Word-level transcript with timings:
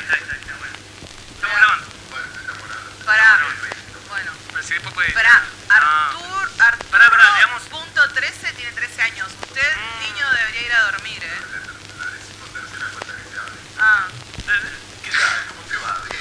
ahí 0.00 0.04
está, 0.04 0.14
ahí 0.16 0.22
está, 0.22 0.34
ahí 0.34 0.40
está, 0.40 0.56
bueno. 0.56 0.76
Estamos 1.34 1.56
grabando. 1.56 1.86
Pará. 3.04 3.38
Bueno. 4.08 4.30
Pero 4.52 4.62
si 4.62 4.72
después 4.74 4.94
puede. 4.94 5.12
Pará. 5.12 5.42
Ah. 5.68 6.10
Artur, 6.10 6.50
Arturo, 6.60 6.90
Pará, 6.90 7.10
pará, 7.10 7.34
digamos- 7.36 7.62
punto 7.64 8.12
13 8.14 8.52
tiene 8.54 8.72
13 8.72 9.02
años. 9.02 9.28
Usted, 9.42 9.72
niño, 10.00 10.26
debería 10.32 10.62
ir 10.66 10.72
a 10.72 10.82
dormir, 10.92 11.22
¿eh? 11.24 11.38
Ah. 13.78 14.06
¿Qué 15.04 15.10
tal? 15.10 15.46
¿Cómo 15.48 15.62
te 15.68 15.76
va? 15.76 15.96
Bien. 16.10 16.20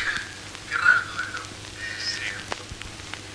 Qué 0.70 0.78
raro 0.78 1.02
todo 1.02 1.20
esto. 1.20 1.40
Eh, 1.80 2.34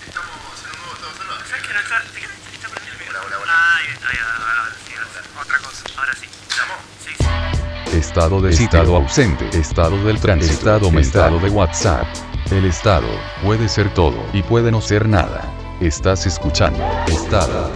Estamos 0.07 0.31
en 0.65 0.71
un 0.71 0.77
nuevo 0.79 0.93
estado 0.95 1.17
salvaje. 1.17 1.49
¿Sabes 1.49 1.67
que 1.67 1.73
no 1.73 1.79
está, 1.79 2.01
te 2.01 2.19
quedas- 2.19 2.53
está 2.53 2.67
prendido 2.69 2.93
el 2.93 2.99
micrófono? 2.99 3.25
Hola, 3.27 3.37
hola, 3.37 3.43
hola. 3.43 3.53
Ah, 3.55 3.77
ahí 3.77 3.87
está, 3.93 4.09
ahí, 4.09 4.17
ahora 4.19 4.71
sí, 4.85 4.93
ahora 4.95 5.09
sí. 5.13 5.29
Otra 5.39 5.57
cosa. 5.59 5.83
Ahora 5.97 6.13
sí. 6.15 6.29
¿Llamó? 6.57 6.75
Sí, 7.03 7.11
sí. 7.17 7.97
Estado 8.25 8.41
de 8.41 8.49
estado 8.49 8.95
ausente, 8.95 9.49
estado 9.55 10.03
del 10.03 10.19
tránsito, 10.19 10.53
estado 10.53 10.99
estado 10.99 11.39
de 11.39 11.47
WhatsApp. 11.51 12.07
El 12.49 12.65
estado 12.65 13.05
puede 13.43 13.69
ser 13.69 13.93
todo 13.93 14.17
y 14.33 14.41
puede 14.41 14.71
no 14.71 14.81
ser 14.81 15.07
nada. 15.07 15.43
Estás 15.79 16.25
escuchando 16.25 16.83
Estado 17.05 17.69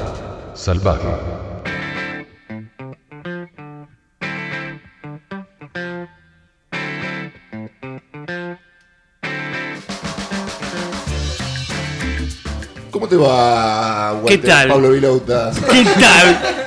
Salvaje. 0.56 1.08
¿Cómo 12.90 13.08
te 13.08 13.18
va, 13.18 14.14
Walter? 14.14 14.42
¿Qué 14.42 14.48
tal? 14.48 14.68
Pablo 14.70 14.90
Vilauta. 14.90 15.52
¿Qué 15.72 15.86
tal? 15.86 16.59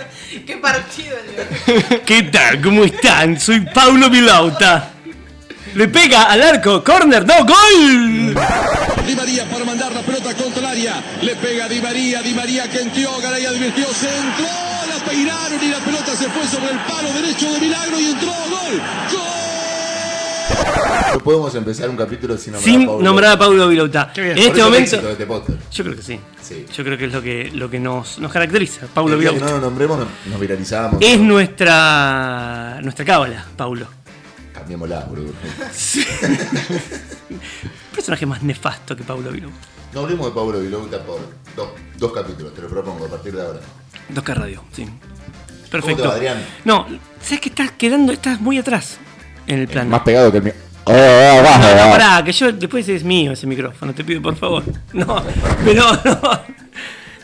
¿Qué 1.67 1.73
partido 1.73 1.95
el 1.97 2.03
¿Qué 2.05 2.23
tal? 2.25 2.61
¿Cómo 2.61 2.85
están? 2.85 3.39
Soy 3.41 3.61
Paulo 3.61 4.11
Vilauta. 4.11 4.91
Le 5.75 5.89
pega 5.89 6.25
al 6.25 6.43
arco, 6.43 6.85
corner, 6.85 7.27
no, 7.27 7.45
gol. 7.47 8.35
Di 9.07 9.15
María 9.17 9.45
para 9.47 9.65
mandar 9.65 9.93
la 9.93 10.03
pelota 10.03 10.35
contra 10.35 10.61
el 10.61 10.67
área. 10.67 11.03
Le 11.23 11.35
pega 11.37 11.69
Di 11.69 11.81
María, 11.81 12.21
Di 12.21 12.35
María 12.35 12.69
que 12.69 12.81
entró, 12.81 13.19
Garay 13.23 13.47
advirtió, 13.47 13.87
se 13.87 14.09
entró, 14.09 14.47
la 14.89 15.05
peinaron 15.09 15.59
y 15.63 15.69
la 15.69 15.79
pelota 15.79 16.15
se 16.15 16.29
fue 16.29 16.47
sobre 16.47 16.73
el 16.73 16.79
palo 16.81 17.11
derecho 17.15 17.51
de 17.53 17.61
Milagro 17.61 17.99
y 17.99 18.05
entró, 18.05 18.33
gol, 18.33 18.83
gol. 19.13 19.33
No 21.15 21.19
podemos 21.21 21.55
empezar 21.55 21.89
un 21.89 21.97
capítulo 21.97 22.37
sin 22.37 22.53
nombrar 22.53 22.75
a 22.75 22.79
Sin 22.79 22.87
Pablo. 22.87 23.03
nombrar 23.03 23.33
a 23.33 23.39
Paulo 23.39 23.69
Vilauta. 23.69 24.13
En 24.15 24.39
este 24.39 24.63
momento, 24.63 24.97
éxito 24.97 25.07
de 25.07 25.13
este 25.13 25.27
yo 25.73 25.85
creo 25.85 25.97
que 25.97 26.03
sí. 26.03 26.21
Sí. 26.43 26.67
Yo 26.75 26.83
creo 26.85 26.99
que 26.99 27.05
es 27.07 27.13
lo 27.13 27.23
que, 27.23 27.51
lo 27.53 27.71
que 27.71 27.79
nos, 27.79 28.19
nos 28.19 28.33
caracteriza, 28.33 28.87
Paulo 28.93 29.13
que 29.17 29.21
Vilauta. 29.31 29.45
no 29.47 29.51
lo 29.53 29.61
nombremos, 29.61 29.99
nos- 30.01 30.09
nos 30.27 30.41
viralizamos. 30.41 30.99
Es 31.01 31.19
nuestra 31.21 32.81
nuestra 32.83 33.05
cábala, 33.05 33.47
Paulo. 33.57 33.87
Cambiémosla, 34.53 35.01
boludo. 35.09 35.33
Personaje 37.95 38.27
más 38.27 38.43
nefasto 38.43 38.97
que 38.97 39.05
Paulo 39.05 39.31
Vilauta. 39.31 39.57
No 39.95 40.01
hablemos 40.01 40.27
de 40.27 40.33
Pablo 40.33 40.61
Vilauta 40.61 41.03
por 41.05 41.21
dos, 41.55 41.69
dos 41.99 42.13
capítulos, 42.13 42.55
te 42.55 42.63
lo 42.63 42.69
propongo 42.69 43.07
a 43.07 43.09
partir 43.09 43.35
de 43.35 43.43
ahora. 43.43 43.61
2K 44.13 44.35
Radio, 44.35 44.65
sí. 44.73 44.85
¿Cómo 44.85 45.69
Perfecto. 45.71 46.03
te 46.03 46.09
va, 46.09 46.15
Adrián? 46.15 46.45
No, 46.65 46.87
sabes 47.23 47.41
que 47.41 47.49
estás 47.51 47.73
quedando, 47.73 48.13
estás 48.13 48.41
muy 48.41 48.59
atrás 48.59 48.99
en 49.47 49.61
el 49.61 49.69
plano. 49.69 49.91
Más 49.91 50.01
pegado 50.03 50.31
que 50.31 50.39
el 50.39 50.45
mío. 50.45 50.55
No, 50.87 51.43
no, 51.43 51.91
pará, 51.93 52.23
que 52.25 52.33
yo 52.33 52.53
después 52.53 52.89
es 52.89 53.05
mío 53.05 53.33
ese 53.33 53.47
micrófono, 53.47 53.95
te 53.95 54.05
pido 54.05 54.21
por 54.21 54.37
favor. 54.37 54.65
No, 54.93 55.23
pero 55.65 55.85
no. 56.05 56.21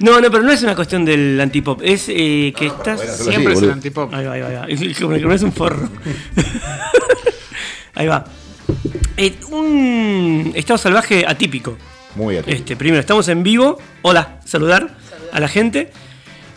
No, 0.01 0.21
no, 0.21 0.31
pero 0.31 0.45
no 0.45 0.53
es 0.53 0.63
una 0.63 0.77
cuestión 0.77 1.05
del 1.05 1.41
antipop, 1.41 1.81
es 1.83 2.05
eh, 2.09 2.53
que 2.57 2.67
estás. 2.67 2.99
bueno, 2.99 3.13
solo 3.13 3.31
Siempre 3.31 3.53
es 3.55 3.63
el 3.63 3.71
antipop. 3.73 4.15
Ahí 4.15 4.25
va, 4.25 4.33
ahí 4.35 4.41
va, 4.41 4.49
ahí 4.49 4.55
va. 4.55 4.67
Que 4.67 5.21
no 5.21 5.33
es 5.33 5.43
un 5.43 5.53
forro. 5.53 5.89
ahí 7.95 8.07
va. 8.07 8.25
Eh, 9.17 9.35
un 9.51 10.53
estado 10.55 10.79
salvaje 10.79 11.25
atípico. 11.27 11.77
Muy 12.15 12.37
atípico. 12.37 12.57
Este, 12.57 12.77
primero, 12.77 13.01
estamos 13.01 13.27
en 13.29 13.43
vivo. 13.43 13.79
Hola, 14.03 14.39
saludar 14.45 14.97
a 15.33 15.41
la 15.41 15.49
gente. 15.49 15.91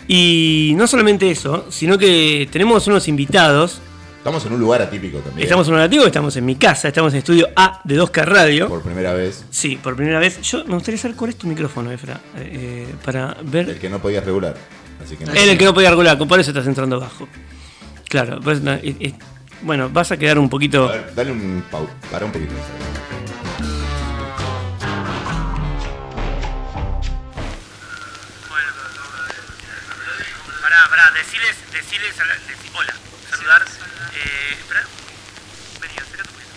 Y 0.07 0.73
no 0.75 0.85
solamente 0.85 1.31
eso, 1.31 1.65
sino 1.69 1.97
que 1.97 2.47
tenemos 2.51 2.85
unos 2.85 3.07
invitados. 3.07 3.81
Estamos 4.21 4.45
en 4.45 4.53
un 4.53 4.59
lugar 4.59 4.83
atípico 4.83 5.17
también. 5.17 5.45
Estamos 5.45 5.67
en 5.67 5.73
un 5.73 5.79
nativo, 5.79 6.05
estamos 6.05 6.35
en 6.37 6.45
mi 6.45 6.55
casa, 6.55 6.87
estamos 6.89 7.11
en 7.13 7.19
estudio 7.19 7.47
A 7.55 7.81
de 7.83 7.99
2K 7.99 8.23
Radio. 8.23 8.67
Por 8.69 8.83
primera 8.83 9.13
vez, 9.13 9.43
Sí, 9.49 9.77
por 9.81 9.95
primera 9.95 10.19
vez. 10.19 10.39
Yo 10.43 10.63
me 10.65 10.75
gustaría 10.75 10.99
saber 10.99 11.17
cuál 11.17 11.31
es 11.31 11.37
tu 11.37 11.47
micrófono, 11.47 11.91
Efra, 11.91 12.19
eh, 12.37 12.85
eh, 12.87 12.95
para 13.03 13.35
ver. 13.41 13.67
el 13.69 13.79
que 13.79 13.89
no 13.89 13.99
podías 13.99 14.23
regular. 14.23 14.55
Así 15.03 15.15
que 15.17 15.25
no. 15.25 15.33
Él 15.33 15.49
el 15.49 15.57
que 15.57 15.65
no 15.65 15.73
podía 15.73 15.89
regular, 15.89 16.19
por 16.19 16.39
eso 16.39 16.51
estás 16.51 16.67
entrando 16.67 16.99
bajo. 16.99 17.27
Claro, 18.07 18.39
pues, 18.43 18.61
no, 18.61 18.73
eh, 18.73 18.95
eh, 18.99 19.13
bueno, 19.63 19.89
vas 19.89 20.11
a 20.11 20.17
quedar 20.17 20.37
un 20.37 20.49
poquito. 20.49 20.87
A 20.87 20.91
ver, 20.91 21.15
dale 21.15 21.31
un 21.31 21.63
pau. 21.71 21.87
Para 22.11 22.25
un 22.25 22.31
poquito. 22.31 22.53
Bueno, 28.49 28.67
pará, 30.61 30.77
pará, 30.89 31.11
deciles, 31.17 31.55
deciles, 31.71 32.19
a 32.19 32.25
la- 32.25 32.35
deci- 32.35 32.71
hola, 32.75 32.93
saludar. 33.29 33.65
Eh, 34.23 34.53
espera, 34.59 34.83
vení, 35.81 35.93
acércate 35.97 36.29
un 36.29 36.35
poquito. 36.35 36.53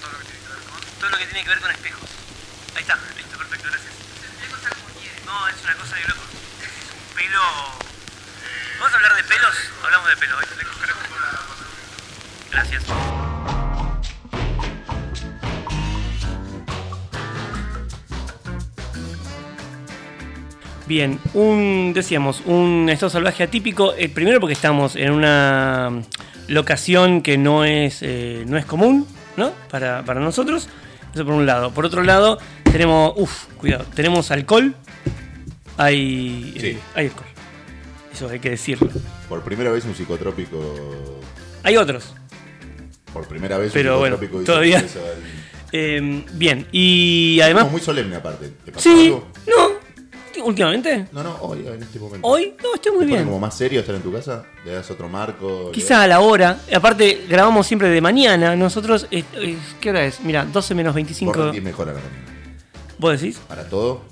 Todo 0.00 0.10
lo 0.10 0.18
que 0.18 0.24
tiene 0.26 0.40
que 0.42 0.48
ver 0.48 0.58
con. 0.68 0.80
Todo 0.98 1.10
lo 1.10 1.18
que 1.18 1.26
tiene 1.26 1.42
que 1.44 1.48
ver 1.50 1.60
con 1.60 1.70
espejos. 1.70 2.10
Ahí 2.74 2.82
está, 2.82 2.98
listo, 3.16 3.38
perfecto, 3.38 3.68
gracias. 3.70 3.92
No, 5.24 5.48
es 5.48 5.54
una 5.62 5.74
cosa 5.76 5.96
de 5.96 6.02
loco. 6.02 6.22
Es 6.62 6.92
un 6.92 7.14
pelo. 7.16 7.42
Vamos 8.78 8.92
a 8.92 8.96
hablar 8.96 9.14
de 9.14 9.24
pelos, 9.24 9.56
hablamos 9.84 10.08
de 10.10 10.16
pelo. 10.16 10.40
¿eh? 10.40 10.46
Gracias. 12.50 12.82
Bien, 20.86 21.18
un, 21.32 21.92
decíamos, 21.94 22.42
un 22.44 22.88
estado 22.90 23.08
salvaje 23.08 23.42
atípico. 23.42 23.94
eh, 23.96 24.08
primero 24.10 24.38
porque 24.38 24.52
estamos 24.52 24.96
en 24.96 25.12
una 25.12 26.02
locación 26.48 27.22
que 27.22 27.38
no 27.38 27.64
es, 27.64 27.98
eh, 28.02 28.44
no 28.46 28.56
es 28.56 28.64
común, 28.64 29.06
¿no? 29.36 29.52
Para, 29.70 30.04
para 30.04 30.20
nosotros. 30.20 30.68
Eso 31.14 31.24
por 31.24 31.34
un 31.34 31.46
lado. 31.46 31.70
Por 31.72 31.84
otro 31.86 32.02
lado, 32.02 32.38
tenemos. 32.64 33.12
Uf, 33.16 33.44
cuidado. 33.58 33.84
Tenemos 33.94 34.30
alcohol. 34.30 34.74
Hay. 35.76 36.54
Sí. 36.58 36.66
eh, 36.68 36.78
hay 36.94 37.06
alcohol. 37.06 37.26
Eso 38.12 38.28
hay 38.28 38.38
que 38.40 38.50
decirlo. 38.50 38.88
Por 39.28 39.42
primera 39.42 39.70
vez 39.70 39.84
un 39.84 39.94
psicotrópico. 39.94 41.20
Hay 41.62 41.76
otros. 41.76 42.14
Por 43.12 43.26
primera 43.28 43.58
vez 43.58 43.72
Pero 43.72 43.94
un 43.94 44.00
bueno, 44.00 44.16
psicotrópico 44.16 44.44
todavía- 44.52 44.78
al- 44.78 44.88
Eh, 45.72 46.24
bien, 46.34 46.68
y 46.70 47.40
además. 47.40 47.64
Como 47.64 47.72
muy 47.72 47.80
solemne 47.80 48.14
aparte. 48.16 48.52
¿Te 48.64 48.70
pasó 48.70 48.82
Sí, 48.88 49.06
algo? 49.06 49.28
no. 49.46 49.73
Últimamente. 50.42 51.06
No, 51.12 51.22
no, 51.22 51.36
hoy, 51.40 51.66
en 51.66 51.82
este 51.82 51.98
momento. 51.98 52.26
Hoy, 52.26 52.54
no, 52.62 52.74
estoy 52.74 52.92
muy 52.92 53.00
¿Te 53.06 53.12
bien. 53.12 53.24
como 53.24 53.38
más 53.38 53.56
serio 53.56 53.80
estar 53.80 53.94
en 53.94 54.02
tu 54.02 54.12
casa? 54.12 54.44
¿Le 54.64 54.72
das 54.72 54.90
otro 54.90 55.08
marco? 55.08 55.64
¿Le 55.66 55.72
Quizá 55.72 56.02
a 56.02 56.06
la 56.06 56.20
hora. 56.20 56.60
Aparte, 56.74 57.26
grabamos 57.28 57.66
siempre 57.66 57.88
de 57.88 58.00
mañana. 58.00 58.56
Nosotros. 58.56 59.06
eh, 59.10 59.24
eh, 59.34 59.56
¿Qué 59.80 59.90
hora 59.90 60.04
es? 60.04 60.20
Mira, 60.20 60.44
12 60.44 60.74
menos 60.74 60.90
Vos 60.92 60.96
25. 60.96 61.32
rendís 61.32 61.62
mejor 61.62 61.88
a 61.88 61.92
la 61.92 61.98
mañana. 62.00 62.24
¿Vos 62.98 63.20
decís? 63.20 63.38
Para 63.48 63.68
todo. 63.68 64.02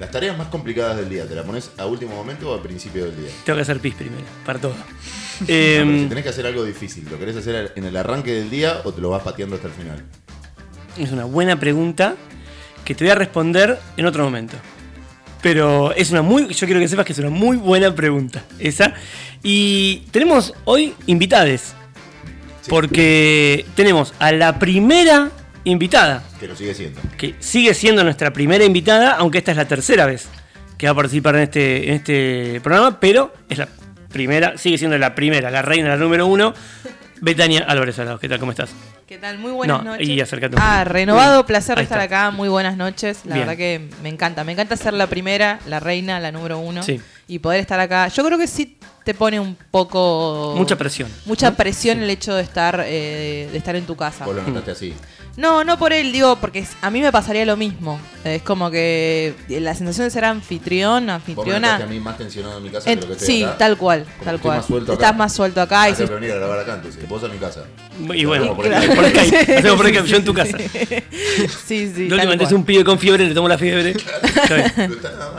Las 0.00 0.10
tareas 0.10 0.36
más 0.36 0.48
complicadas 0.48 0.96
del 0.96 1.08
día, 1.08 1.26
¿te 1.28 1.34
la 1.34 1.44
pones 1.44 1.70
a 1.78 1.86
último 1.86 2.14
momento 2.16 2.50
o 2.50 2.54
al 2.54 2.60
principio 2.60 3.04
del 3.04 3.16
día? 3.16 3.30
Tengo 3.44 3.56
que 3.56 3.62
hacer 3.62 3.78
pis 3.78 3.94
primero, 3.94 4.24
para 4.44 4.58
todo. 4.58 4.72
No, 4.72 4.84
pero 5.46 5.82
Em, 5.82 6.02
si 6.02 6.08
tenés 6.08 6.24
que 6.24 6.30
hacer 6.30 6.46
algo 6.46 6.64
difícil, 6.64 7.06
¿lo 7.10 7.18
querés 7.18 7.36
hacer 7.36 7.72
en 7.76 7.84
el 7.84 7.96
arranque 7.96 8.32
del 8.32 8.50
día 8.50 8.80
o 8.84 8.92
te 8.92 9.00
lo 9.00 9.10
vas 9.10 9.22
pateando 9.22 9.56
hasta 9.56 9.68
el 9.68 9.74
final? 9.74 10.02
es 10.98 11.10
una 11.12 11.24
buena 11.24 11.58
pregunta 11.60 12.16
que 12.84 12.94
te 12.94 13.04
voy 13.04 13.12
a 13.12 13.14
responder 13.14 13.78
en 13.96 14.06
otro 14.06 14.24
momento. 14.24 14.56
Pero 15.42 15.92
es 15.92 16.10
una 16.10 16.22
muy. 16.22 16.46
Yo 16.54 16.66
quiero 16.66 16.80
que 16.80 16.88
sepas 16.88 17.04
que 17.04 17.12
es 17.12 17.18
una 17.18 17.30
muy 17.30 17.56
buena 17.56 17.94
pregunta. 17.94 18.44
Esa. 18.58 18.94
Y 19.42 20.04
tenemos 20.10 20.54
hoy 20.64 20.94
invitades. 21.06 21.74
Porque 22.68 23.66
tenemos 23.74 24.14
a 24.20 24.30
la 24.30 24.58
primera 24.60 25.32
invitada. 25.64 26.22
Que 26.38 26.46
lo 26.46 26.56
sigue 26.56 26.74
siendo. 26.74 27.00
que 27.18 27.34
sigue 27.40 27.74
siendo 27.74 28.04
nuestra 28.04 28.32
primera 28.32 28.64
invitada, 28.64 29.16
aunque 29.16 29.38
esta 29.38 29.50
es 29.50 29.56
la 29.56 29.66
tercera 29.66 30.06
vez 30.06 30.28
que 30.82 30.86
va 30.88 30.92
a 30.92 30.96
participar 30.96 31.36
en 31.36 31.42
este, 31.42 31.88
en 31.90 31.94
este 31.94 32.60
programa, 32.60 32.98
pero 32.98 33.32
es 33.48 33.56
la 33.56 33.68
primera, 34.12 34.58
sigue 34.58 34.78
siendo 34.78 34.98
la 34.98 35.14
primera, 35.14 35.48
la 35.48 35.62
reina, 35.62 35.90
la 35.90 35.96
número 35.96 36.26
uno, 36.26 36.54
Betania 37.20 37.64
Álvarez 37.68 38.00
Alados. 38.00 38.20
¿Qué 38.20 38.28
tal? 38.28 38.40
¿Cómo 38.40 38.50
estás? 38.50 38.74
¿Qué 39.06 39.18
tal? 39.18 39.38
Muy 39.38 39.52
buenas 39.52 39.82
No, 39.82 39.90
noches. 39.92 40.08
y 40.08 40.20
acércate 40.20 40.56
Ah, 40.58 40.84
renovado, 40.84 41.44
placer 41.44 41.76
de 41.76 41.82
estar 41.82 42.00
acá. 42.00 42.30
Muy 42.30 42.48
buenas 42.48 42.76
noches. 42.76 43.20
La 43.24 43.34
Bien. 43.34 43.46
verdad 43.46 43.58
que 43.58 43.88
me 44.02 44.08
encanta. 44.08 44.44
Me 44.44 44.52
encanta 44.52 44.76
ser 44.76 44.94
la 44.94 45.06
primera, 45.06 45.58
la 45.66 45.80
reina, 45.80 46.18
la 46.20 46.32
número 46.32 46.58
uno. 46.58 46.82
Sí. 46.82 47.00
Y 47.34 47.38
poder 47.38 47.60
estar 47.60 47.80
acá, 47.80 48.08
yo 48.08 48.24
creo 48.24 48.38
que 48.38 48.46
sí 48.46 48.76
te 49.04 49.14
pone 49.14 49.40
un 49.40 49.56
poco... 49.70 50.54
Mucha 50.56 50.76
presión. 50.76 51.08
Mucha 51.24 51.56
presión 51.56 52.02
el 52.02 52.10
hecho 52.10 52.34
de 52.34 52.42
estar, 52.42 52.84
eh, 52.86 53.48
de 53.50 53.58
estar 53.58 53.74
en 53.74 53.84
tu 53.86 53.96
casa. 53.96 54.24
Vos 54.24 54.36
lo 54.36 54.42
notaste 54.42 54.70
así. 54.70 54.94
No, 55.34 55.64
no 55.64 55.78
por 55.78 55.94
él, 55.94 56.12
digo, 56.12 56.36
porque 56.36 56.64
a 56.82 56.90
mí 56.90 57.00
me 57.00 57.10
pasaría 57.10 57.46
lo 57.46 57.56
mismo. 57.56 57.98
Es 58.22 58.42
como 58.42 58.70
que 58.70 59.34
la 59.48 59.74
sensación 59.74 60.06
de 60.06 60.10
ser 60.10 60.26
anfitrión, 60.26 61.00
Vos 61.00 61.06
me 61.06 61.12
anfitriona... 61.12 61.76
a 61.76 61.86
mí 61.86 61.98
más 62.00 62.18
tensionado 62.18 62.58
en 62.58 62.64
mi 62.64 62.68
casa 62.70 62.90
en- 62.92 62.98
que 63.00 63.06
lo 63.06 63.12
que 63.12 63.18
estoy 63.18 63.34
sí, 63.36 63.42
acá. 63.44 63.56
tal 63.56 63.78
cual, 63.78 64.04
Como 64.04 64.24
tal 64.26 64.40
cual. 64.40 64.56
más 64.58 64.66
suelto 64.66 64.92
Estás 64.92 65.08
acá. 65.08 65.16
más 65.18 65.32
suelto 65.32 65.60
acá 65.62 65.88
y 65.88 65.94
que 65.94 66.04
venir 66.04 66.32
a 66.32 66.34
grabar 66.34 66.58
acá 66.60 66.74
entonces. 66.74 67.08
Vos 67.08 67.22
en 67.22 67.32
mi 67.32 67.38
casa. 67.38 67.64
Y 68.14 68.24
bueno, 68.26 68.54
por 68.54 68.66
claro, 68.66 68.94
por. 68.94 69.04
Hacemos 69.06 69.76
por 69.78 69.88
Skype, 69.88 70.06
yo 70.06 70.16
en 70.18 70.24
tu 70.26 70.34
casa. 70.34 70.58
sí, 71.66 71.92
sí. 71.94 72.08
Última, 72.12 72.34
es 72.34 72.38
cual. 72.40 72.54
un 72.54 72.64
pibe 72.64 72.84
con 72.84 72.98
fiebre, 72.98 73.26
le 73.26 73.34
tomo 73.34 73.48
la 73.48 73.56
fiebre. 73.56 73.92
Está 73.92 75.32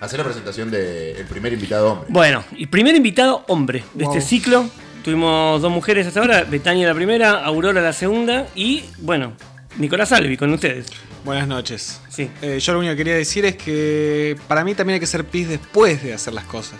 Hacer 0.00 0.18
la 0.18 0.24
presentación 0.24 0.70
del 0.70 1.24
primer 1.26 1.52
invitado 1.54 1.92
hombre. 1.92 2.06
Bueno, 2.10 2.44
y 2.56 2.66
primer 2.66 2.94
invitado 2.94 3.44
hombre 3.48 3.82
de 3.94 4.04
Wow. 4.04 4.14
este 4.16 4.28
ciclo. 4.28 4.68
Tuvimos 5.02 5.62
dos 5.62 5.70
mujeres 5.70 6.06
hasta 6.06 6.20
ahora, 6.20 6.42
Betania 6.44 6.86
la 6.88 6.94
primera, 6.94 7.44
Aurora 7.44 7.80
la 7.80 7.92
segunda 7.92 8.46
y, 8.56 8.84
bueno, 8.98 9.34
Nicolás 9.78 10.10
Albi 10.12 10.36
con 10.36 10.52
ustedes. 10.52 10.86
Buenas 11.24 11.46
noches. 11.46 12.00
Sí. 12.08 12.28
Eh, 12.42 12.58
yo 12.60 12.72
lo 12.72 12.80
único 12.80 12.92
que 12.92 12.96
quería 12.98 13.14
decir 13.14 13.44
es 13.46 13.56
que 13.56 14.36
para 14.48 14.64
mí 14.64 14.74
también 14.74 14.94
hay 14.94 15.00
que 15.00 15.06
ser 15.06 15.24
pis 15.24 15.48
después 15.48 16.02
de 16.02 16.12
hacer 16.12 16.34
las 16.34 16.44
cosas. 16.44 16.78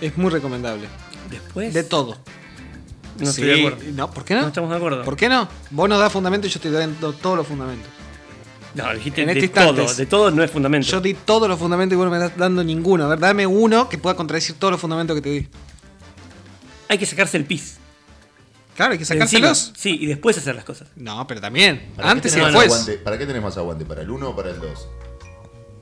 Es 0.00 0.16
muy 0.18 0.30
recomendable. 0.30 0.88
Después. 1.30 1.72
De 1.72 1.84
todo. 1.84 2.18
No 3.18 3.30
estoy 3.30 3.44
de 3.44 3.58
acuerdo. 3.60 3.78
No, 3.94 4.10
¿por 4.10 4.24
qué 4.24 4.34
No 4.34 4.40
no? 4.42 4.46
estamos 4.48 4.70
de 4.70 4.76
acuerdo. 4.76 5.04
¿Por 5.04 5.16
qué 5.16 5.28
no? 5.28 5.48
Vos 5.70 5.88
nos 5.88 6.00
das 6.00 6.12
fundamento 6.12 6.46
y 6.48 6.50
yo 6.50 6.56
estoy 6.56 6.72
dando 6.72 7.12
todos 7.12 7.36
los 7.36 7.46
fundamentos. 7.46 7.91
No, 8.74 8.94
dijiste 8.94 9.20
En 9.22 9.26
de 9.28 9.32
este 9.34 9.46
instante 9.46 9.82
todo. 9.82 9.94
De 9.94 10.06
todo 10.06 10.30
no 10.30 10.42
es 10.42 10.50
fundamento. 10.50 10.86
Yo 10.88 11.00
di 11.00 11.14
todos 11.14 11.48
los 11.48 11.58
fundamentos 11.58 11.94
y 11.94 11.96
vos 11.96 12.06
no 12.06 12.10
me 12.10 12.16
estás 12.24 12.38
dando 12.38 12.64
ninguno. 12.64 13.04
A 13.04 13.08
ver, 13.08 13.18
dame 13.18 13.46
uno 13.46 13.88
que 13.88 13.98
pueda 13.98 14.16
contradecir 14.16 14.56
todos 14.58 14.72
los 14.72 14.80
fundamentos 14.80 15.14
que 15.16 15.22
te 15.22 15.28
di. 15.30 15.48
Hay 16.88 16.98
que 16.98 17.06
sacarse 17.06 17.36
el 17.36 17.44
pis. 17.44 17.78
Claro, 18.76 18.92
hay 18.92 18.98
que 18.98 19.02
encima. 19.04 19.26
sacárselos. 19.26 19.72
Sí, 19.76 19.98
y 20.00 20.06
después 20.06 20.38
hacer 20.38 20.54
las 20.54 20.64
cosas. 20.64 20.88
No, 20.96 21.26
pero 21.26 21.40
también. 21.40 21.92
¿Para 21.94 22.08
qué 22.08 22.12
Antes 22.12 22.36
y 22.36 22.40
después. 22.40 22.66
aguante? 22.66 22.92
¿Para 22.94 23.18
qué 23.18 23.26
tenés 23.26 23.42
más 23.42 23.56
aguante? 23.58 23.84
¿Para 23.84 24.00
el 24.02 24.10
1 24.10 24.30
o 24.30 24.36
para 24.36 24.50
el 24.50 24.58
2? 24.60 24.88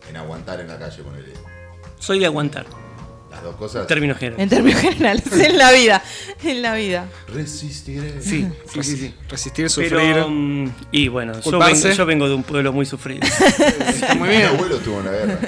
En 0.09 0.17
aguantar 0.17 0.61
en 0.61 0.69
la 0.69 0.79
calle, 0.79 1.03
ponele. 1.03 1.33
Soy 2.01 2.19
de 2.19 2.27
aguantar. 2.27 2.67
Las 3.31 3.43
dos 3.45 3.55
cosas. 3.57 3.83
En 3.83 3.87
términos 3.87 4.19
generales. 4.19 4.43
En 4.43 4.49
términos 4.49 4.81
generales, 4.81 5.23
en 5.33 5.59
la 5.59 5.71
vida. 5.73 6.03
En 6.43 6.63
la 6.63 6.75
vida. 6.75 7.07
Resistiré. 7.33 8.21
Sí, 8.21 8.47
sí, 8.65 8.65
sí. 8.83 8.97
sí. 8.97 9.15
Resistir, 9.29 9.71
sufrir. 9.71 9.93
Pero, 9.95 10.29
mm, 10.29 10.71
y 10.93 11.09
bueno, 11.09 11.35
yo 11.41 11.59
vengo, 11.59 11.89
yo 11.91 12.07
vengo 12.07 12.29
de 12.29 12.35
un 12.35 12.43
pueblo 12.43 12.73
muy 12.73 12.87
sufrido. 12.87 13.27
Muy 14.19 14.29
Mi 14.29 14.37
bien. 14.37 14.49
abuelo 14.49 14.77
estuvo 14.77 14.99
en 15.01 15.07
la 15.07 15.13
guerra. 15.13 15.39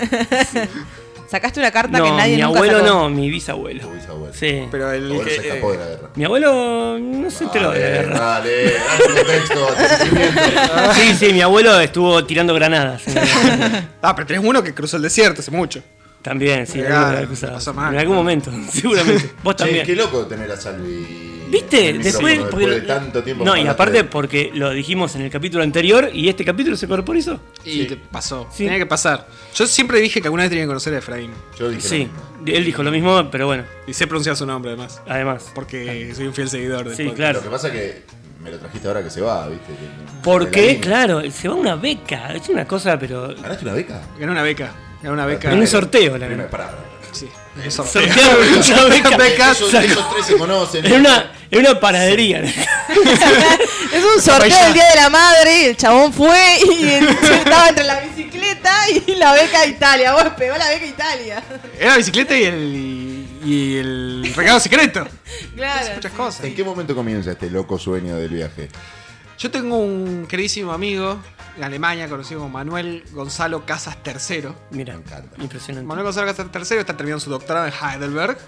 Sacaste 1.29 1.61
una 1.61 1.71
carta 1.71 1.99
que 2.03 2.11
nadie 2.11 2.37
mi 2.37 2.43
nunca 2.43 2.59
abuelo 2.59 2.79
sacó. 2.81 2.87
no, 2.87 3.09
mi 3.09 3.31
bisabuelo. 3.31 3.81
Tu 3.89 3.95
bisabuelo. 3.95 4.35
Sí. 4.35 4.69
Pero 4.71 4.93
el 4.93 5.11
abuelo 5.11 5.31
se 5.31 5.37
escapó 5.49 5.73
de 5.73 5.79
la 5.79 5.87
guerra. 5.87 6.11
Mi 6.15 6.25
abuelo 6.25 6.99
no 7.01 7.31
se 7.31 7.45
enteró 7.45 7.71
de 7.71 7.79
la 7.81 7.87
Dale, 7.87 8.03
guerra. 8.03 8.19
Dale, 8.19 8.75
dale. 8.75 9.41
Sí, 10.95 11.15
sí, 11.19 11.33
mi 11.33 11.41
abuelo 11.41 11.81
estuvo 11.81 12.23
tirando 12.25 12.53
granadas. 12.55 13.03
Ah, 14.03 14.15
pero 14.15 14.27
tenés 14.27 14.45
uno 14.45 14.63
que 14.63 14.75
cruzó 14.75 14.99
el 14.99 15.03
desierto 15.03 15.41
hace 15.41 15.51
mucho. 15.51 15.83
También, 16.23 16.67
sí, 16.67 16.81
cosa. 17.29 17.53
pasó 17.53 17.75
mal. 17.75 17.93
en 17.95 18.01
algún 18.01 18.17
momento, 18.17 18.51
seguramente. 18.73 19.33
Vos 19.43 19.57
Che, 19.57 19.65
también. 19.65 19.87
qué 19.87 19.97
loco 19.97 20.25
tener 20.27 20.51
a 20.51 20.57
Salvi. 20.57 21.29
¿Viste? 21.51 21.91
en 21.91 21.97
el 21.97 22.03
Después, 22.03 22.39
porque- 22.51 22.67
de 22.67 22.81
tanto 22.83 23.23
tiempo. 23.23 23.45
No, 23.45 23.53
que 23.53 23.61
y 23.61 23.67
aparte 23.67 23.99
de- 23.99 24.05
porque 24.05 24.51
lo 24.55 24.71
dijimos 24.71 25.15
en 25.17 25.23
el 25.23 25.31
capítulo 25.31 25.63
anterior 25.63 26.09
y 26.11 26.29
este 26.31 26.47
capítulo 26.47 26.77
se 26.79 26.89
corporizó. 26.89 27.41
Y 27.65 27.85
te 27.85 27.97
pasó. 27.97 28.49
Sí. 28.51 28.65
Tenía 28.65 28.79
que 28.79 28.87
pasar. 28.87 29.27
Yo 29.55 29.67
siempre 29.67 30.01
dije 30.01 30.23
que 30.23 30.29
alguna 30.29 30.45
vez 30.45 30.51
tenía 30.51 30.65
que 30.65 30.69
conocer 30.69 30.95
a 30.95 30.99
Efraín. 30.99 31.31
Yo 31.59 31.69
dije 31.69 31.83
Sí, 31.87 32.09
él 32.47 32.65
dijo 32.65 32.83
lo 32.83 32.91
mismo, 32.91 33.29
pero 33.31 33.47
bueno, 33.47 33.65
Y 33.87 33.93
sé 33.93 34.07
pronunciar 34.07 34.35
su 34.37 34.47
nombre 34.47 34.71
además. 34.71 35.03
además. 35.07 35.51
Porque 35.55 36.11
soy 36.15 36.27
un 36.27 36.33
fiel 36.33 36.49
seguidor 36.49 36.87
del 36.87 36.97
Sí, 36.97 37.03
podcast. 37.03 37.17
claro. 37.19 37.39
Lo 37.41 37.45
que 37.45 37.51
pasa 37.51 37.69
es 37.69 37.73
que 37.75 38.03
me 38.43 38.51
lo 38.51 38.59
trajiste 38.59 38.89
ahora 38.89 39.03
que 39.03 39.11
se 39.11 39.21
va, 39.21 39.47
¿viste? 39.49 39.67
Que- 39.75 40.23
¿Por 40.23 40.45
de 40.47 40.51
qué? 40.51 40.81
Claro, 40.81 41.21
se 41.31 41.49
va 41.49 41.55
una 41.55 41.75
beca. 41.75 42.33
Es 42.33 42.49
una 42.49 42.65
cosa, 42.67 42.99
pero. 42.99 43.29
¿Ganaste 43.35 43.65
una 43.65 43.75
beca? 43.75 44.01
Gané 44.19 44.33
una 44.33 44.43
beca. 44.43 44.73
Gané 45.03 45.13
una 45.15 45.27
beca. 45.27 45.53
En 45.53 45.59
un 45.61 45.67
sorteo, 45.67 46.17
la 46.19 46.29
verdad. 46.29 46.49
pará. 46.51 46.71
Sí. 47.13 47.29
Un 47.63 47.71
sorteo. 47.71 48.03
Sortearon 48.63 48.87
una 48.87 48.95
beca. 48.95 49.17
Becas. 49.17 49.57
Esos, 49.61 49.75
esos 49.75 50.11
tres 50.15 50.27
se 50.27 50.37
conocen. 50.37 50.87
En 50.87 50.93
una, 51.01 51.33
en 51.51 51.59
una 51.61 51.79
panadería. 51.81 52.43
Es 53.93 54.03
un 54.05 54.23
sorteo 54.23 54.65
del 54.65 54.73
Día 54.73 54.89
de 54.89 54.97
la 54.97 55.11
Madre, 55.11 55.67
el 55.71 55.77
chabón 55.77 56.13
fue 56.15 56.57
y 56.65 56.89
el- 56.89 57.09
estaba 57.09 57.69
entre 57.69 57.85
la 57.85 58.01
bicicleta 58.01 58.73
y 59.07 59.15
la 59.17 59.33
beca 59.35 59.67
Italia. 59.67 60.13
Vos 60.15 60.25
pegó 60.37 60.57
la 60.57 60.69
beca 60.71 60.87
Italia. 60.87 61.43
Era 61.79 61.91
la 61.93 61.97
bicicleta 61.99 62.35
y 62.37 62.45
el, 62.45 63.27
y 63.45 63.77
el 63.77 64.33
regalo 64.35 64.61
secreto. 64.61 65.07
Claro. 65.55 65.95
Muchas 65.95 66.13
cosas. 66.13 66.45
¿En 66.47 66.55
qué 66.55 66.65
momento 66.65 66.95
comienza 66.95 67.33
este 67.33 67.51
loco 67.51 67.79
sueño 67.79 68.17
del 68.17 68.31
viaje? 68.31 68.71
Yo 69.39 69.51
tengo 69.51 69.79
un 69.79 70.27
queridísimo 70.29 70.73
amigo 70.73 71.19
en 71.57 71.65
Alemania 71.65 72.09
conocido 72.09 72.41
como 72.41 72.53
Manuel 72.53 73.05
Gonzalo 73.13 73.65
Casas 73.67 73.97
III. 74.05 74.49
Mira, 74.71 74.95
Me 74.95 75.01
encanta. 75.03 75.43
impresionante. 75.43 75.87
Manuel 75.87 76.05
Gonzalo 76.05 76.27
Casas 76.27 76.47
III 76.55 76.79
está 76.79 76.97
terminando 76.97 77.21
su 77.21 77.31
doctorado 77.31 77.67
en 77.67 77.73
Heidelberg. 77.73 78.39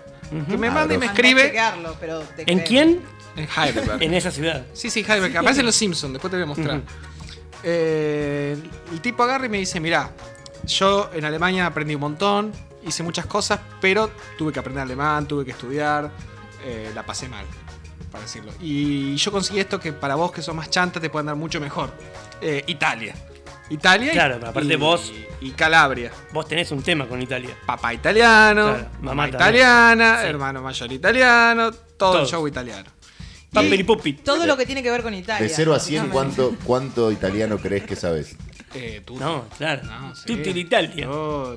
Que 0.48 0.56
me 0.56 0.70
manda 0.70 0.94
y 0.94 0.98
me 0.98 1.06
escribe. 1.06 1.42
chequearlo, 1.44 1.96
pero 2.00 2.20
te 2.20 2.42
¿En 2.50 2.58
creo. 2.58 2.64
quién? 2.68 3.00
En 3.36 3.46
Heidelberg. 3.56 4.02
En 4.02 4.14
esa 4.14 4.30
ciudad. 4.30 4.64
Sí, 4.72 4.88
sí, 4.90 5.00
Heidelberg. 5.00 5.36
Aparece 5.36 5.60
en 5.60 5.66
Los 5.66 5.76
Simpsons, 5.76 6.12
después 6.12 6.30
te 6.30 6.36
voy 6.36 6.44
a 6.44 6.46
mostrar. 6.46 6.80
Eh, 7.62 8.56
el 8.92 9.00
tipo 9.00 9.22
agarra 9.22 9.46
y 9.46 9.48
me 9.48 9.58
dice, 9.58 9.80
mirá, 9.80 10.10
yo 10.66 11.10
en 11.14 11.24
Alemania 11.24 11.66
aprendí 11.66 11.94
un 11.94 12.00
montón, 12.00 12.52
hice 12.86 13.02
muchas 13.02 13.26
cosas, 13.26 13.60
pero 13.80 14.10
tuve 14.38 14.52
que 14.52 14.58
aprender 14.60 14.82
alemán, 14.82 15.26
tuve 15.26 15.44
que 15.44 15.52
estudiar, 15.52 16.10
eh, 16.64 16.90
la 16.94 17.04
pasé 17.04 17.28
mal, 17.28 17.44
para 18.14 18.24
decirlo. 18.24 18.52
Y 18.60 19.16
yo 19.16 19.32
conseguí 19.32 19.58
esto 19.58 19.80
que 19.80 19.92
para 19.92 20.14
vos 20.14 20.30
que 20.30 20.40
sos 20.40 20.54
más 20.54 20.70
chanta 20.70 21.00
te 21.00 21.10
pueden 21.10 21.26
dar 21.26 21.34
mucho 21.36 21.60
mejor. 21.60 21.90
Eh, 22.40 22.62
Italia. 22.68 23.12
Italia 23.70 24.10
y- 24.10 24.14
Claro, 24.14 24.36
pero 24.38 24.50
aparte 24.50 24.72
y- 24.72 24.76
vos- 24.76 25.12
Y 25.40 25.50
Calabria. 25.50 26.10
Vos 26.32 26.46
tenés 26.48 26.70
un 26.70 26.80
tema 26.82 27.06
con 27.06 27.20
Italia. 27.20 27.50
Papá 27.66 27.92
italiano, 27.92 28.74
Claro, 28.74 28.88
mamá 29.02 29.28
italiana, 29.28 30.18
Sí. 30.22 30.28
hermano 30.28 30.62
mayor 30.62 30.90
italiano, 30.92 31.70
todo 31.98 32.20
el 32.20 32.26
show 32.26 32.46
italiano. 32.48 32.88
Y 33.60 33.82
pupi. 33.84 34.14
Todo 34.14 34.46
lo 34.46 34.56
que 34.56 34.64
tiene 34.64 34.82
que 34.82 34.90
ver 34.90 35.02
con 35.02 35.12
Italia. 35.12 35.46
De 35.46 35.52
0 35.52 35.74
a 35.74 35.80
100, 35.80 36.04
básicamente. 36.08 36.36
¿cuánto, 36.36 36.64
¿cuánto 36.64 37.12
italiano 37.12 37.58
crees 37.58 37.84
que 37.84 37.94
sabes? 37.96 38.36
Eh, 38.74 39.02
tú- 39.04 39.16
No, 39.18 39.44
claro. 39.56 39.82
No, 39.84 40.14
sí. 40.16 40.24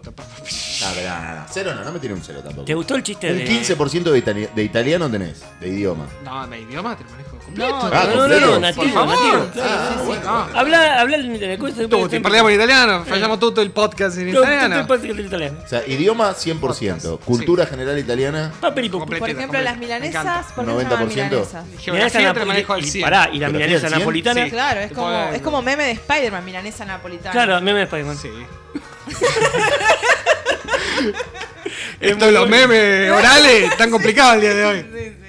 Tapa- 0.04 0.24
No, 0.24 0.88
pero 0.96 1.10
no, 1.10 1.22
no, 1.24 1.36
no. 1.40 1.46
Cero 1.52 1.74
no, 1.76 1.84
no 1.84 1.92
me 1.92 2.00
tiene 2.00 2.14
un 2.16 2.22
cero 2.24 2.42
tampoco. 2.44 2.66
¿Te 2.66 2.76
gustó 2.76 2.96
el 2.96 3.04
chiste 3.04 3.32
Un 3.32 3.38
de.? 3.40 3.46
15% 3.48 4.04
de, 4.12 4.24
itali- 4.24 4.54
de 4.54 4.64
italiano 4.64 5.10
tenés, 5.10 5.44
de 5.60 5.68
idioma. 5.68 6.08
No, 6.24 6.46
me 6.48 6.62
idioma 6.62 6.96
te 6.96 7.04
lo 7.04 7.10
manejo 7.10 7.27
completo. 7.48 7.72
No, 7.72 7.90
Ah, 7.92 8.04
No, 8.14 8.28
no, 8.28 8.40
no, 8.40 8.60
nativo, 8.60 9.06
nativo. 9.06 9.48
Ah, 9.60 10.48
no. 10.54 10.60
Habla, 10.60 11.00
habla 11.02 11.18
en 11.18 11.36
el 11.44 11.58
curso 11.58 11.88
Tu, 11.88 12.08
te 12.08 12.22
parliamo 12.22 12.50
in 12.50 12.56
italiano, 12.56 13.04
facciamo 13.04 13.38
tutto 13.38 13.62
il 13.62 13.72
podcast 13.72 14.18
in 14.20 14.28
italiano. 14.30 14.86
italiano. 14.86 15.58
O 15.64 15.68
sea, 15.68 15.82
idioma 15.88 16.32
100%. 16.36 16.60
Podcast, 16.60 17.24
Cultura 17.26 17.66
general 17.66 17.98
italiana. 17.98 18.52
Por 18.60 18.78
ejemplo, 19.30 19.60
las 19.62 19.78
milanesas. 19.78 20.46
¿por 20.54 20.66
qué 20.66 20.72
se 20.72 20.78
llaman 20.84 21.08
90%? 21.08 21.08
milanesas? 21.08 21.66
Milanesa 21.66 21.82
Geografía 21.82 22.10
te 22.12 22.22
la 22.24 22.34
napoli- 22.34 22.48
manejo 22.48 22.74
al 22.74 22.86
y 22.86 22.88
100. 22.90 23.04
pará, 23.04 23.30
y 23.32 23.40
la 23.40 23.48
¿Geografía 23.48 23.52
milanesa 23.68 23.86
al 23.88 23.92
100? 23.94 24.00
napolitana. 24.00 24.44
Sí. 24.46 24.50
Claro, 24.52 24.80
es 24.82 24.92
como, 24.92 25.30
es 25.34 25.42
como 25.42 25.62
meme 25.62 25.84
de 25.86 25.92
Spider-Man, 25.92 26.46
milanesa 26.46 26.86
napolitana. 26.86 27.32
Claro, 27.32 27.62
meme 27.62 27.80
de 27.80 27.84
Spider-Man. 27.86 28.18
Sí. 28.18 28.30
Esto 32.00 32.26
de 32.26 32.32
los 32.32 32.48
memes 32.50 33.12
orales 33.12 33.76
tan 33.78 33.90
complicado 33.92 34.34
el 34.36 34.42
día 34.42 34.54
de 34.54 34.66
hoy. 34.66 34.82
Sí, 34.82 35.16
sí. 35.22 35.27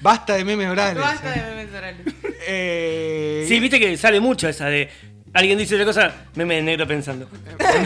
Basta 0.00 0.34
de 0.34 0.44
memes 0.44 0.68
orales. 0.68 1.02
Basta 1.02 1.30
de 1.30 1.40
memes 1.54 1.74
orales. 1.74 2.00
Eh, 2.52 3.44
Sí, 3.46 3.60
viste 3.60 3.78
que 3.78 3.96
sale 3.98 4.18
mucho 4.18 4.48
esa 4.48 4.66
de. 4.66 4.88
Alguien 5.34 5.58
dice 5.58 5.76
una 5.76 5.84
cosa, 5.84 6.12
meme 6.34 6.56
de 6.56 6.62
negro 6.62 6.86
pensando. 6.88 7.28
Claro, 7.58 7.78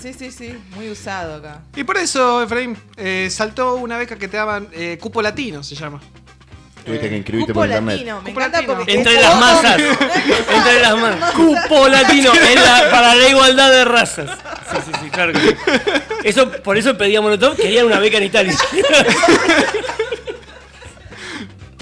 sí, 0.00 0.12
sí, 0.12 0.30
sí. 0.30 0.54
Muy 0.74 0.90
usado 0.90 1.36
acá. 1.36 1.60
Y 1.76 1.84
por 1.84 1.96
eso, 1.96 2.42
Efraín, 2.42 2.76
eh, 2.96 3.28
saltó 3.30 3.76
una 3.76 3.96
beca 3.96 4.16
que 4.16 4.28
te 4.28 4.36
daban 4.36 4.68
eh, 4.72 4.98
cupo 5.00 5.22
latino, 5.22 5.62
se 5.62 5.74
llama. 5.76 6.00
Tuviste 6.84 7.08
que 7.08 7.16
inscribirte 7.16 7.52
Cupo 7.52 7.60
por 7.60 7.68
internet. 7.68 7.94
latino, 7.94 8.16
me 8.22 8.30
Cupo 8.30 8.40
encanta 8.40 8.58
latino. 8.60 8.76
porque... 8.76 8.92
Entre 8.92 9.14
las 9.20 9.38
masas. 9.40 9.80
Entre 9.80 10.80
las 10.80 10.96
masas. 10.96 11.30
Cupo 11.32 11.88
latino 11.88 12.32
en 12.50 12.54
la- 12.62 12.90
para 12.90 13.14
la 13.14 13.28
igualdad 13.28 13.70
de 13.70 13.84
razas. 13.84 14.30
Sí, 14.70 14.76
sí, 14.84 14.92
sí, 15.04 15.10
claro 15.10 15.32
que 15.32 15.38
sí. 15.40 15.54
Eso, 16.24 16.50
por 16.50 16.76
eso 16.76 16.98
pedía 16.98 17.20
Molotov, 17.22 17.56
querían 17.56 17.86
una 17.86 18.00
beca 18.00 18.18
en 18.18 18.24
Italia. 18.24 18.54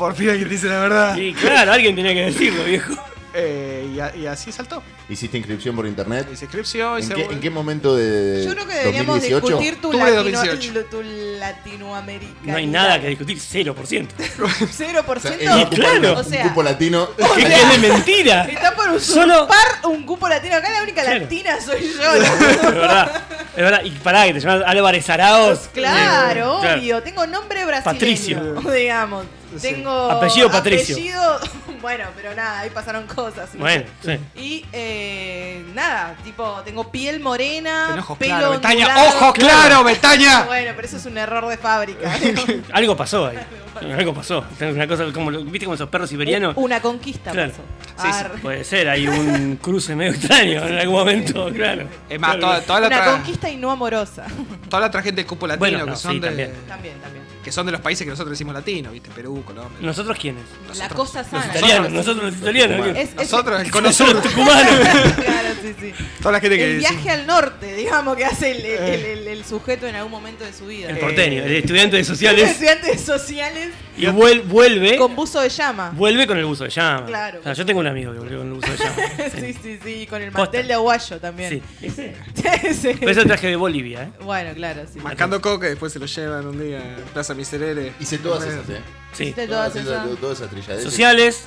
Por 0.01 0.15
fin 0.17 0.31
alguien 0.31 0.49
dice 0.49 0.67
la 0.67 0.81
verdad. 0.81 1.17
Y 1.17 1.35
claro, 1.35 1.73
alguien 1.73 1.95
tenía 1.95 2.15
que 2.15 2.23
decirlo, 2.23 2.65
viejo. 2.65 2.95
Eh, 3.33 3.89
y, 3.95 4.01
a- 4.01 4.17
y 4.17 4.27
así 4.27 4.51
saltó. 4.51 4.83
Hiciste 5.09 5.37
inscripción 5.39 5.77
por 5.77 5.87
internet. 5.87 6.27
Hice 6.33 6.47
inscripción, 6.47 6.99
¿En 6.99 7.05
hice- 7.05 7.15
qué, 7.15 7.23
en 7.33 7.39
qué 7.39 7.49
momento 7.51 7.95
de 7.95 8.43
Yo 8.45 8.53
creo 8.55 8.67
que 8.67 8.75
deberíamos 8.75 9.17
2018? 9.21 9.47
discutir 9.47 9.81
tu, 9.81 9.89
Octubre 9.89 10.11
de 10.11 10.17
latino, 10.17 10.39
2018. 10.39 10.85
tu 10.91 11.03
Latinoamérica. 11.39 12.33
No 12.43 12.57
hay 12.57 12.67
nada 12.67 13.01
que 13.01 13.09
discutir, 13.09 13.39
0%. 13.39 14.09
0%. 14.17 15.07
O 15.17 15.21
sea, 15.21 15.35
es 15.37 15.49
un 15.49 15.65
cupo, 15.65 15.77
claro. 15.77 16.19
O 16.19 16.25
sea, 16.25 16.43
un 16.43 16.49
cupo 16.49 16.63
latino. 16.65 17.09
¿Qué 17.37 17.45
que 17.45 17.55
es 17.55 17.81
de 17.83 17.89
mentira? 17.89 18.45
Está 18.47 18.75
por 18.75 19.01
Solo- 19.01 19.35
usurpar 19.45 19.67
un 19.85 20.03
cupo 20.07 20.29
latino. 20.29 20.57
Acá 20.57 20.71
la 20.71 20.83
única 20.83 21.03
Claro. 21.03 21.21
latina 21.21 21.61
soy 21.65 21.83
yo. 21.83 22.13
De 22.13 22.71
verdad. 22.81 23.23
Es 23.57 23.63
verdad, 23.63 23.81
y 23.85 23.91
pará, 23.91 24.27
que 24.27 24.35
te 24.35 24.41
llamas 24.41 24.63
Álvarez 24.67 25.09
Araos. 25.09 25.69
Claro, 25.73 26.65
Eh, 26.65 26.75
obvio. 26.79 27.03
Tengo 27.03 27.27
nombre 27.29 27.65
brasileño, 27.65 27.85
Patricio. 27.85 28.55
digamos. 28.73 29.27
Tengo 29.61 30.11
Apellido 30.11 30.51
Patricio. 30.51 30.97
apellido- 30.97 31.41
bueno, 31.81 32.05
pero 32.17 32.35
nada, 32.35 32.61
ahí 32.61 32.71
pasaron 32.71 33.07
cosas. 33.07 33.51
Bueno, 33.59 33.85
sí. 34.05 34.19
Y 34.37 34.65
eh, 34.73 35.65
nada, 35.75 36.15
tipo, 36.25 36.61
tengo 36.65 36.91
piel 36.91 37.21
morena, 37.21 37.97
ojos 37.99 38.19
pelo 38.19 38.37
claros, 38.37 38.57
Betaña. 38.57 38.89
¡Ojo 39.07 39.33
claro, 39.33 39.85
Betaña! 39.85 40.43
Bueno, 40.45 40.73
pero 40.77 40.87
eso 40.87 40.97
es 40.99 41.07
un 41.07 41.17
error 41.19 41.47
de 41.49 41.57
fábrica. 41.57 42.13
Algo 42.73 42.97
pasó 42.97 43.27
ahí. 43.27 43.39
Algo 43.97 44.13
pasó. 44.15 44.45
Una 44.61 44.87
cosa 44.87 45.05
como, 45.13 45.31
¿viste 45.31 45.65
como 45.65 45.75
esos 45.75 45.89
perros 45.89 46.11
siberianos? 46.11 46.55
Una 46.57 46.81
conquista 46.81 47.31
Claro. 47.33 47.53
pasó. 47.97 48.13
Sí. 48.35 48.41
Puede 48.43 48.65
ser, 48.65 48.89
hay 48.89 49.07
un 49.09 49.57
cruce 49.61 49.95
medio 49.95 50.13
extraño 50.13 50.67
en 50.67 50.79
algún 50.79 50.97
momento, 50.97 51.51
claro. 51.53 51.87
Es 52.09 52.19
más, 52.21 52.37
Claro. 52.37 52.41
toda, 52.41 52.61
toda 52.63 52.81
la 52.81 52.87
Una 52.89 53.05
conquista 53.13 53.49
y 53.51 53.57
no 53.57 53.71
amorosa. 53.71 54.25
toda 54.69 54.81
la 54.83 54.87
otra 54.89 55.03
gente 55.03 55.21
del 55.23 55.27
cupo 55.27 55.47
latino 55.47 55.59
Bueno, 55.61 55.87
que, 55.87 55.97
son 55.97 56.13
sí, 56.13 56.21
de, 56.21 56.27
también. 56.29 56.53
también, 56.69 56.99
también. 57.01 57.25
Que 57.45 57.51
son 57.53 57.65
de 57.67 57.73
los 57.73 57.81
países 57.81 58.05
que 58.05 58.11
nosotros 58.11 58.31
decimos 58.33 58.55
latino, 58.55 58.91
¿viste? 58.91 59.11
Perú, 59.15 59.43
Colombia. 59.47 59.79
¿Nosotros 59.81 60.17
quiénes? 60.19 60.45
La 60.79 60.89
cosa 60.91 61.21
Los 61.23 61.31
sana. 61.31 61.47
italianos, 61.57 61.91
nosotros 61.93 62.25
los 62.33 62.37
italianos. 62.37 62.87
Es- 62.89 62.97
es- 63.11 63.15
Nosotros, 63.17 63.61
el 63.63 63.71
cono 63.71 63.89
Nosotros 63.89 64.23
sur. 64.23 64.25
los 64.25 64.35
tucumanos. 64.35 65.15
claro, 65.17 65.49
sí, 65.63 65.75
sí. 65.81 65.93
Toda 66.21 66.33
la 66.33 66.41
gente 66.41 66.59
que 66.59 66.71
El 66.73 66.79
viaje 66.79 67.11
al 67.11 67.27
norte, 67.27 67.75
digamos, 67.75 68.17
que 68.17 68.25
hace 68.27 68.51
el, 68.51 68.65
el- 68.65 68.83
el- 68.83 69.05
el- 69.05 69.29
el 69.29 69.45
sujeto 69.45 69.87
en 69.87 69.95
algún 69.97 70.13
momento 70.13 70.45
de 70.45 70.53
su 70.53 70.67
vida. 70.67 70.91
El 70.91 70.99
porteño, 70.99 71.43
el 71.43 71.57
estudiante 71.57 71.97
de 71.97 72.05
sociales. 72.05 72.51
Estudiantes 72.51 73.01
sociales 73.01 73.71
Y 73.97 74.05
vuel- 74.07 74.43
vuelve. 74.45 74.97
con 74.99 75.17
buzo 75.17 75.41
de 75.41 75.49
llama. 75.49 75.91
Vuelve 75.95 76.27
con 76.27 76.37
el 76.39 76.45
buzo 76.45 76.65
de 76.65 76.71
llama. 76.71 77.07
Claro. 77.07 77.41
O 77.41 77.43
sea, 77.43 77.53
yo 77.55 77.65
tengo 77.65 77.81
un 77.81 77.87
amigo 77.87 78.13
que 78.13 78.19
volvió 78.19 78.39
con 78.39 78.49
el 78.49 78.53
buzo 78.55 78.71
de 78.71 78.77
llama. 78.77 78.97
sí, 79.41 79.55
sí, 79.63 79.79
sí, 79.83 80.07
con 80.07 80.21
el 80.21 80.29
Posta. 80.31 80.41
mantel 80.43 80.69
de 80.69 80.75
aguayo 80.75 81.19
también. 81.21 81.51
Sí. 81.81 81.87
Ese. 81.87 82.15
Sí. 82.81 82.91
Pero 82.99 83.11
eso 83.13 83.25
traje 83.25 83.49
de 83.49 83.57
Bolivia, 83.57 84.03
¿eh? 84.05 84.11
Bueno, 84.23 84.53
claro, 84.55 84.83
sí. 84.93 84.99
Mascando 85.01 85.41
coca 85.41 85.67
y 85.67 85.71
después 85.71 85.93
se 85.93 85.99
lo 85.99 86.07
llevan 86.07 86.47
un 86.47 86.61
día 86.61 86.97
Plaza 87.31 87.35
Miserere. 87.35 87.93
Hice 88.01 88.19
todas 88.19 88.45
esas, 88.45 88.69
¿eh? 88.71 88.81
Sí. 89.13 89.33
Todas 89.33 89.77
esas. 89.77 89.87
esas, 89.87 90.21
todas 90.21 90.39
esas 90.39 90.51
trilladeces. 90.51 90.85
Sociales. 90.85 91.45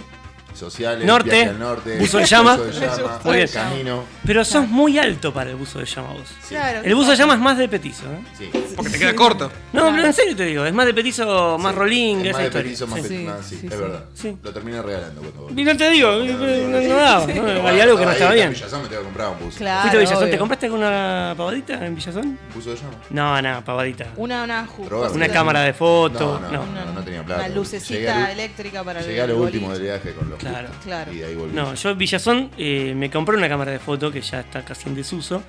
Sociales, 0.54 1.06
Norte, 1.06 1.30
viaje 1.32 1.50
al 1.50 1.60
norte, 1.60 1.98
buzo 2.00 2.18
de 2.20 2.26
llama. 2.26 2.56
buzo 2.58 2.70
de 2.80 2.88
llama, 2.88 3.20
Muy 3.24 3.36
bien. 3.38 3.48
camino. 3.48 4.04
Pero 4.26 4.46
sos 4.46 4.68
muy 4.68 4.98
alto 5.00 5.34
para 5.34 5.50
el 5.50 5.56
buzo 5.56 5.80
de 5.80 5.86
llama 5.86 6.10
vos. 6.14 6.30
Claro. 6.48 6.82
El 6.84 6.96
buzo 6.96 7.12
de 7.12 7.18
llama 7.18 7.34
es 7.34 7.40
más 7.40 7.58
de 7.58 7.68
petizo, 7.68 8.04
¿eh? 8.06 8.20
Sí. 8.38 8.50
Porque 8.76 8.92
te 8.92 9.00
queda 9.00 9.16
corto. 9.16 9.52
No, 9.74 9.90
pero 9.92 10.06
en 10.06 10.14
serio 10.14 10.36
te 10.36 10.46
digo, 10.46 10.66
es 10.66 10.74
más 10.74 10.86
de 10.86 10.94
petizo, 10.94 11.58
más 11.58 11.74
rolling, 11.76 12.18
Es 12.18 12.28
esa 12.28 12.34
más 12.34 12.44
de 12.44 12.52
petizo, 12.64 12.88
más 12.88 13.02
Sí. 13.02 13.08
Sí, 13.08 13.24
más- 13.26 13.46
sí, 13.46 13.58
sí, 13.60 13.68
es 13.68 13.74
sí. 13.74 13.80
verdad. 13.80 14.06
Sí. 14.14 14.38
Lo 14.44 14.54
terminé 14.54 14.82
regalando 14.82 15.22
cuando. 15.22 15.62
Y 15.62 15.64
no 15.66 15.78
te 15.78 15.90
digo, 15.90 16.12
no, 16.12 16.26
no, 16.26 16.80
no 16.82 16.96
daba, 16.96 17.28
¿no? 17.28 17.68
Había 17.68 17.84
algo 17.84 17.98
que 17.98 18.06
no 18.06 18.12
estaba 18.12 18.32
en 18.32 18.36
bien. 18.36 18.54
Villazón 18.54 18.82
me 18.84 18.88
tengo 18.90 19.02
que 19.02 19.06
comprar 19.06 19.30
un 19.30 19.40
buzo. 19.40 19.58
Claro. 19.58 19.82
¿Fuiste 19.82 19.98
a 19.98 20.00
Villazón? 20.02 20.30
¿Te 20.30 20.38
compraste 20.38 20.66
alguna 20.68 21.34
pavadita 21.38 21.86
en 21.86 21.96
Villazón? 21.96 22.40
¿Buzo 22.54 22.70
de 22.72 22.76
llama? 22.78 22.94
No, 23.10 23.42
no, 23.42 23.66
pavadita. 23.66 24.08
Una, 24.18 24.44
una, 24.44 24.68
Una 25.14 25.26
sí. 25.26 25.32
cámara 25.32 25.62
de 25.62 25.74
fotos. 25.74 26.42
No, 26.42 26.50
No, 26.52 26.94
no, 26.94 27.02
tenía 27.04 27.24
plata. 27.24 27.46
Una 27.46 27.50
lucecita 27.56 28.32
eléctrica 28.32 28.84
para 28.84 29.02
Llegué 29.02 29.22
a 29.22 29.24
el 29.26 29.32
lo 29.32 29.38
último 29.38 29.72
del 29.74 29.82
viaje 29.82 30.14
con 30.14 30.30
los 30.30 30.40
Claro. 30.50 30.70
Claro. 30.84 31.12
Y 31.14 31.18
de 31.18 31.26
ahí 31.26 31.36
volví. 31.36 31.54
No, 31.56 31.74
yo 31.74 31.90
en 31.92 31.98
Villazón 31.98 32.50
eh, 32.58 32.94
me 32.96 33.10
compré 33.10 33.36
una 33.38 33.50
cámara 33.50 33.72
de 33.72 33.80
foto 33.80 34.12
que 34.12 34.22
ya 34.22 34.42
está 34.42 34.64
casi 34.64 34.90
en 34.90 34.96
desuso. 34.96 35.44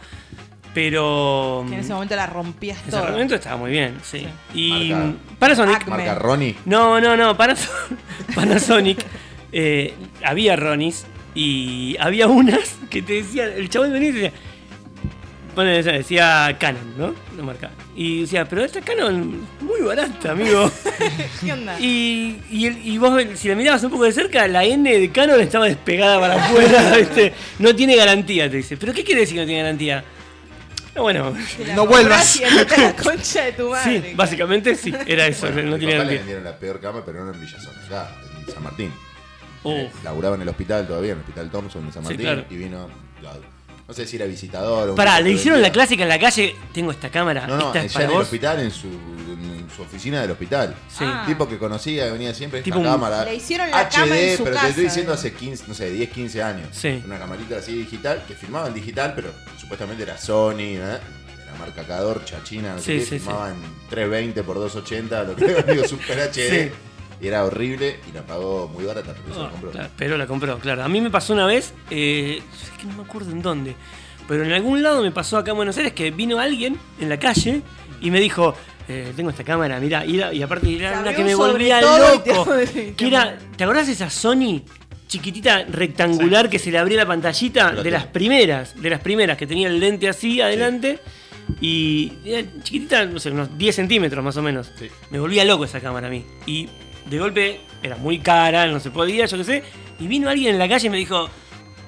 Pero. 0.73 1.65
Que 1.69 1.75
en 1.75 1.81
ese 1.81 1.93
momento 1.95 2.17
la 2.17 2.27
rompías 2.27 2.79
en 2.83 2.89
ese 2.89 2.99
momento 3.11 3.35
estaba 3.37 3.57
muy 3.57 3.71
bien, 3.71 3.97
sí. 4.03 4.27
Y 4.55 4.91
Marca- 4.93 5.13
Panasonic. 5.39 5.77
Acme. 5.77 5.97
Marca 5.97 6.15
Ronnie. 6.17 6.57
No, 6.65 7.01
no, 7.01 7.17
no, 7.17 7.37
Panas- 7.37 7.69
Panasonic. 8.35 9.05
eh, 9.53 9.95
había 10.25 10.57
Ronis 10.57 11.07
y 11.35 11.97
había 12.01 12.27
unas 12.27 12.77
que 12.91 13.03
te 13.03 13.15
decían, 13.15 13.51
el 13.57 13.69
chabón 13.69 13.93
venía 13.93 14.09
y 14.09 14.13
te 14.13 14.19
decía, 14.21 14.39
pone, 15.55 15.83
decía 15.83 16.57
Canon, 16.59 16.95
¿no? 16.99 17.15
La 17.37 17.43
marca. 17.43 17.71
Y 17.97 18.23
decía, 18.23 18.45
pero 18.47 18.65
esta 18.65 18.81
Canon 18.81 19.47
muy 19.61 19.81
barata, 19.83 20.33
amigo. 20.33 20.71
¿Qué 21.41 21.53
onda? 21.53 21.79
Y, 21.81 22.41
y, 22.51 22.67
el- 22.67 22.87
y 22.87 22.99
vos, 22.99 23.23
si 23.37 23.49
la 23.49 23.55
mirabas 23.55 23.83
un 23.85 23.91
poco 23.91 24.05
de 24.05 24.13
cerca, 24.13 24.47
la 24.49 24.65
N 24.65 24.91
de 24.99 25.11
Canon 25.11 25.41
estaba 25.41 25.67
despegada 25.67 26.19
para 26.21 26.35
afuera, 26.45 26.97
¿viste? 26.99 27.33
No 27.59 27.75
tiene 27.75 27.97
garantía, 27.97 28.51
te 28.51 28.59
dice. 28.59 28.77
¿Pero 28.77 28.93
qué 28.93 29.05
quiere 29.05 29.23
decir 29.23 29.37
que 29.37 29.41
no 29.43 29.47
tiene 29.47 29.63
garantía? 29.63 30.05
No, 30.95 31.03
bueno, 31.03 31.35
no 31.75 31.87
vuelvas. 31.87 32.37
y 32.37 32.41
la 32.45 32.95
concha 32.95 33.45
de 33.47 33.53
tu 33.53 33.71
madre. 33.71 34.01
sí, 34.11 34.15
básicamente 34.15 34.77
sí, 34.77 34.95
era 35.07 35.27
eso, 35.27 35.51
Bueno, 35.51 35.71
no 35.71 35.77
papá 35.77 35.85
le 35.87 35.93
garantía. 35.93 36.19
vendieron 36.19 36.45
la 36.45 36.57
peor 36.57 36.81
cama, 36.81 37.03
pero 37.05 37.25
no 37.25 37.33
en 37.33 37.41
Villazón, 37.41 37.75
acá, 37.87 38.11
en 38.47 38.53
San 38.55 38.63
Martín. 38.63 38.93
Uf. 39.65 39.75
Eh, 39.75 39.91
Laburaba 40.05 40.37
en 40.37 40.43
el 40.43 40.49
hospital 40.51 40.87
todavía, 40.87 41.13
en 41.13 41.19
el 41.19 41.23
hospital 41.23 41.51
Thompson 41.51 41.87
de 41.87 41.93
San 41.93 42.03
Sí, 42.05 42.09
Martín. 42.11 42.27
claro. 42.27 42.45
Y 42.49 42.57
vino, 42.57 42.89
la- 43.23 43.33
no 43.87 43.95
sé 43.95 44.07
si 44.07 44.17
era 44.17 44.27
visitador 44.27 44.89
o 44.89 44.93
un 44.93 44.97
Pará, 44.97 45.21
le 45.21 45.31
hicieron 45.31 45.61
la 45.61 45.71
clásica 45.71 46.03
en 46.05 46.09
la 46.09 46.19
calle, 46.19 46.55
tengo 46.73 46.91
esta 46.91 47.11
cámara, 47.11 47.47
No, 47.47 47.57
no, 47.57 47.67
esta 47.67 47.81
es 47.81 47.87
en 47.87 47.93
para 47.93 48.05
el 48.07 48.11
vos. 48.13 48.23
hospital, 48.23 48.61
en 48.61 48.71
su, 48.71 48.87
en 48.89 49.67
su 49.75 49.83
oficina 49.83 50.21
del 50.23 50.31
hospital. 50.31 50.75
Sí. 50.89 51.05
Ah. 51.07 51.25
Tipo 51.27 51.47
que 51.49 51.59
conocía, 51.59 52.07
que 52.07 52.13
venía 52.13 52.33
siempre 52.35 52.61
esta 52.61 52.65
Tipo 52.65 52.79
un- 52.79 52.85
cámara. 52.85 53.25
Le 53.25 53.35
hicieron 53.35 53.71
la 53.71 53.81
HD, 53.81 53.91
cama 53.95 54.19
en 54.19 54.37
su 54.37 54.45
pero 54.45 54.55
casa, 54.55 54.65
te 54.67 54.71
estoy 54.71 54.85
diciendo 54.85 55.13
hace 55.13 55.33
15, 55.35 55.65
no 55.69 55.75
sé, 55.75 55.91
10, 55.91 56.11
15 56.11 56.43
años. 56.43 56.69
Sí. 56.73 57.03
Una 57.05 57.19
camarita 57.19 57.57
así 57.59 57.73
digital, 57.75 58.23
que 58.27 58.35
filmaba 58.35 58.69
en 58.69 58.75
digital, 58.75 59.13
pero 59.15 59.31
supuestamente 59.61 60.03
era 60.05 60.17
Sony, 60.17 60.59
¿eh? 60.61 60.99
Era 61.43 61.55
marca 61.59 61.83
Cador, 61.85 62.25
chachina, 62.25 62.73
no 62.75 62.79
sé 62.79 62.85
Sí, 62.85 62.99
qué, 63.01 63.05
sí, 63.05 63.19
filmaba 63.19 63.51
en 63.51 63.57
320 63.91 64.43
por 64.45 64.57
280, 64.57 65.23
lo 65.25 65.37
que 65.37 65.73
digo, 65.73 65.87
Super 65.87 66.21
HD. 66.21 66.73
Y 67.25 67.29
era 67.29 67.43
horrible 67.43 67.97
y 68.07 68.13
la 68.15 68.21
pagó 68.23 68.69
muy 68.69 68.85
barata, 68.85 69.15
pero 69.23 69.35
se 69.35 69.41
la 69.41 69.47
Ah, 69.47 69.51
compró. 69.51 69.71
claro, 69.71 69.89
pero 69.97 70.19
la 70.19 70.27
compró, 70.27 70.59
claro. 70.59 70.83
A 70.85 70.89
mí 70.89 71.01
me 71.01 71.11
pasó 71.11 71.33
una 71.33 71.47
vez, 71.47 71.73
eh, 71.91 72.43
es 72.63 72.71
que 72.79 72.85
no 72.87 72.99
me 72.99 73.03
acuerdo 73.05 73.31
en 73.31 73.41
dónde, 73.41 73.75
pero 74.29 74.45
en 74.45 74.53
algún 74.53 74.83
lado 74.83 75.01
me 75.03 75.11
pasó 75.11 75.39
acá 75.39 75.53
en 75.53 75.57
Buenos 75.57 75.75
Aires 75.79 75.95
que 75.95 76.11
vino 76.11 76.39
alguien 76.39 76.77
en 77.01 77.09
la 77.09 77.19
calle 77.19 77.63
y 78.03 78.11
me 78.11 78.21
dijo, 78.21 78.55
eh, 78.89 79.15
tengo 79.17 79.31
esta 79.31 79.43
cámara, 79.43 79.81
mira, 79.81 80.05
y, 80.05 80.43
aparte 80.43 80.77
era 80.77 81.01
una 81.01 81.15
que 81.15 81.25
me 81.25 81.35
volvía 81.35 81.81
te- 81.81 81.87
loco. 82.35 82.47
sí, 82.73 82.93
Que 82.95 83.07
era, 83.07 83.39
¿te 83.57 83.65
acordás 83.65 83.87
de 83.87 83.95
esa 83.95 84.11
Sony 84.11 84.61
chiquitita 85.09 85.65
rectangular 85.65 86.51
que 86.51 86.59
se 86.59 86.71
le 86.71 86.77
abría 86.77 86.99
la 86.99 87.07
pantallita? 87.07 87.71
Pero 87.71 87.79
De 87.83 87.85
te- 87.85 87.91
las 87.91 88.07
primeras, 88.09 88.79
de 88.83 88.91
las 88.91 89.01
primeras, 89.01 89.39
que 89.39 89.47
tenía 89.47 89.69
el 89.69 89.81
lente 89.81 90.11
así 90.11 90.43
adelante. 90.43 90.99
Y 91.61 92.11
era 92.25 92.43
chiquitita, 92.63 93.05
no 93.05 93.19
sé, 93.19 93.31
unos 93.31 93.57
10 93.57 93.75
centímetros 93.77 94.25
más 94.25 94.37
o 94.39 94.43
menos. 94.43 94.73
Sí. 94.79 94.89
Me 95.11 95.19
volvía 95.19 95.45
loco 95.45 95.65
esa 95.67 95.79
cámara 95.81 96.07
a 96.07 96.11
mí. 96.11 96.25
Y 96.47 96.69
de 97.07 97.19
golpe 97.19 97.61
era 97.83 97.97
muy 97.97 98.19
cara, 98.19 98.67
no 98.67 98.81
se 98.81 98.91
podía, 98.91 99.27
yo 99.27 99.37
qué 99.39 99.45
sé. 99.45 99.63
Y 99.99 100.07
vino 100.07 100.29
alguien 100.29 100.55
en 100.55 100.59
la 100.59 100.69
calle 100.69 100.87
y 100.87 100.91
me 100.91 100.97
dijo, 100.97 101.29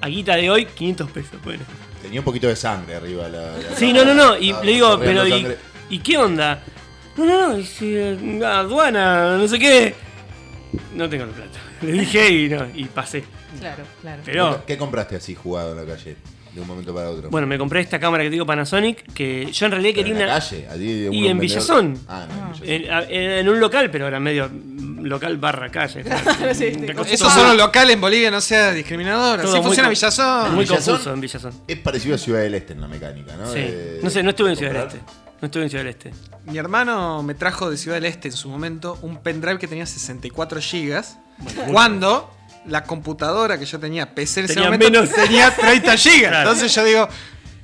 Aguita 0.01 0.35
de 0.35 0.49
hoy, 0.49 0.65
500 0.65 1.11
pesos. 1.11 1.41
Bueno. 1.43 1.63
Tenía 2.01 2.21
un 2.21 2.25
poquito 2.25 2.47
de 2.47 2.55
sangre 2.55 2.95
arriba 2.95 3.27
la. 3.27 3.57
la 3.57 3.75
Sí, 3.75 3.91
no, 3.91 4.05
no, 4.05 4.13
no. 4.13 4.37
Y 4.37 4.53
le 4.63 4.73
digo, 4.73 4.99
pero 4.99 5.25
¿y, 5.25 5.31
sangre. 5.31 5.57
¿y 5.89 5.99
qué 5.99 6.17
onda? 6.17 6.63
No, 7.17 7.25
no, 7.25 7.47
no. 7.49 7.55
Dice, 7.55 8.17
aduana, 8.45 9.37
no 9.37 9.47
sé 9.47 9.57
qué. 9.59 9.95
No 10.93 11.09
tengo 11.09 11.25
la 11.25 11.31
plata. 11.33 11.59
Le 11.81 11.91
dije 11.91 12.29
y, 12.29 12.49
no, 12.49 12.67
y 12.73 12.85
pasé. 12.85 13.23
Claro, 13.59 13.83
claro. 14.01 14.21
Pero, 14.25 14.65
¿Qué 14.65 14.77
compraste 14.77 15.15
así 15.15 15.35
jugado 15.35 15.71
en 15.71 15.87
la 15.87 15.95
calle? 15.95 16.15
De 16.57 16.61
un 16.63 16.67
momento 16.67 16.93
para 16.93 17.09
otro. 17.11 17.29
bueno, 17.29 17.45
me 17.45 17.57
compré 17.57 17.81
esta 17.81 17.99
cámara 17.99 18.23
que 18.23 18.29
te 18.29 18.33
digo 18.33 18.45
Panasonic, 18.45 19.13
que 19.13 19.51
yo 19.51 19.65
en 19.67 19.71
realidad 19.73 19.93
Pero 19.95 20.05
quería 20.07 20.13
en 20.13 20.27
la 20.27 20.33
una... 20.35 20.39
calle, 20.43 20.67
allí 20.69 21.01
de 21.03 21.15
Y 21.15 21.27
en 21.27 21.37
vendedor- 21.37 21.39
Villazón. 21.39 21.99
Ah, 22.07 22.25
no, 22.27 22.35
en 22.35 22.51
Villazón. 22.51 22.67
En, 22.69 22.91
a- 22.91 23.03
en 23.39 23.49
un 23.49 23.59
local, 23.59 23.91
pero 23.91 24.07
era 24.07 24.19
medio 24.19 24.49
local 25.03 25.37
barra 25.37 25.69
calle. 25.69 26.03
sí, 26.53 26.73
sí. 26.73 26.77
Una 26.83 26.93
cosa 26.95 27.11
Esos 27.11 27.27
toda- 27.27 27.39
son 27.39 27.47
los 27.49 27.57
locales 27.67 27.93
en 27.93 28.01
Bolivia, 28.01 28.31
no 28.31 28.41
sea 28.41 28.71
discriminador. 28.73 29.39
todo 29.41 29.49
Así 29.51 29.57
muy 29.59 29.65
funciona 29.67 29.89
Villazón. 29.89 30.55
Muy 30.55 30.65
Villazón. 30.65 30.93
confuso 30.95 31.13
en 31.13 31.21
Villazón. 31.21 31.53
Es 31.67 31.77
parecido 31.77 32.15
a 32.15 32.17
Ciudad 32.17 32.39
del 32.41 32.55
Este 32.55 32.73
en 32.73 32.81
la 32.81 32.87
mecánica, 32.87 33.35
¿no? 33.37 33.45
Sí. 33.53 33.59
De- 33.59 33.99
No 34.01 34.09
sé, 34.09 34.23
no 34.23 34.31
estuve 34.31 34.49
en 34.49 34.55
Ciudad 34.57 34.71
del 34.73 34.81
comprar. 34.81 35.01
Este. 35.05 35.13
No 35.39 35.45
estuve 35.45 35.63
en 35.63 35.69
Ciudad 35.69 35.83
del 35.83 35.91
Este. 35.93 36.11
Mi 36.51 36.57
hermano 36.57 37.21
me 37.21 37.35
trajo 37.35 37.69
de 37.69 37.77
Ciudad 37.77 37.97
del 37.97 38.05
Este 38.05 38.29
en 38.29 38.33
su 38.33 38.49
momento 38.49 38.97
un 39.03 39.17
pendrive 39.17 39.59
que 39.59 39.67
tenía 39.67 39.85
64 39.85 40.59
gigas. 40.59 41.19
cuando 41.71 42.31
la 42.67 42.83
computadora 42.83 43.57
que 43.57 43.65
yo 43.65 43.79
tenía, 43.79 44.13
PC 44.13 44.41
en 44.41 44.45
ese 44.45 44.53
Tenía 44.55 44.69
momento, 44.69 44.91
menos. 45.01 45.11
tenía 45.11 45.55
30 45.55 45.97
gigas. 45.97 46.29
Claro. 46.31 46.49
Entonces 46.51 46.75
yo 46.75 46.83
digo, 46.83 47.09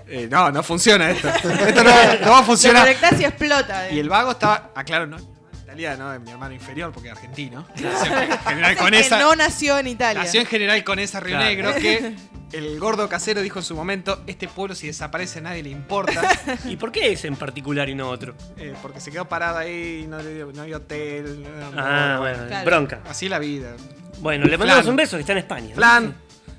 eh, 0.08 0.28
no, 0.30 0.52
no 0.52 0.64
funciona 0.64 1.10
esto. 1.12 1.28
Esto 1.68 1.84
no, 1.84 1.92
no 2.26 2.32
va 2.32 2.40
a 2.40 2.44
funcionar. 2.44 2.88
y 2.88 3.24
explota. 3.24 3.90
Y 3.92 4.00
el 4.00 4.10
vago 4.10 4.32
estaba, 4.32 4.72
ah, 4.76 4.84
claro, 4.84 5.08
no 5.08 5.18
es 5.18 5.24
mi 5.24 5.30
hermano 5.32 5.64
italiano, 5.64 6.14
es 6.14 6.22
mi 6.22 6.32
hermano 6.32 6.54
inferior 6.54 6.92
porque 6.92 7.10
es 7.10 7.16
argentino. 7.16 7.68
Nació 7.76 8.18
en 8.18 8.38
general 8.40 8.76
con 8.78 8.94
esa, 8.94 9.20
no 9.20 9.36
nació 9.36 9.78
en 9.80 9.88
Italia. 9.88 10.24
nació 10.24 10.42
en 10.42 10.48
general 10.48 10.84
con 10.84 11.00
esa 11.00 11.20
Río 11.20 11.36
Claro. 11.38 11.50
Negro 11.50 11.76
que 11.76 12.14
el 12.54 12.80
gordo 12.80 13.10
casero 13.10 13.42
dijo 13.42 13.60
en 13.60 13.66
su 13.66 13.76
momento, 13.76 14.22
este 14.28 14.48
pueblo 14.48 14.76
si 14.76 14.88
desaparece 14.88 15.40
a 15.40 15.42
nadie 15.44 15.64
le 15.64 15.70
importa. 15.70 16.22
¿Y 16.66 16.76
por 16.78 16.92
qué 16.92 17.12
ese 17.12 17.28
en 17.28 17.36
particular 17.36 17.90
y 17.90 17.96
no 17.96 18.10
otro? 18.10 18.36
Eh, 18.58 18.74
porque 18.82 19.00
se 19.00 19.12
quedó 19.12 19.28
parada 19.28 19.60
ahí, 19.60 20.06
no, 20.08 20.22
no 20.22 20.62
había 20.62 20.78
hotel. 20.78 21.44
no- 21.44 21.72
Ah, 21.82 22.14
no- 22.16 22.20
bueno, 22.22 22.48
Claro. 22.48 22.66
bronca. 22.66 23.00
Así 23.10 23.28
la 23.30 23.40
vida. 23.40 23.76
Bueno, 24.20 24.46
le 24.46 24.58
mandamos 24.58 24.84
Flan. 24.84 24.92
un 24.92 24.96
beso 24.98 25.18
que 25.18 25.22
está 25.22 25.34
en 25.34 25.40
España. 25.40 25.70
¿no? 25.70 25.76
Flan. 25.76 26.16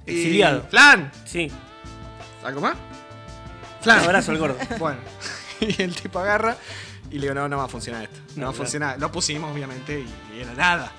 Sí. 0.06 0.12
Exiliado. 0.12 0.66
Flan. 0.68 1.10
Sí. 1.24 1.50
¿Algo 2.44 2.60
más? 2.60 2.74
Un 2.74 3.82
Flan. 3.82 3.98
abrazo 4.04 4.32
al 4.32 4.38
gordo. 4.38 4.58
Bueno. 4.78 4.98
Y 5.60 5.80
el 5.80 5.94
tipo 5.94 6.18
agarra 6.18 6.56
y 7.10 7.14
le 7.14 7.20
digo, 7.22 7.34
no, 7.34 7.48
no 7.48 7.56
va 7.58 7.64
a 7.64 7.68
funcionar 7.68 8.02
esto. 8.02 8.18
No, 8.34 8.40
No, 8.42 8.46
va 8.48 8.52
a 8.52 8.56
funcionar. 8.56 8.98
Lo 8.98 9.10
pusimos, 9.12 9.50
obviamente, 9.54 10.00
y, 10.00 10.36
y 10.36 10.40
era 10.40 10.52
nada. 10.52 10.90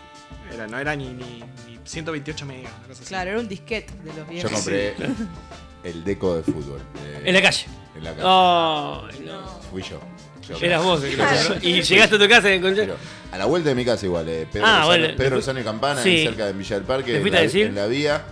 Era, 0.52 0.66
no 0.66 0.80
era 0.80 0.96
ni, 0.96 1.10
ni, 1.10 1.44
ni 1.68 1.75
128 1.86 2.46
megas, 2.46 2.72
una 2.80 2.88
cosa 2.88 3.02
así. 3.02 3.10
Claro, 3.10 3.32
era 3.32 3.40
un 3.40 3.48
disquete 3.48 3.94
de 4.04 4.08
los 4.08 4.16
Yo 4.18 4.26
viejos. 4.26 4.52
compré 4.52 4.96
el 5.84 6.04
deco 6.04 6.36
de 6.36 6.44
fútbol. 6.44 6.80
eh, 7.04 7.22
En 7.26 7.34
la 7.34 7.42
calle. 7.42 7.66
en 7.96 8.04
la 8.04 8.12
casa. 8.12 8.24
Oh, 8.28 9.08
no. 9.26 9.60
Fui 9.72 9.82
yo. 9.84 10.00
Yo. 10.48 10.58
Eras 10.62 10.84
vos 10.84 11.04
el 11.04 11.12
que 11.12 11.18
lo 11.18 11.24
hizo. 11.34 11.56
Y 11.62 11.82
llegaste 11.82 12.16
a 12.16 12.20
tu 12.20 12.28
casa 12.30 12.50
y 12.52 12.58
encontré. 12.58 12.84
Pero 12.84 12.98
a 13.32 13.38
la 13.38 13.46
vuelta 13.46 13.70
de 13.70 13.76
mi 13.76 13.84
casa 13.86 14.06
igual, 14.06 14.28
eh, 14.30 14.48
Pedro, 14.52 14.66
Ah, 14.68 14.72
Lozano, 14.82 14.88
bueno. 14.88 15.08
Pedro 15.18 15.36
Lozano 15.38 15.60
y 15.60 15.64
Campana, 15.64 16.04
Sí. 16.04 16.24
cerca 16.24 16.46
de 16.46 16.54
Villa 16.54 16.76
del 16.76 16.86
Parque, 16.86 17.12
¿Te 17.12 17.16
en 17.18 17.22
fuiste 17.22 17.36
la, 17.36 17.40
a 17.40 17.44
decir? 17.44 17.66
en 17.68 17.76
la 17.76 17.86
vía. 17.88 18.26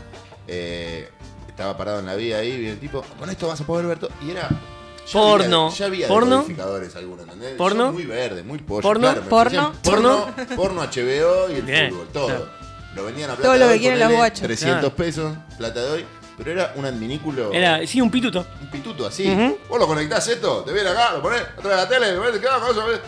eh, 0.47 1.09
estaba 1.47 1.77
parado 1.77 1.99
en 1.99 2.05
la 2.07 2.15
vía 2.15 2.37
ahí, 2.39 2.49
y 2.51 2.67
el 2.67 2.79
tipo, 2.79 3.01
con 3.19 3.29
esto 3.29 3.47
vas 3.47 3.61
a 3.61 3.65
poder 3.65 3.85
ver 3.87 3.99
todo. 3.99 4.09
Y 4.27 4.31
era... 4.31 4.49
ya 4.49 5.11
Porno. 5.13 5.65
había- 5.67 5.77
Ya 5.77 5.85
había 5.85 6.07
¿Porno? 6.07 6.35
decodificadores 6.37 6.95
algunos, 6.95 7.23
¿entendés? 7.25 7.53
¿Porno? 7.55 7.85
Yo 7.87 7.93
Muy 7.93 8.05
verde, 8.05 8.43
muy 8.43 8.57
pollo. 8.59 8.81
¿Porno? 8.81 9.01
claro, 9.07 9.21
me 9.23 9.29
¿Porno? 9.29 9.67
ofrecían 9.69 9.81
porno, 9.83 10.55
porno, 10.55 10.81
HBO 10.83 11.49
y 11.51 11.55
el 11.55 11.61
Bien, 11.63 11.89
fútbol, 11.91 12.07
todo. 12.13 12.25
claro. 12.27 12.49
Lo 12.95 13.05
vendían 13.05 13.29
a 13.31 13.33
plata 13.35 13.43
Todo 13.49 13.57
lo 13.57 13.67
de 13.67 13.67
que 13.67 13.73
hoy, 13.73 13.79
quieren 13.79 13.99
los 13.99 14.11
guachos. 14.11 14.41
300 14.41 14.79
Claro. 14.79 14.95
pesos, 14.95 15.33
plata 15.57 15.81
de 15.81 15.91
hoy. 15.91 16.05
Pero 16.37 16.51
era 16.51 16.73
un 16.75 16.85
adminículo. 16.85 17.51
Era, 17.53 17.85
sí, 17.85 18.01
un 18.01 18.09
pituto. 18.09 18.45
Un 18.61 18.67
pituto 18.71 19.05
así. 19.05 19.29
Ujú. 19.29 19.57
Vos 19.69 19.79
lo 19.79 19.87
conectás 19.87 20.27
esto, 20.27 20.63
te 20.63 20.73
viene 20.73 20.89
acá, 20.89 21.13
lo 21.13 21.21
ponés 21.21 21.41
atrás 21.41 21.63
de 21.63 21.75
la 21.75 21.87
tele, 21.87 22.11
lo 22.13 22.23
ponés, 22.23 22.39
quedás 22.39 22.57
con 22.59 22.71
eso, 22.71 22.85
ves. 22.87 22.99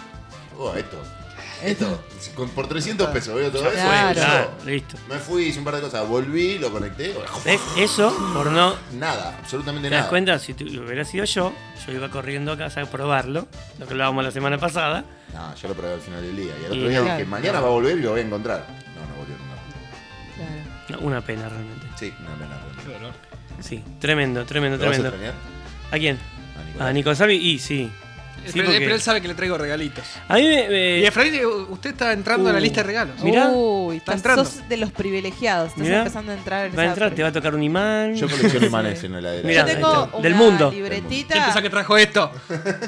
Oh, 0.58 0.74
esto. 0.76 0.98
Esto. 1.64 2.00
Con- 2.36 2.50
por 2.50 2.68
300 2.68 3.08
pesos 3.10 3.34
veo 3.34 3.50
todo 3.50 3.64
eso. 3.68 3.72
Claro. 3.82 4.14
Claro, 4.20 4.52
listo. 4.66 4.98
Me 5.10 5.18
fui, 5.18 5.46
hice 5.46 5.58
un 5.60 5.66
par 5.66 5.76
de 5.76 5.82
cosas, 5.82 6.08
volví, 6.08 6.60
lo 6.60 6.70
conecté. 6.72 7.16
¿Ves? 7.44 7.62
Eso, 7.78 8.14
por 8.34 8.52
no. 8.52 8.76
Nada, 8.94 9.36
absolutamente 9.40 9.88
¿Te 9.90 9.96
das 9.96 10.02
nada. 10.02 10.10
cuenta? 10.10 10.38
Si 10.38 10.54
tú- 10.54 10.66
hubiera 10.66 11.04
sido 11.06 11.26
yo, 11.26 11.54
yo 11.88 11.92
iba 11.94 12.10
corriendo 12.10 12.52
a 12.52 12.58
casa 12.58 12.82
a 12.82 12.86
probarlo, 12.86 13.48
lo 13.80 13.86
que 13.88 13.94
hablábamos 13.94 14.24
la 14.24 14.32
semana 14.32 14.58
pasada. 14.60 15.06
No, 15.34 15.56
yo 15.56 15.68
lo 15.70 15.74
probé 15.74 15.94
al 15.94 16.02
final 16.02 16.22
del 16.22 16.36
día. 16.36 16.54
Y 16.62 16.66
al 16.66 16.74
Y 16.76 16.78
otro 16.78 16.90
día 16.90 17.02
claro. 17.02 17.18
dije, 17.18 17.30
mañana 17.30 17.60
va 17.62 17.68
a 17.68 17.72
volver 17.72 17.98
y 17.98 18.02
lo 18.02 18.12
voy 18.12 18.20
a 18.20 18.24
encontrar. 18.24 18.85
Una 21.00 21.22
pena 21.22 21.48
realmente. 21.50 21.88
Sí, 21.98 22.14
una 22.20 22.36
pena. 22.36 22.60
realmente. 22.86 23.18
Sí, 23.62 23.84
tremendo, 24.00 24.46
tremendo, 24.46 24.78
¿Lo 24.78 24.86
vas 24.86 25.00
a 25.00 25.02
tremendo. 25.02 25.26
extrañar? 25.26 25.34
¿A 25.92 25.98
quién? 25.98 26.18
A 26.18 26.64
Nicolás. 26.66 26.90
A 26.90 26.94
Nico 26.94 27.16
Sabi 27.16 27.36
y 27.36 27.60
sí. 27.60 27.90
Sí, 28.46 28.52
pero, 28.54 28.66
porque- 28.66 28.80
pero 28.82 28.94
él 28.94 29.02
sabe 29.02 29.22
que 29.22 29.28
le 29.28 29.34
traigo 29.34 29.58
regalitos. 29.58 30.04
A 30.28 30.36
mí 30.36 30.44
me. 30.44 30.70
me- 30.70 31.00
Y 31.00 31.06
Efraín, 31.06 31.34
eh, 31.34 31.46
usted 31.48 31.92
está 31.92 32.14
entrando 32.14 32.48
a 32.50 32.54
la 32.54 32.60
Uh. 32.60 32.62
lista 32.62 32.82
de 32.82 32.88
regalos. 32.88 33.20
Mirá. 33.24 33.48
Uy, 33.50 33.98
Está 33.98 34.12
estás, 34.14 34.16
entrando. 34.18 34.46
sos 34.46 34.70
de 34.70 34.78
los 34.78 34.92
privilegiados. 34.92 35.70
Estás 35.70 35.82
Mirá. 35.84 35.98
empezando 36.00 36.32
a 36.32 36.36
entrar 36.36 36.66
en 36.68 36.78
va 36.78 36.82
a 36.82 36.86
esa 36.86 36.92
entrar, 36.94 37.12
te 37.16 37.24
va 37.24 37.30
a 37.30 37.32
tocar 37.32 37.56
un 37.56 37.64
imán. 37.64 38.14
Yo 38.14 38.30
colecciono 38.30 38.66
imanes 38.68 39.04
en 39.04 39.14
la 39.14 39.20
heladera. 39.20 39.48
Mirá, 39.48 39.62
Yo 39.62 39.68
ahí 39.68 39.74
tengo 39.74 40.04
está. 40.04 40.18
una 40.18 40.24
Del 40.24 40.36
mundo. 40.36 40.70
¿Quién 40.70 40.84
libretita. 40.84 41.34
pensás 41.46 41.62
que 41.64 41.70
trajo 41.72 41.98
esto? 41.98 42.32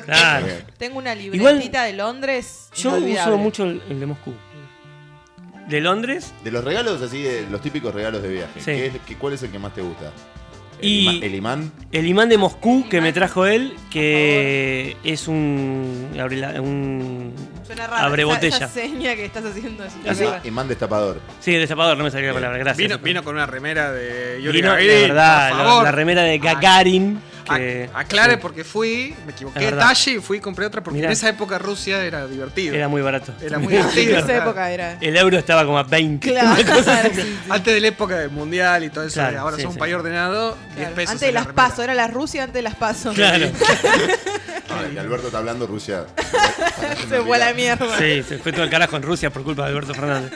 Claro. 0.06 0.46
Tengo 0.78 1.00
una 1.00 1.16
Igual- 1.16 1.56
libretita 1.56 1.84
de 1.86 1.94
Londres. 1.94 2.70
Yo 2.76 2.90
inolvidable. 2.98 3.32
uso 3.34 3.38
mucho 3.42 3.64
el, 3.64 3.82
el 3.90 4.00
de 4.00 4.06
Moscú. 4.06 4.34
De 5.68 5.82
Londres 5.82 6.34
De 6.44 6.52
los 6.52 6.64
regalos 6.64 7.02
así, 7.02 7.22
de 7.22 7.46
los 7.50 7.62
típicos 7.62 7.94
regalos 7.94 8.22
de 8.24 8.30
viaje, 8.30 8.60
Sí. 8.60 8.66
¿qué 8.66 8.86
es- 8.88 8.94
qué- 9.06 9.16
¿cuál 9.16 9.34
es 9.34 9.44
el 9.44 9.52
que 9.52 9.60
más 9.60 9.74
te 9.74 9.82
gusta? 9.82 10.12
¿El, 10.80 10.88
Y- 10.88 11.06
ima- 11.08 11.26
el 11.26 11.36
imán? 11.36 11.72
El 11.92 12.06
imán 12.06 12.30
de 12.30 12.38
Moscú 12.38 12.88
que 12.88 13.02
me 13.02 13.12
trajo 13.12 13.48
él, 13.48 13.74
que 13.90 14.96
es 15.04 15.28
un. 15.28 16.10
abre 16.20 16.36
la- 16.38 16.62
un 16.62 17.34
Suena 17.66 17.88
raro. 17.88 18.06
abre 18.06 18.24
botella. 18.26 18.56
Esa 18.58 18.68
seña 18.68 19.16
que 19.16 19.26
estás 19.26 19.44
haciendo 19.44 19.84
es 19.84 19.94
¿Ah. 20.22 20.40
Imán 20.44 20.68
destapador. 20.68 21.20
Sí, 21.40 21.54
destapador, 21.54 21.98
no 21.98 22.04
me 22.04 22.12
salía 22.12 22.28
la 22.28 22.36
palabra, 22.36 22.58
gracias. 22.60 22.78
Vino, 22.78 23.00
vino 23.00 23.24
con 23.24 23.34
una 23.36 23.48
remera 23.48 23.92
de 23.92 24.40
Yuri 24.44 24.58
Vino, 24.60 24.70
Gagarin, 24.70 24.88
de 24.90 25.02
verdad, 25.02 25.50
por 25.50 25.58
la, 25.58 25.64
favor. 25.66 25.84
la 25.84 25.92
remera 25.92 26.22
de 26.22 26.38
Gagarin. 26.38 27.20
Que, 27.48 27.90
Ac- 27.94 28.00
Aclare 28.02 28.34
sí, 28.34 28.40
porque 28.42 28.64
fui, 28.64 29.16
me 29.26 29.32
equivoqué 29.32 29.60
de 29.60 29.72
talle 29.72 30.12
y 30.14 30.20
fui 30.20 30.38
y 30.38 30.40
compré 30.42 30.66
otra 30.66 30.84
porque 30.84 30.98
Mirá. 30.98 31.08
en 31.08 31.14
esa 31.14 31.30
época 31.30 31.58
Rusia 31.58 32.04
era 32.04 32.28
divertido. 32.28 32.76
era 32.76 32.88
muy 32.88 33.02
barato. 33.02 33.34
Era 33.42 33.58
muy 33.60 33.74
En 33.76 33.82
divertido. 33.90 34.18
esa 34.20 34.38
época 34.38 34.72
era. 34.72 34.98
El 35.02 35.16
euro 35.18 35.38
estaba 35.38 35.66
como 35.66 35.78
a 35.80 35.84
20. 35.84 36.30
Claro, 36.32 36.56
sí, 36.84 37.22
sí. 37.22 37.38
Antes 37.50 37.74
de 37.74 37.80
la 37.82 37.88
época 37.88 38.18
del 38.20 38.30
mundial 38.32 38.84
y 38.84 38.90
todo 38.90 39.04
eso, 39.06 39.16
Claro, 39.16 39.40
ahora 39.40 39.56
sí, 39.56 39.62
somos 39.62 39.76
un 39.76 39.80
país 39.80 39.96
ordenado, 39.96 40.58
10 40.76 40.78
Claro. 40.78 40.96
pesos. 40.96 41.12
Antes 41.12 41.22
de 41.22 41.28
en 41.30 41.34
la 41.34 41.40
las 41.40 41.48
remera. 41.48 41.68
pasos, 41.68 41.84
era 41.84 41.94
la 41.96 42.08
Rusia 42.08 42.44
antes 42.44 42.54
de 42.56 42.62
las 42.62 42.76
pasos. 42.76 43.16
Claro. 43.16 43.48
Ah, 44.70 44.82
y 44.94 44.98
Alberto 44.98 45.28
está 45.28 45.38
hablando 45.40 45.66
Rusia. 45.68 46.06
Se 47.10 47.22
fue 47.22 47.36
a 47.38 47.40
la 47.40 47.54
mierda. 47.54 47.98
Sí, 47.98 48.24
se 48.24 48.38
fue 48.38 48.52
todo 48.52 48.64
el 48.64 48.70
carajo 48.70 48.96
en 48.98 49.04
Rusia 49.04 49.30
por 49.30 49.44
culpa 49.44 49.64
de 49.64 49.70
Alberto 49.70 49.94
Fernández. 49.94 50.32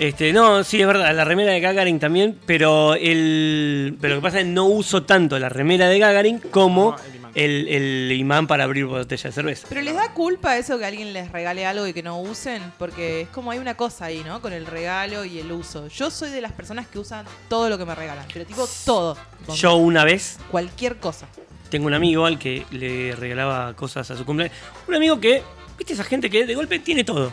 Este, 0.00 0.32
no, 0.32 0.64
sí, 0.64 0.80
es 0.80 0.86
verdad, 0.86 1.14
la 1.14 1.24
remera 1.24 1.52
de 1.52 1.60
Gagarin 1.60 1.98
también, 2.00 2.38
pero 2.46 2.94
el. 2.94 3.98
Pero 4.00 4.14
lo 4.14 4.20
que 4.20 4.24
pasa 4.24 4.38
es 4.38 4.44
que 4.46 4.50
no 4.50 4.64
uso 4.64 5.02
tanto 5.02 5.38
la 5.38 5.50
remera 5.50 5.88
de 5.88 5.98
Gagarin 5.98 6.38
como 6.38 6.92
No, 6.92 6.96
el 7.04 7.16
imán. 7.16 7.32
el, 7.34 7.68
el 7.68 8.12
imán 8.12 8.46
para 8.46 8.64
abrir 8.64 8.86
botella 8.86 9.24
de 9.28 9.32
cerveza. 9.32 9.66
Pero 9.68 9.82
les 9.82 9.94
da 9.94 10.14
culpa 10.14 10.56
eso 10.56 10.78
que 10.78 10.86
alguien 10.86 11.12
les 11.12 11.30
regale 11.30 11.66
algo 11.66 11.86
y 11.86 11.92
que 11.92 12.02
no 12.02 12.18
usen, 12.18 12.62
porque 12.78 13.20
es 13.20 13.28
como 13.28 13.50
hay 13.50 13.58
una 13.58 13.76
cosa 13.76 14.06
ahí, 14.06 14.22
¿no? 14.24 14.40
Con 14.40 14.54
el 14.54 14.64
regalo 14.64 15.26
y 15.26 15.38
el 15.38 15.52
uso. 15.52 15.88
Yo 15.88 16.10
soy 16.10 16.30
de 16.30 16.40
las 16.40 16.52
personas 16.52 16.86
que 16.86 16.98
usan 16.98 17.26
todo 17.50 17.68
lo 17.68 17.76
que 17.76 17.84
me 17.84 17.94
regalan, 17.94 18.24
pero 18.32 18.46
tipo 18.46 18.66
todo. 18.86 19.18
Yo 19.54 19.74
una 19.76 20.04
vez 20.04 20.38
Cualquier 20.50 20.96
cosa. 20.96 21.26
tengo 21.68 21.86
un 21.88 21.92
amigo 21.94 22.24
al 22.24 22.38
que 22.38 22.64
le 22.70 23.14
regalaba 23.16 23.74
cosas 23.76 24.10
a 24.10 24.16
su 24.16 24.24
cumpleaños. 24.24 24.56
Un 24.88 24.94
amigo 24.94 25.20
que, 25.20 25.42
viste, 25.76 25.92
esa 25.92 26.04
gente 26.04 26.30
que 26.30 26.46
de 26.46 26.54
golpe 26.54 26.78
tiene 26.78 27.04
todo. 27.04 27.30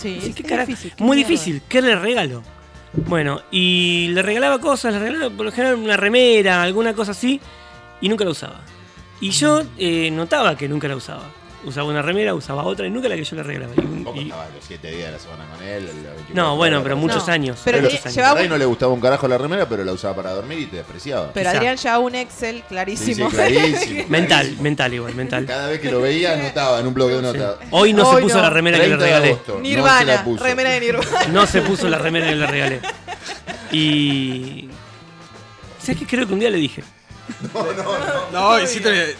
Sí, 0.00 0.16
Así 0.18 0.28
es, 0.30 0.34
que 0.36 0.42
es 0.42 0.48
cara- 0.48 0.66
difícil. 0.66 0.92
qué 0.96 1.04
muy 1.04 1.16
mierda. 1.18 1.30
difícil. 1.30 1.62
¿Qué 1.68 1.82
le 1.82 1.94
regalo? 1.96 2.42
Bueno, 3.06 3.40
y 3.50 4.08
le 4.08 4.22
regalaba 4.22 4.58
cosas, 4.60 4.92
le 4.94 4.98
regalaba 4.98 5.30
por 5.36 5.46
lo 5.46 5.52
general 5.52 5.76
una 5.76 5.96
remera, 5.96 6.62
alguna 6.62 6.94
cosa 6.94 7.12
así, 7.12 7.40
y 8.00 8.08
nunca 8.08 8.24
la 8.24 8.30
usaba. 8.30 8.60
Y 9.20 9.30
yo 9.30 9.62
eh, 9.78 10.10
notaba 10.10 10.56
que 10.56 10.68
nunca 10.68 10.88
la 10.88 10.96
usaba. 10.96 11.24
Usaba 11.62 11.88
una 11.88 12.00
remera, 12.00 12.34
usaba 12.34 12.62
otra 12.64 12.86
y 12.86 12.90
nunca 12.90 13.06
la 13.08 13.16
que 13.16 13.24
yo 13.24 13.36
le 13.36 13.42
regalaba. 13.42 13.72
Y 13.76 13.80
un- 13.80 14.02
Poco 14.02 14.16
y- 14.18 14.22
estaba 14.22 14.46
los 14.54 14.64
7 14.66 14.90
días 14.92 15.06
de 15.08 15.12
la 15.12 15.18
semana 15.18 15.44
con 15.54 15.62
él. 15.62 15.82
el 15.88 15.94
24 15.94 16.34
no, 16.34 16.56
bueno, 16.56 16.82
pero 16.82 16.96
muchos 16.96 17.26
No, 17.26 17.32
años. 17.34 17.60
pero 17.62 17.82
muchos 17.82 18.00
años. 18.06 18.14
llevaba- 18.14 18.32
Por 18.34 18.42
ahí 18.42 18.48
no 18.48 18.56
le 18.56 18.64
gustaba 18.64 18.92
un 18.94 19.00
carajo 19.00 19.28
la 19.28 19.36
remera, 19.36 19.68
pero 19.68 19.84
la 19.84 19.92
usaba 19.92 20.16
para 20.16 20.30
dormir 20.32 20.58
y 20.60 20.66
te 20.66 20.76
despreciaba. 20.76 21.32
Pero 21.34 21.50
Quizá. 21.50 21.58
Adrián 21.58 21.76
llevaba 21.76 21.98
un 21.98 22.14
Excel 22.14 22.56
Sí, 22.56 22.62
sí, 22.62 22.64
clarísimo. 22.68 23.28
clarísimo. 23.28 24.04
Mental, 24.08 24.56
mental 24.60 24.94
igual, 24.94 25.14
mental. 25.14 25.44
Cada 25.44 25.68
vez 25.68 25.80
que 25.80 25.90
lo 25.90 26.00
veía 26.00 26.32
anotaba 26.32 26.80
en 26.80 26.86
un 26.86 26.94
bloque 26.94 27.14
de 27.16 27.22
notas. 27.22 27.56
Hoy 27.72 27.92
no 27.92 28.10
se 28.14 28.22
puso 28.22 28.36
no. 28.36 28.42
la 28.42 28.50
remera 28.50 28.78
que 28.78 28.82
le 28.84 28.96
30 28.96 29.04
de 29.04 29.10
regalé. 29.10 29.28
agosto, 29.32 29.52
no 29.52 29.56
se 29.58 29.62
Nirvana, 29.62 30.14
la 30.14 30.24
puso. 30.24 30.44
remera 30.44 30.70
de 30.70 30.80
Nirvana. 30.80 31.26
No 31.30 31.46
se 31.46 31.60
puso 31.60 31.88
la 31.90 31.98
remera 31.98 32.26
que 32.28 32.36
le 32.36 32.46
regalé. 32.46 32.80
Y. 33.72 34.68
¿Sabes 35.78 35.98
qué? 35.98 36.06
Creo 36.06 36.26
que 36.26 36.32
un 36.32 36.40
día 36.40 36.50
le 36.50 36.58
dije. 36.58 36.82
No, 38.32 38.58
hiciste 38.60 39.14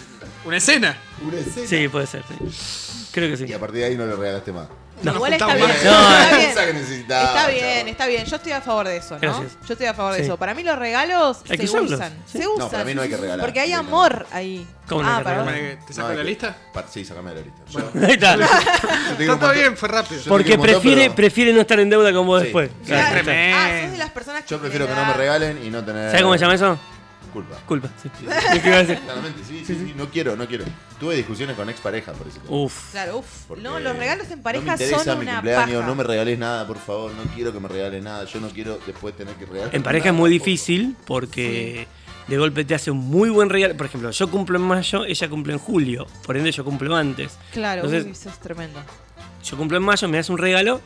una 0.44 0.57
escena. 0.57 0.96
Una 1.23 1.39
escena. 1.39 1.67
Sí, 1.67 1.89
puede 1.89 2.07
ser, 2.07 2.23
sí. 2.29 3.09
Creo 3.13 3.29
que 3.31 3.37
sí. 3.37 3.45
Y 3.49 3.53
a 3.53 3.59
partir 3.61 3.81
de 3.81 3.85
ahí 3.87 3.97
no 3.97 4.07
le 4.07 4.15
regalaste 4.17 4.53
más. 4.53 4.69
No, 5.03 5.15
Igual 5.15 5.33
está 5.33 5.47
bien. 5.55 5.67
más. 5.67 5.77
está 5.77 5.91
No, 6.31 6.37
bien. 6.37 6.51
Esa 6.51 6.67
que 6.67 6.73
necesitaba, 6.75 7.25
Está 7.31 7.49
bien, 7.49 7.89
está 7.89 8.07
bien. 8.07 8.25
Yo 8.27 8.37
estoy 8.37 8.53
a 8.53 8.61
favor 8.61 8.87
de 8.87 8.99
eso, 8.99 9.15
¿no? 9.15 9.21
Gracias. 9.21 9.53
Yo 9.67 9.73
estoy 9.73 9.87
a 9.87 9.95
favor 9.95 10.13
de 10.13 10.19
Sí. 10.19 10.25
eso. 10.27 10.37
Para 10.37 10.53
mí 10.53 10.63
los 10.63 10.79
regalos 10.79 11.39
Hay 11.49 11.57
que 11.57 11.67
se 11.67 11.71
usarlos, 11.73 11.93
usan. 11.93 12.13
sí. 12.27 12.39
Se 12.39 12.45
No, 12.45 12.53
usan. 12.53 12.69
para 12.71 12.85
mí 12.85 12.95
no 12.95 13.01
hay 13.01 13.09
que 13.09 13.17
regalar. 13.17 13.47
Porque 13.47 13.61
hay 13.61 13.73
amor 13.73 14.27
ahí. 14.31 14.67
¿Cómo 14.87 15.03
no 15.03 15.09
hay 15.09 15.15
ah, 15.15 15.19
que 15.21 15.25
perdón. 15.25 15.47
regalar? 15.47 15.87
¿Te 15.87 15.93
saco 15.95 16.09
No, 16.09 16.15
la 16.15 16.21
hay 16.21 16.25
que- 16.27 16.31
lista? 16.31 16.57
Pa- 16.75 16.85
Sí, 16.91 17.05
sacame 17.07 17.35
la 17.35 17.41
lista. 17.41 17.61
Yo- 17.71 17.79
Ahí 18.07 18.13
está. 18.13 18.37
yo 18.37 18.41
te 18.41 18.47
quiero 18.47 18.61
Está 18.61 19.09
un 19.09 19.17
todo 19.17 19.27
montón- 19.39 19.55
bien, 19.55 19.77
fue 19.79 19.89
rápido. 19.89 20.17
Yo 20.19 20.25
te 20.25 20.29
Porque 20.29 20.45
quiero 20.45 20.61
un 20.63 20.67
montón, 20.67 20.83
prefiere, 20.83 21.03
pero 21.07 21.15
prefiere 21.17 21.53
no 21.55 21.61
estar 21.63 21.81
en 21.81 21.91
deuda 21.91 22.13
con 22.13 22.27
vos 22.27 22.41
Sí. 22.41 22.45
después. 22.45 22.71
Claro. 22.85 23.11
Tremendo. 23.11 23.57
Ah, 23.59 23.81
sos 23.83 23.93
de 23.93 23.99
las 23.99 24.11
personas 24.11 24.43
que 24.43 24.49
Yo 24.51 24.59
prefiero 24.61 24.87
que 24.87 24.95
no 24.95 25.05
me 25.07 25.13
regalen 25.15 25.65
y 25.65 25.71
no 25.71 25.83
tener. 25.83 26.11
¿Sabes 26.11 26.23
cómo 26.23 26.35
se 26.35 26.41
llama 26.41 26.55
eso? 26.55 26.79
Culpa. 27.31 27.57
Culpa. 27.66 27.88
Sí. 28.03 28.09
¿Qué 28.62 28.69
iba 28.69 28.77
a 28.77 28.85
decir? 28.85 28.99
Claramente, 29.05 29.40
sí, 29.47 29.62
sí, 29.66 29.75
sí, 29.75 29.95
no 29.97 30.09
quiero, 30.09 30.37
no 30.37 30.47
quiero. 30.47 30.64
Tuve 30.99 31.16
discusiones 31.16 31.57
con 31.57 31.69
expareja 31.71 32.12
por 32.12 32.27
eso. 32.29 32.40
Uf. 32.49 32.90
Claro, 32.93 33.19
uff. 33.19 33.27
Porque 33.49 33.62
No, 33.62 33.79
los 33.81 33.97
regalos 33.97 34.31
en 34.31 34.38
no 34.38 34.43
pareja 34.43 34.64
me 34.64 34.73
interesa 34.73 35.05
son 35.05 35.19
mi 35.19 35.25
una 35.25 35.35
cumpleaños, 35.37 35.77
paja. 35.77 35.87
no 35.87 35.95
me 35.95 36.05
regales 36.05 36.38
nada, 36.38 36.66
por 36.66 36.79
favor, 36.79 37.12
no 37.12 37.23
quiero 37.35 37.53
que 37.53 37.61
me 37.61 37.69
regales 37.69 38.03
nada, 38.03 38.25
yo 38.25 38.40
no 38.40 38.49
quiero 38.49 38.79
después 38.87 39.16
tener 39.16 39.35
que 39.35 39.47
regalar. 39.47 39.75
En 39.75 39.83
pareja 39.83 40.09
es 40.11 40.14
muy 40.14 40.31
difícil 40.31 40.97
porque 41.07 41.87
de 42.29 42.37
golpe 42.38 42.64
te 42.64 42.75
hace 42.75 42.90
un 42.90 42.99
muy 42.99 43.31
buen 43.31 43.49
regalo. 43.49 43.77
Por 43.77 43.87
ejemplo, 43.87 44.11
yo 44.11 44.31
cumplo 44.31 44.59
en 44.59 44.62
mayo, 44.64 45.05
ella 45.05 45.29
cumple 45.29 45.53
en 45.55 45.59
julio. 45.59 46.07
Por 46.27 46.37
ende, 46.37 46.53
yo 46.53 46.64
cumplo 46.64 46.95
antes. 46.97 47.33
Claro, 47.53 47.85
Entonces- 47.85 48.19
eso 48.21 48.29
es 48.29 48.38
tremendo. 48.38 48.81
Yo 49.45 49.57
cumplo 49.57 49.79
en 49.79 49.83
mayo, 49.85 50.07
me 50.09 50.19
das 50.19 50.29
un 50.29 50.38
regalo. 50.38 50.81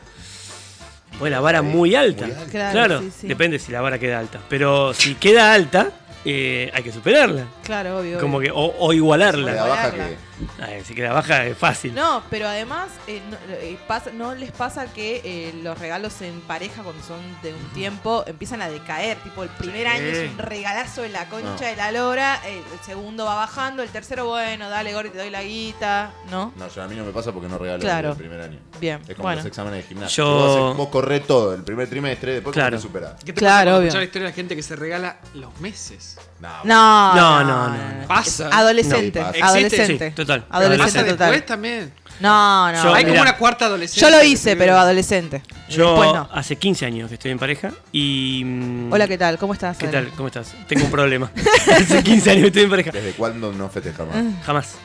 Pues 1.19 1.31
la 1.31 1.39
vara 1.39 1.61
muy 1.61 1.95
alta. 1.95 2.25
Muy 2.27 2.35
alta. 2.35 2.71
Claro, 2.71 2.99
sí, 3.01 3.11
sí. 3.21 3.27
depende 3.27 3.57
si 3.59 3.71
la 3.71 3.79
vara 3.81 3.97
queda 3.99 4.19
alta. 4.19 4.39
Pero 4.49 4.93
si 4.93 5.15
queda 5.15 5.53
alta, 5.53 5.91
eh, 6.25 6.69
hay 6.73 6.83
que 6.83 6.91
superarla. 6.91 7.45
Claro, 7.63 7.99
obvio. 7.99 8.19
Como 8.19 8.37
obvio. 8.37 8.53
que, 8.53 8.59
o, 8.59 8.73
o 8.79 8.89
La 8.89 8.95
igualarla. 8.95 9.53
baja 9.63 9.91
que. 9.91 10.17
Ay, 10.61 10.83
si 10.83 10.93
queda 10.93 11.13
baja 11.13 11.45
es 11.45 11.57
fácil. 11.57 11.93
No, 11.95 12.21
pero 12.29 12.47
además, 12.47 12.89
eh, 13.07 13.21
no, 13.29 13.37
eh, 13.49 13.77
pasa- 13.87 14.11
¿no 14.13 14.35
les 14.35 14.51
pasa 14.51 14.85
que 14.91 15.21
eh, 15.23 15.53
los 15.63 15.77
regalos 15.79 16.21
en 16.21 16.41
pareja, 16.41 16.83
cuando 16.83 17.01
son 17.03 17.19
de 17.41 17.53
un 17.53 17.63
tiempo, 17.73 18.23
empiezan 18.27 18.61
a 18.61 18.69
decaer? 18.69 19.17
Tipo, 19.19 19.43
el 19.43 19.49
primer 19.49 19.87
año 19.87 20.03
es 20.05 20.29
un 20.29 20.37
regalazo 20.37 21.03
de 21.03 21.09
la 21.09 21.29
concha 21.29 21.45
No. 21.63 21.67
de 21.67 21.75
la 21.75 21.91
lora, 21.91 22.41
eh, 22.45 22.61
el 22.73 22.85
segundo 22.85 23.25
va 23.25 23.35
bajando, 23.35 23.81
el 23.83 23.89
tercero, 23.89 24.27
bueno, 24.27 24.69
dale, 24.69 24.93
Gori, 24.93 25.09
te 25.09 25.17
doy 25.19 25.29
la 25.29 25.43
guita, 25.43 26.11
¿no? 26.29 26.51
No, 26.57 26.67
yo 26.67 26.83
a 26.83 26.87
mí 26.87 26.95
no 26.95 27.05
me 27.05 27.11
pasa 27.11 27.31
porque 27.31 27.47
no 27.47 27.57
regalo 27.57 27.79
Claro. 27.79 28.11
el 28.11 28.17
primer 28.17 28.41
año. 28.41 28.59
Bien, 28.79 28.99
Es 29.07 29.15
como 29.15 29.23
bueno. 29.27 29.37
los 29.37 29.45
exámenes 29.45 29.83
de 29.83 29.87
gimnasio. 29.87 30.23
Yo- 30.25 30.35
Vos, 30.35 30.77
vos 30.77 30.87
corrés 30.89 31.25
todo 31.25 31.53
el 31.53 31.63
primer 31.63 31.89
trimestre, 31.89 32.33
después 32.33 32.53
Claro. 32.53 32.71
claro. 32.71 32.81
superás. 32.81 33.13
¿Qué 33.23 33.31
te 33.31 33.39
Claro, 33.39 33.71
pasa 33.71 33.77
obvio. 33.77 33.87
escuchás 33.87 33.99
la 33.99 34.05
historia 34.05 34.25
de 34.25 34.31
la 34.31 34.35
gente 34.35 34.55
que 34.55 34.63
se 34.63 34.75
regala 34.75 35.17
los 35.33 35.59
meses? 35.61 36.17
No, 36.39 36.49
No, 36.65 37.15
No, 37.15 37.43
no, 37.43 37.67
no, 37.69 38.01
no. 38.01 38.07
Pasa. 38.07 38.49
Adolescente, 38.51 39.19
No, 39.21 39.27
pasa. 39.31 39.45
adolescente. 39.45 40.13
Sí, 40.15 40.24
total. 40.25 40.45
Adolescente 40.49 41.11
total. 41.11 41.31
después 41.31 41.45
también. 41.45 41.93
No, 42.19 42.71
no. 42.71 42.83
Yo- 42.83 42.93
Hay 42.93 43.03
como 43.03 43.11
mirá. 43.13 43.21
una 43.23 43.37
cuarta 43.37 43.65
adolescencia. 43.65 44.09
Yo 44.09 44.15
lo 44.17 44.23
hice, 44.23 44.55
pero 44.55 44.77
adolescente. 44.77 45.41
Yo 45.69 45.89
Después 45.91 46.13
no. 46.13 46.29
hace 46.31 46.55
15 46.55 46.85
años 46.85 47.09
que 47.09 47.15
estoy 47.15 47.31
en 47.31 47.39
pareja 47.39 47.71
y. 47.91 48.41
mm, 48.45 48.93
Hola, 48.93 49.07
¿qué 49.07 49.17
tal? 49.17 49.37
¿Cómo 49.37 49.53
estás? 49.53 49.77
¿Qué 49.77 49.87
tal? 49.87 50.09
¿Cómo 50.15 50.27
estás? 50.27 50.53
Tengo 50.67 50.85
un 50.85 50.91
problema. 50.91 51.29
hace 51.75 52.01
15 52.03 52.31
años 52.31 52.41
que 52.43 52.47
estoy 52.47 52.63
en 52.63 52.69
pareja. 52.69 52.91
¿Desde 52.91 53.11
cuándo 53.13 53.51
no 53.51 53.69
festejamos? 53.69 54.15
Jamás. 54.45 54.75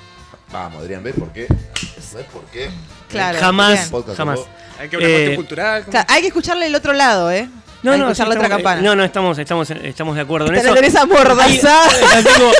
Vamos, 0.52 0.82
Adrián, 0.82 1.04
¿ves 1.04 1.14
por 1.16 1.32
qué? 1.32 1.46
¿Ves 1.48 2.24
por 2.32 2.42
qué? 2.46 2.68
Claro. 3.08 3.38
Jamás. 3.38 3.72
bien. 3.74 3.90
Podcast 3.90 4.16
Jamás. 4.16 4.40
Hay 4.80 4.88
que 4.88 4.96
una 4.96 5.06
Eh, 5.06 5.10
cuestión 5.12 5.36
cultural. 5.36 5.80
como- 5.82 5.90
Claro, 5.92 6.06
hay 6.10 6.20
que 6.22 6.26
escucharle 6.28 6.66
el 6.66 6.74
otro 6.74 6.92
lado, 6.94 7.30
¿eh? 7.30 7.48
No, 7.82 7.96
no, 7.96 8.10
escuchar 8.10 8.14
sí, 8.14 8.22
la 8.22 8.28
otra 8.28 8.42
estamos, 8.42 8.56
campana. 8.58 8.80
eh, 8.80 8.84
no, 8.84 8.96
no, 8.96 9.04
estamos, 9.04 9.38
estamos, 9.38 9.70
estamos 9.70 10.14
de 10.16 10.20
acuerdo 10.22 10.46
en 10.48 10.54
Te 10.54 10.58
eso. 10.60 10.68
Ahí, 11.42 11.60
la 11.62 12.22
tengo- 12.34 12.52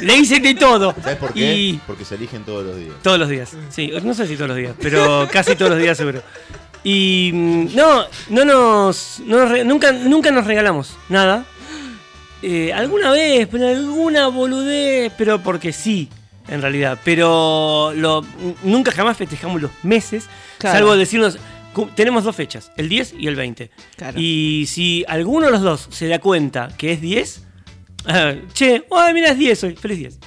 le 0.00 0.16
hice 0.16 0.40
de 0.40 0.54
todo. 0.54 0.94
¿Sabes 1.02 1.16
por 1.18 1.32
qué? 1.32 1.54
Y 1.54 1.80
Porque 1.86 2.04
se 2.04 2.16
eligen 2.16 2.44
todos 2.44 2.64
los 2.64 2.76
días. 2.76 2.94
todos 3.02 3.18
los 3.18 3.28
días. 3.28 3.50
Sí, 3.70 3.92
no 4.02 4.12
sé 4.14 4.26
si 4.26 4.34
todos 4.34 4.48
los 4.48 4.56
días, 4.56 4.74
pero 4.80 5.28
casi 5.30 5.54
todos 5.56 5.70
los 5.72 5.80
días 5.80 5.96
seguro. 5.96 6.22
Y 6.84 7.30
mm, 7.32 7.74
no, 7.74 8.04
no 8.30 8.44
nos, 8.44 9.20
no 9.24 9.46
nos 9.46 9.64
nunca, 9.64 9.92
nunca 9.92 10.30
nos 10.30 10.46
regalamos 10.46 10.96
nada. 11.08 11.44
Eh, 12.42 12.72
alguna 12.72 13.10
vez, 13.12 13.48
pero 13.50 13.66
alguna 13.68 14.28
boludez, 14.28 15.10
pero 15.16 15.42
porque 15.42 15.72
sí, 15.72 16.08
en 16.48 16.60
realidad. 16.60 16.98
Pero 17.04 17.92
lo, 17.94 18.24
nunca 18.62 18.92
jamás 18.92 19.16
festejamos 19.16 19.62
los 19.62 19.70
meses, 19.82 20.24
Claro. 20.58 20.78
salvo 20.78 20.96
decirnos, 20.96 21.38
tenemos 21.94 22.24
dos 22.24 22.34
fechas, 22.34 22.72
el 22.76 22.88
10 22.88 23.14
y 23.18 23.26
el 23.26 23.36
20. 23.36 23.70
Claro. 23.96 24.18
Y 24.20 24.66
si 24.68 25.04
alguno 25.08 25.46
de 25.46 25.52
los 25.52 25.62
dos 25.62 25.88
se 25.90 26.08
da 26.08 26.18
cuenta 26.18 26.68
que 26.76 26.92
es 26.92 27.00
10, 27.00 27.42
ah, 28.06 28.34
che, 28.52 28.84
ay, 28.90 29.14
mira, 29.14 29.30
es 29.32 29.38
10 29.38 29.64
hoy, 29.64 29.76
feliz 29.76 29.98
10. 29.98 30.18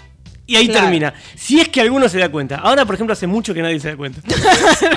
Y 0.48 0.56
ahí 0.56 0.66
Claro. 0.68 0.82
termina. 0.86 1.14
Si 1.36 1.60
es 1.60 1.70
que 1.70 1.80
alguno 1.82 2.10
se 2.10 2.18
da 2.18 2.30
cuenta. 2.30 2.56
Ahora, 2.58 2.84
por 2.86 2.96
ejemplo, 2.96 3.14
hace 3.14 3.28
mucho 3.28 3.54
que 3.54 3.62
nadie 3.62 3.80
se 3.80 3.90
da 3.90 3.96
cuenta. 3.98 4.20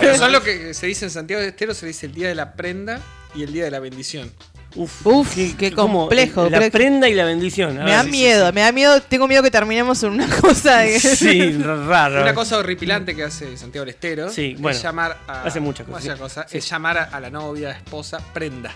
Pero 0.00 0.16
son 0.18 0.32
lo 0.32 0.42
que 0.42 0.72
se 0.72 0.86
dice 0.86 1.04
en 1.04 1.10
Santiago 1.10 1.42
de 1.42 1.48
Estero, 1.48 1.74
se 1.74 1.86
dice 1.86 2.06
el 2.06 2.14
día 2.14 2.28
de 2.28 2.34
la 2.34 2.54
prenda 2.54 3.02
y 3.34 3.42
el 3.42 3.52
día 3.52 3.64
de 3.64 3.70
la 3.70 3.78
bendición. 3.78 4.32
Uf, 4.74 5.06
Uf, 5.06 5.34
qué 5.58 5.70
¿cómo? 5.72 6.00
complejo, 6.00 6.48
La 6.48 6.58
pero- 6.58 6.70
prenda 6.72 7.08
y 7.08 7.14
la 7.14 7.24
bendición. 7.24 7.70
A 7.78 7.84
Me 7.84 7.84
ver, 7.84 7.94
da 7.98 8.04
sí, 8.04 8.10
miedo, 8.10 8.52
me 8.52 8.60
da 8.62 8.72
miedo, 8.72 9.00
tengo 9.02 9.28
miedo 9.28 9.42
que 9.42 9.50
terminemos 9.50 10.02
en 10.02 10.10
una 10.12 10.28
cosa 10.40 10.78
de... 10.78 10.98
Sí, 10.98 11.52
raro. 11.86 12.22
Una 12.22 12.34
cosa 12.34 12.58
horripilante 12.58 13.14
que 13.14 13.24
hace 13.24 13.56
Santiago 13.56 13.84
del 13.84 13.94
Estero 13.94 14.30
Sí, 14.30 14.54
bueno, 14.58 14.76
es 14.76 14.82
llamar 14.82 15.18
a. 15.26 15.42
hace 15.44 15.60
muchas 15.60 15.86
cosas, 15.86 16.02
muchas 16.02 16.16
sí. 16.16 16.22
cosas, 16.22 16.50
Sí. 16.50 16.58
Es 16.58 16.68
llamar 16.70 16.98
a, 16.98 17.02
a 17.04 17.20
la 17.20 17.30
novia, 17.30 17.70
esposa, 17.72 18.18
prenda. 18.32 18.72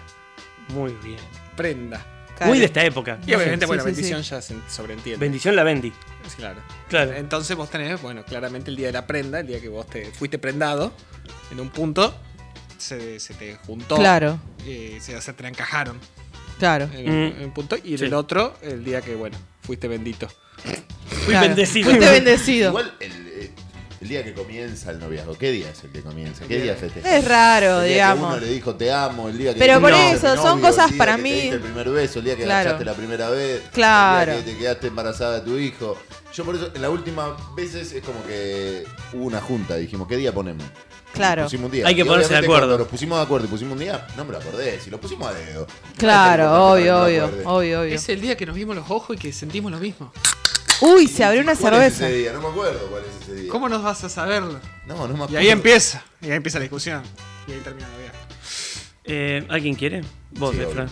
Muy 0.68 0.92
bien. 1.02 1.18
Prenda. 1.56 2.04
Claro. 2.36 2.50
Muy 2.50 2.58
de 2.58 2.66
esta 2.66 2.84
época. 2.84 3.18
Y 3.26 3.32
obviamente, 3.34 3.64
Sí, 3.64 3.68
bueno, 3.68 3.82
sí, 3.84 3.88
sí. 3.88 3.94
bendición 3.94 4.22
ya 4.22 4.42
se 4.42 4.54
sobreentiende. 4.68 5.18
Bendición 5.24 5.56
la 5.56 5.62
bendi. 5.64 5.90
Claro. 6.36 6.60
Claro. 6.88 7.12
Entonces 7.14 7.56
vos 7.56 7.70
tenés, 7.70 8.02
bueno, 8.02 8.24
claramente 8.26 8.68
el 8.70 8.76
día 8.76 8.88
de 8.88 8.92
la 8.92 9.06
prenda, 9.06 9.40
el 9.40 9.46
día 9.46 9.58
que 9.60 9.70
vos 9.70 9.86
te 9.86 10.04
fuiste 10.12 10.38
prendado, 10.38 10.92
en 11.50 11.60
un 11.60 11.70
punto 11.70 12.14
se, 12.78 13.18
se 13.20 13.34
te 13.34 13.56
juntó. 13.66 13.96
Claro, 13.96 14.38
eh, 14.66 14.98
se, 15.00 15.20
se 15.20 15.32
te 15.32 15.46
encajaron 15.46 15.98
claro. 16.58 16.88
en, 16.94 17.10
un- 17.10 17.38
Mm. 17.38 17.42
en 17.42 17.50
punto. 17.52 17.76
Y 17.82 17.92
en 17.92 17.98
Sí. 17.98 18.04
el 18.06 18.14
otro, 18.14 18.54
el 18.62 18.84
día 18.84 19.00
que, 19.00 19.14
bueno, 19.14 19.36
fuiste 19.62 19.88
bendito. 19.88 20.28
Fui 21.08 21.26
Claro. 21.32 21.46
bendecido. 21.48 21.90
Fuiste 21.90 22.10
bendecido. 22.10 22.68
Igual 22.70 22.94
el, 23.00 23.12
eh, 23.12 23.50
el 24.00 24.08
día 24.08 24.22
que 24.24 24.32
comienza 24.34 24.90
el 24.90 24.98
noviazgo, 25.00 25.36
¿qué 25.36 25.50
día 25.50 25.70
es 25.70 25.82
el 25.84 25.90
que 25.90 26.00
comienza? 26.02 26.44
¿Qué 26.46 26.60
día 26.60 26.74
festejas? 26.76 27.10
Es 27.12 27.24
raro, 27.24 27.80
El 27.82 27.88
día 27.88 27.88
que 27.88 27.92
digamos. 27.94 28.32
uno 28.32 28.40
le 28.40 28.48
dijo 28.52 28.74
te 28.76 28.92
amo, 28.92 29.28
el 29.28 29.38
día 29.38 29.52
que 29.54 29.58
Pero 29.58 29.74
te 29.74 29.80
por 29.80 29.92
eso, 29.92 30.30
mi 30.30 30.36
son 30.36 30.60
novio, 30.60 30.62
cosas 30.68 30.84
el 30.86 30.90
día 30.92 30.98
para 30.98 31.16
que 31.16 31.22
mí- 31.22 31.30
Te 31.30 31.40
diste 31.40 31.56
el 31.56 31.62
primer 31.62 31.90
beso, 31.90 32.18
el 32.20 32.24
día 32.24 32.36
que 32.36 32.42
Claro. 32.44 32.60
agachaste 32.70 32.84
la 32.84 32.94
primera 32.94 33.28
vez, 33.30 33.62
Claro. 33.72 34.32
el 34.32 34.38
día 34.38 34.46
que 34.46 34.52
te 34.52 34.58
quedaste 34.58 34.86
embarazada 34.88 35.40
de 35.40 35.40
tu 35.42 35.58
hijo. 35.58 35.96
Yo 36.34 36.44
por 36.44 36.54
eso, 36.54 36.70
en 36.74 36.82
las 36.82 36.90
últimas 36.90 37.30
veces 37.56 37.92
es 37.92 38.02
como 38.04 38.22
que 38.26 38.84
hubo 39.14 39.24
una 39.24 39.40
junta, 39.40 39.76
dijimos, 39.76 40.06
¿qué 40.06 40.16
día 40.16 40.32
ponemos? 40.32 40.66
Claro. 41.16 41.44
Pusimos 41.44 41.66
un 41.66 41.72
día. 41.72 41.86
Hay 41.86 41.94
que 41.94 42.02
Y 42.02 42.04
ponerse 42.04 42.32
de 42.32 42.38
acuerdo. 42.38 42.66
Cuando 42.66 42.78
nos 42.78 42.88
pusimos 42.88 43.18
de 43.18 43.24
acuerdo 43.24 43.46
y 43.46 43.50
pusimos 43.50 43.72
un 43.72 43.78
día, 43.78 44.06
no 44.16 44.24
me 44.24 44.32
lo 44.32 44.38
acordé, 44.38 44.80
si 44.80 44.90
lo 44.90 45.00
pusimos 45.00 45.26
a 45.28 45.32
dedo. 45.34 45.66
Claro, 45.96 46.44
No 46.44 46.72
obvio, 46.72 47.02
obvio, 47.04 47.24
obvio, 47.44 47.80
obvio. 47.80 47.82
Es 47.94 48.08
el 48.08 48.20
día 48.20 48.36
que 48.36 48.46
nos 48.46 48.54
vimos 48.54 48.76
los 48.76 48.90
ojos 48.90 49.16
y 49.16 49.18
que 49.18 49.32
sentimos 49.32 49.72
lo 49.72 49.78
mismo. 49.78 50.12
Uy, 50.82 51.08
se 51.08 51.24
abrió 51.24 51.40
una 51.40 51.56
¿Cuál 51.56 51.74
es 51.74 51.94
cerveza. 51.94 52.08
ese 52.08 52.18
día? 52.18 52.32
No 52.34 52.40
me 52.42 52.48
acuerdo 52.48 52.86
cuál 52.90 53.02
es 53.02 53.22
ese 53.22 53.34
día. 53.42 53.50
¿Cómo 53.50 53.68
nos 53.68 53.82
vas 53.82 54.04
a 54.04 54.08
saberlo? 54.10 54.60
No, 54.86 54.94
no 54.94 55.08
me 55.08 55.14
acuerdo. 55.24 55.32
Y 55.34 55.36
ahí 55.38 55.48
empieza. 55.48 56.04
Y 56.20 56.26
ahí 56.26 56.32
empieza 56.36 56.58
la 56.58 56.64
discusión. 56.64 57.02
Y 57.48 57.52
ahí 57.52 57.60
termina 57.60 57.88
la 57.88 57.96
vida. 57.98 58.12
Eh, 59.04 59.46
¿Alguien 59.48 59.74
quiere? 59.74 60.02
Vos, 60.32 60.54
Sí, 60.54 60.60
Efra. 60.60 60.86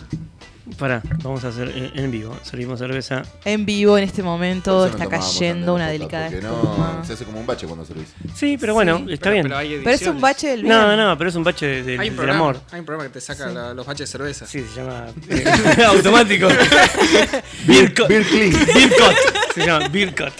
Pará, 0.79 1.01
vamos 1.21 1.43
a 1.43 1.49
hacer 1.49 1.69
en, 1.69 1.91
en 1.99 2.11
vivo. 2.11 2.35
Servimos 2.41 2.79
cerveza. 2.79 3.21
En 3.45 3.65
vivo 3.67 3.97
en 3.99 4.03
este 4.03 4.23
momento 4.23 4.79
no 4.79 4.85
está 4.87 5.07
cayendo 5.07 5.75
una 5.75 5.87
delicada 5.89 6.25
Porque 6.29 6.39
espuma. 6.45 6.95
no, 6.97 7.05
se 7.05 7.13
hace 7.13 7.23
como 7.23 7.39
un 7.39 7.45
bache 7.45 7.67
cuando 7.67 7.85
servís. 7.85 8.07
Sí, 8.35 8.57
pero 8.59 8.73
bueno, 8.73 8.97
Sí. 9.05 9.13
está 9.13 9.23
Pero- 9.25 9.33
bien. 9.33 9.43
Pero, 9.43 9.57
hay 9.57 9.79
Pero 9.83 9.89
es 9.91 10.07
un 10.07 10.19
bache 10.19 10.47
del 10.47 10.63
bien. 10.63 10.73
no, 10.75 10.97
no, 10.97 11.17
pero 11.17 11.29
es 11.29 11.35
un 11.35 11.43
bache 11.43 11.65
de- 11.67 11.83
de- 11.83 11.91
Hay 11.93 11.97
un, 11.97 12.03
del 12.05 12.15
programa, 12.15 12.39
amor. 12.39 12.61
hay 12.71 12.79
un 12.79 12.85
programa 12.85 13.07
que 13.07 13.13
te 13.13 13.21
saca 13.21 13.47
la- 13.47 13.73
los 13.75 13.85
baches 13.85 14.07
de 14.09 14.11
cerveza. 14.11 14.47
Sí, 14.47 14.65
se 14.73 14.81
llama 14.81 15.05
eh, 15.29 15.83
automático. 15.87 16.47
Beer 17.67 17.93
Cut. 17.93 18.07
Beer 18.07 18.23
clean. 18.25 18.51
Beer 18.73 18.89
Cut. 18.89 19.53
Se 19.53 19.65
llama 19.65 19.87
Beer 19.89 20.15
Cut. 20.15 20.33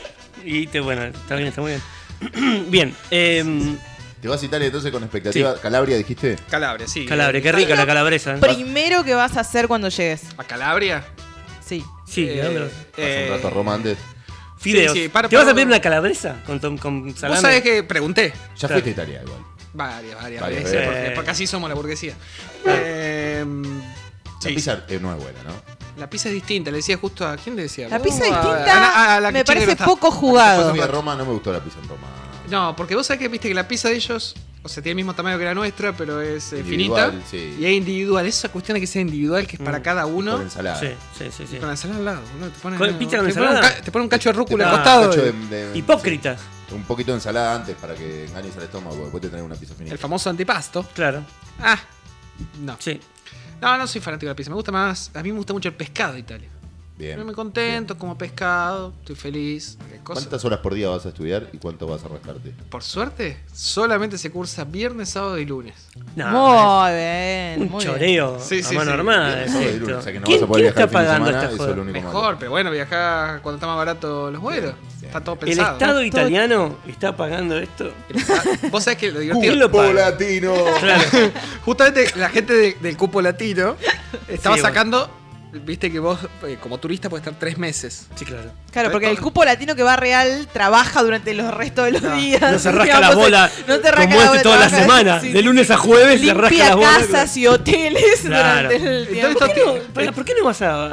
Y 0.43 0.67
te, 0.67 0.79
bueno, 0.79 1.03
está 1.03 1.35
bien, 1.35 1.49
está 1.49 1.61
muy 1.61 1.71
bien. 1.71 2.65
bien, 2.71 2.95
em, 3.11 3.77
¿Te 4.25 4.29
vas 4.29 4.41
a 4.41 4.45
Italia 4.45 4.65
entonces 4.65 4.91
con 4.91 5.03
expectativa? 5.03 5.53
¿Calabria 5.61 5.97
dijiste? 5.97 6.35
Calabria, 6.49 6.87
sí. 6.87 7.05
Calabria, 7.05 7.37
Eh, 7.37 7.41
qué 7.43 7.51
rica 7.51 7.75
la 7.75 7.85
calabresa. 7.85 8.33
¿eh? 8.33 8.37
Primero 8.39 9.03
que 9.03 9.13
vas 9.13 9.37
a 9.37 9.41
hacer 9.41 9.67
cuando 9.67 9.87
llegues. 9.89 10.23
¿A 10.35 10.43
Calabria? 10.43 11.05
Sí. 11.63 11.85
Sí, 12.07 12.25
¿de 12.25 12.41
dónde 12.41 12.59
lo- 12.61 12.65
Hace 12.65 13.23
un 13.25 13.35
rato 13.35 13.47
a 13.49 13.51
Roma 13.51 13.75
antes. 13.75 13.99
Fideos. 14.57 14.93
sí, 14.93 15.09
para- 15.09 15.29
¿Te 15.29 15.35
vas 15.37 15.47
a 15.47 15.53
pedir 15.53 15.67
una 15.67 15.79
calabresa 15.79 16.37
con, 16.43 16.59
tom- 16.59 16.79
con 16.79 17.15
salame? 17.15 17.35
Vos 17.35 17.41
sabés 17.43 17.61
que 17.61 17.83
pregunté. 17.83 18.33
Ya 18.55 18.67
Claro. 18.67 18.73
fuiste 18.81 18.89
a 18.89 18.93
Italia 18.93 19.21
igual. 19.23 19.41
Varias, 19.75 20.15
varias, 20.19 20.41
Varias 20.41 20.63
veces. 20.63 20.87
Porque, 20.87 21.11
porque 21.13 21.29
así 21.29 21.45
somos 21.45 21.69
la 21.69 21.75
burguesía. 21.75 22.15
Eh, 22.65 23.45
La 23.45 24.39
sí, 24.49 24.55
pizza 24.55 24.85
eh, 24.89 24.97
no 24.99 25.13
es 25.15 25.21
buena, 25.21 25.43
¿no? 25.43 25.51
La 25.97 26.09
pizza 26.09 26.29
es 26.29 26.33
distinta. 26.33 26.71
Le 26.71 26.77
decía 26.77 26.97
justo 26.97 27.27
a. 27.27 27.37
¿Quién 27.37 27.55
le 27.55 27.61
decía? 27.61 27.89
La 27.89 27.99
pizza 27.99 28.23
A- 28.23 28.25
distinta 28.25 28.73
a- 28.73 29.15
a 29.17 29.19
la 29.19 29.27
que 29.29 29.33
me 29.37 29.45
parece 29.45 29.75
poco 29.75 30.09
jugado. 30.09 30.71
fui 30.71 30.79
a 30.79 30.87
Roma 30.87 31.15
no 31.15 31.25
me 31.27 31.31
gustó 31.33 31.53
la 31.53 31.59
pizza 31.63 31.77
en 31.83 31.89
Roma. 31.89 32.07
No, 32.49 32.75
porque 32.75 32.95
vos 32.95 33.05
sabés 33.07 33.19
que 33.21 33.27
viste 33.27 33.47
que 33.47 33.53
la 33.53 33.67
pizza 33.67 33.89
de 33.89 33.95
ellos, 33.95 34.35
o 34.63 34.69
sea, 34.69 34.81
tiene 34.81 34.91
el 34.91 34.95
mismo 34.97 35.13
tamaño 35.13 35.37
que 35.37 35.45
la 35.45 35.53
nuestra, 35.53 35.95
pero 35.95 36.21
es 36.21 36.51
eh, 36.53 36.59
Individual, 36.59 37.11
finita. 37.11 37.29
sí. 37.29 37.55
Y 37.59 37.65
es 37.65 37.71
individual. 37.73 38.25
Esa 38.25 38.49
cuestión 38.49 38.75
de 38.75 38.81
que 38.81 38.87
sea 38.87 39.01
individual, 39.01 39.45
que 39.47 39.55
es 39.57 39.61
para 39.61 39.79
Mm. 39.79 39.83
cada 39.83 40.05
uno. 40.05 40.33
Con 40.33 40.41
ensalada. 40.43 40.79
Sí, 40.79 40.87
sí, 41.17 41.25
sí. 41.35 41.45
sí. 41.49 41.57
Con 41.57 41.67
la 41.67 41.73
ensalada 41.73 41.99
al 41.99 42.05
lado. 42.05 42.21
¿no? 42.39 42.47
Te 42.49 42.59
ponen, 42.59 42.79
¿Con 42.79 42.87
pizza 42.97 43.17
con 43.17 43.27
te 43.27 43.33
ponen 43.33 43.49
ensalada? 43.49 43.61
ca- 43.75 43.81
te 43.83 43.91
ponen 43.91 44.03
un 44.03 44.09
cacho 44.09 44.29
de 44.29 44.33
rúcula 44.33 44.65
Ah, 44.65 44.69
al 44.69 44.75
costado. 44.77 45.09
Cacho 45.11 45.21
y- 45.27 45.47
de- 45.47 45.69
de- 45.71 45.77
Hipócritas. 45.77 46.41
sí, 46.69 46.73
un 46.75 46.83
poquito 46.83 47.11
de 47.11 47.17
ensalada 47.17 47.55
antes 47.55 47.75
para 47.75 47.93
que 47.95 48.25
engañes 48.25 48.55
al 48.57 48.63
estómago. 48.63 48.97
Después 49.03 49.21
te 49.21 49.29
traen 49.29 49.45
una 49.45 49.55
pizza 49.55 49.73
finita. 49.75 49.93
El 49.93 49.99
famoso 49.99 50.29
antipasto. 50.29 50.83
Claro, 50.93 51.23
Ah, 51.61 51.79
no. 52.61 52.75
sí. 52.79 52.99
No, 53.61 53.77
no 53.77 53.87
soy 53.87 54.01
fanático 54.01 54.25
de 54.27 54.31
la 54.31 54.35
pizza. 54.35 54.49
Me 54.49 54.55
gusta 54.55 54.71
más. 54.71 55.11
A 55.13 55.23
mí 55.23 55.31
me 55.31 55.37
gusta 55.37 55.53
mucho 55.53 55.69
el 55.69 55.75
pescado 55.75 56.13
de 56.13 56.19
Italia. 56.19 56.49
Bien. 56.97 57.17
Yo 57.17 57.25
me 57.25 57.33
contento, 57.33 57.97
como 57.97 58.17
pescado, 58.17 58.93
estoy 59.01 59.15
feliz. 59.17 59.77
¿Cuántas 60.05 60.45
horas 60.45 60.59
por 60.59 60.73
día 60.73 60.87
vas 60.87 61.05
a 61.05 61.09
estudiar 61.09 61.49
y 61.51 61.57
cuánto 61.57 61.85
vas 61.87 62.05
a 62.05 62.07
rascarte? 62.07 62.53
Por 62.69 62.83
suerte, 62.83 63.37
solamente 63.53 64.17
se 64.17 64.31
cursa 64.31 64.63
viernes, 64.63 65.09
sábado 65.09 65.37
y 65.37 65.45
lunes. 65.45 65.73
No, 66.15 66.83
Muy 66.83 66.91
bien. 66.93 67.61
un 67.63 67.69
muy 67.71 67.83
bien. 67.83 67.93
choreo 67.95 68.39
Sí, 68.39 68.63
sí, 68.63 68.75
a 68.75 68.77
mano 68.79 68.91
sí. 68.91 68.97
armada. 68.97 69.25
Viernes, 69.35 69.45
es 69.47 69.51
sábado 69.51 69.65
y 69.65 69.73
esto. 69.73 69.79
lunes, 69.81 69.97
o 69.97 70.01
sea 70.03 70.13
que 70.13 70.19
no 70.21 70.25
¿Quién, 70.25 70.39
vas 70.39 70.43
a 70.43 70.47
poder 70.47 70.63
quién 70.63 70.73
viajar 70.75 70.83
está 70.83 70.83
el 70.83 70.89
fin 70.89 70.99
de 70.99 71.05
pagando 71.05 71.25
semana, 71.25 71.43
esta 71.43 71.45
eso 71.47 71.55
es 71.55 71.59
joda? 71.67 71.75
lo 71.75 71.81
único 71.81 71.99
Mejor, 72.07 72.23
malo. 72.23 72.37
pero 72.39 72.51
bueno, 72.51 72.71
viajar 72.71 73.41
cuando 73.41 73.55
está 73.57 73.67
más 73.67 73.77
barato 73.77 74.31
los 74.31 74.41
vuelos. 74.41 74.73
Está 75.01 75.21
todo 75.21 75.33
¿El 75.35 75.39
pensado. 75.39 75.73
Estado 75.73 75.93
¿no? 75.99 76.03
italiano 76.05 76.77
está 76.87 77.17
pagando 77.17 77.57
esto? 77.57 77.91
Vos 78.71 78.83
sabés 78.85 78.97
que 78.99 79.11
lo 79.11 79.19
¿Quién 79.19 79.33
divertido. 79.33 79.55
lo 79.55 79.65
¡Cupo 79.69 79.77
paga? 79.79 79.93
latino! 80.11 80.53
Claro. 80.79 81.03
Justamente 81.65 82.07
la 82.15 82.29
gente 82.29 82.53
de- 82.53 82.77
del 82.81 82.95
cupo 82.95 83.21
latino 83.21 83.75
estaba 84.29 84.55
Sí, 84.55 84.61
bueno. 84.61 85.24
Viste 85.59 85.91
que 85.91 85.99
vos, 85.99 86.19
eh, 86.47 86.57
como 86.61 86.77
turista, 86.77 87.09
puedes 87.09 87.25
estar 87.25 87.39
tres 87.39 87.57
meses. 87.57 88.07
Sí, 88.15 88.25
claro. 88.25 88.51
Claro, 88.71 88.91
porque 88.91 89.09
el 89.09 89.19
cupo 89.19 89.45
latino 89.45 89.75
que 89.75 89.83
va 89.83 89.95
real 89.95 90.47
trabaja 90.51 91.01
durante 91.01 91.33
los 91.33 91.53
restos 91.53 91.85
de 91.85 91.91
los 91.93 92.15
días. 92.17 92.41
No 92.41 92.59
se 92.59 92.71
rasca 92.71 92.83
digamos, 92.97 93.09
la 93.09 93.15
bola 93.15 93.51
no 93.67 93.79
te 93.79 93.91
rasca 93.91 94.07
como 94.09 94.19
la 94.19 94.27
bola, 94.29 94.41
toda 94.41 94.59
la 94.59 94.69
semana. 94.69 95.19
sí, 95.21 95.31
de 95.31 95.41
lunes 95.41 95.71
a 95.71 95.77
jueves 95.77 96.19
se 96.19 96.33
rasca 96.33 96.57
la 96.69 96.75
bola. 96.75 96.89
casas 96.97 97.37
y 97.37 97.47
hoteles 97.47 98.21
Claro. 98.21 98.69
durante 98.69 98.75
el 98.75 99.07
Entonces, 99.07 99.13
tiempo. 99.13 99.39
¿Por 99.39 99.53
qué, 99.53 99.61
no, 99.65 99.75
Esto- 99.77 99.93
pará, 99.93 100.11
¿por 100.11 100.25
qué 100.25 100.33
no 100.37 100.45
vas 100.45 100.61
a, 100.61 100.85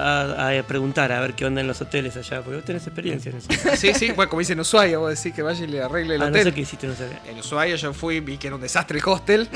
a- 0.50 0.58
a 0.58 0.62
preguntar 0.62 1.10
a 1.12 1.20
ver 1.20 1.34
qué 1.34 1.44
onda 1.44 1.60
en 1.60 1.66
los 1.66 1.80
hoteles 1.80 2.16
allá? 2.16 2.40
Porque 2.42 2.56
vos 2.56 2.64
tenés 2.64 2.86
experiencia 2.86 3.30
en 3.32 3.38
eso. 3.38 3.48
Sí, 3.76 3.92
sí, 3.94 4.12
bueno, 4.12 4.28
como 4.30 4.40
dicen 4.40 4.54
en 4.58 4.60
Ushuaia, 4.60 4.98
vos 4.98 5.10
decís 5.16 5.34
que 5.34 5.42
vaya 5.42 5.64
y 5.64 5.66
le 5.68 5.82
arregle 5.82 6.14
el 6.14 6.22
Ah, 6.22 6.26
no 6.26 6.30
hotel. 6.30 6.44
sé 6.44 6.52
qué 6.52 6.60
hiciste, 6.60 6.86
no 6.86 6.94
sé. 6.94 7.08
En 7.28 7.38
Ushuaia 7.38 7.74
yo 7.76 7.92
fui, 7.92 8.20
vi 8.20 8.38
que 8.38 8.46
era 8.46 8.56
un 8.56 8.62
desastre 8.62 8.98
el 8.98 9.04
hostel, 9.08 9.48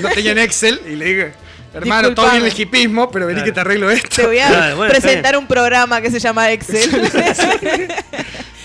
no 0.00 0.08
tenían 0.10 0.38
Excel 0.38 0.80
y 0.88 0.96
le 0.96 1.04
dije, 1.04 1.32
hermano, 1.74 2.14
todo 2.14 2.30
bien 2.30 2.44
el 2.46 2.60
hipismo, 2.60 3.10
pero 3.10 3.26
vení 3.26 3.36
Claro. 3.40 3.46
que 3.46 3.52
te 3.52 3.60
arreglo 3.60 3.90
esto. 3.90 4.08
Te 4.16 4.26
voy 4.26 4.38
a 4.38 4.48
Claro, 4.48 4.76
bueno, 4.76 4.92
está 4.92 5.06
presentar 5.06 5.36
un 5.36 5.46
programa 5.46 6.00
que 6.00 6.10
se 6.10 6.18
llama 6.18 6.50
Excel. 6.52 6.90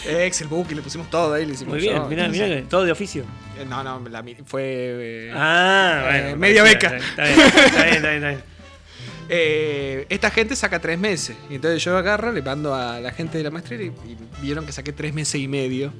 Eh, 0.06 0.26
Excel 0.26 0.48
Book 0.48 0.68
y 0.72 0.76
le 0.76 0.82
pusimos 0.82 1.08
todo 1.10 1.34
ahí, 1.34 1.46
le 1.46 1.54
hicimos 1.54 1.74
Muy 1.74 1.82
bien, 1.82 2.08
mirá, 2.10 2.28
mirá, 2.30 2.64
todo 2.68 2.84
de 2.84 2.92
oficio. 2.92 3.26
Eh, 3.60 3.66
No, 3.66 3.84
no, 3.84 4.02
la 4.10 4.24
fue... 4.46 4.64
eh, 4.66 5.32
Ah, 5.36 6.02
Eh, 6.12 6.22
bueno. 6.22 6.38
media 6.38 6.64
está 6.66 6.90
beca. 6.90 6.98
Está 6.98 7.24
bien, 7.26 7.40
está 7.40 7.60
bien, 7.84 7.96
está 7.96 8.10
bien. 8.10 8.16
está 8.16 8.30
bien. 8.30 8.44
eh, 9.30 10.06
esta 10.10 10.32
gente 10.32 10.56
saca 10.56 10.80
tres 10.80 10.98
meses. 10.98 11.36
Y 11.50 11.56
entonces 11.56 11.84
yo 11.84 11.96
agarro, 11.96 12.32
le 12.32 12.42
mando 12.42 12.74
a 12.74 13.00
la 13.00 13.12
gente 13.12 13.38
de 13.38 13.44
la 13.44 13.52
maestría 13.52 13.82
y, 13.84 13.88
y 14.08 14.18
vieron 14.42 14.66
que 14.66 14.72
saqué 14.72 14.94
tres 14.94 15.14
meses 15.14 15.36
y 15.42 15.48
medio 15.48 15.94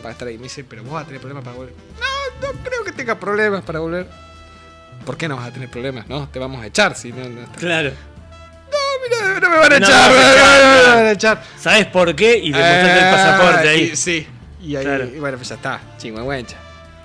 para 0.00 0.12
estar 0.12 0.28
ahí. 0.28 0.36
Me 0.38 0.44
dice, 0.44 0.64
pero 0.64 0.82
vos 0.84 0.92
vas 0.94 1.02
a 1.02 1.06
tener 1.06 1.20
problemas 1.20 1.44
para 1.44 1.56
volver. 1.56 1.74
No, 2.00 2.52
no 2.52 2.58
creo 2.64 2.84
que 2.84 2.92
tenga 2.92 3.18
problemas 3.20 3.62
para 3.64 3.80
volver. 3.80 4.06
¿Por 5.04 5.16
qué 5.16 5.28
no 5.28 5.36
vas 5.36 5.48
a 5.48 5.50
tener 5.52 5.68
problemas? 5.68 6.08
No, 6.08 6.28
te 6.28 6.38
vamos 6.38 6.62
a 6.62 6.66
echar 6.66 6.94
si 6.96 7.12
no, 7.12 7.28
no, 7.28 7.46
Claro. 7.58 7.90
mira, 9.02 9.40
no 9.40 9.50
me 9.50 9.56
van 9.58 9.72
a 9.72 9.78
No 9.80 9.86
echar, 9.86 10.10
no, 10.10 10.16
echar, 10.16 10.36
no, 10.36 10.64
no 10.64 10.74
me 10.76 10.80
claro. 10.82 10.96
van 10.96 11.06
a 11.06 11.10
echar. 11.12 11.42
¿Sabes 11.58 11.86
por 11.86 12.14
qué? 12.14 12.38
Y 12.38 12.52
demostraste 12.52 12.92
el 12.92 12.98
Eh, 12.98 13.10
pasaporte 13.12 13.68
ahí. 13.68 13.90
y- 13.92 13.96
sí. 13.96 14.26
Y 14.62 14.76
ahí, 14.76 14.84
Claro. 14.84 15.04
y 15.06 15.18
bueno, 15.18 15.36
pues 15.38 15.48
ya 15.48 15.54
está, 15.56 15.80
chingüengüencha. 15.98 16.56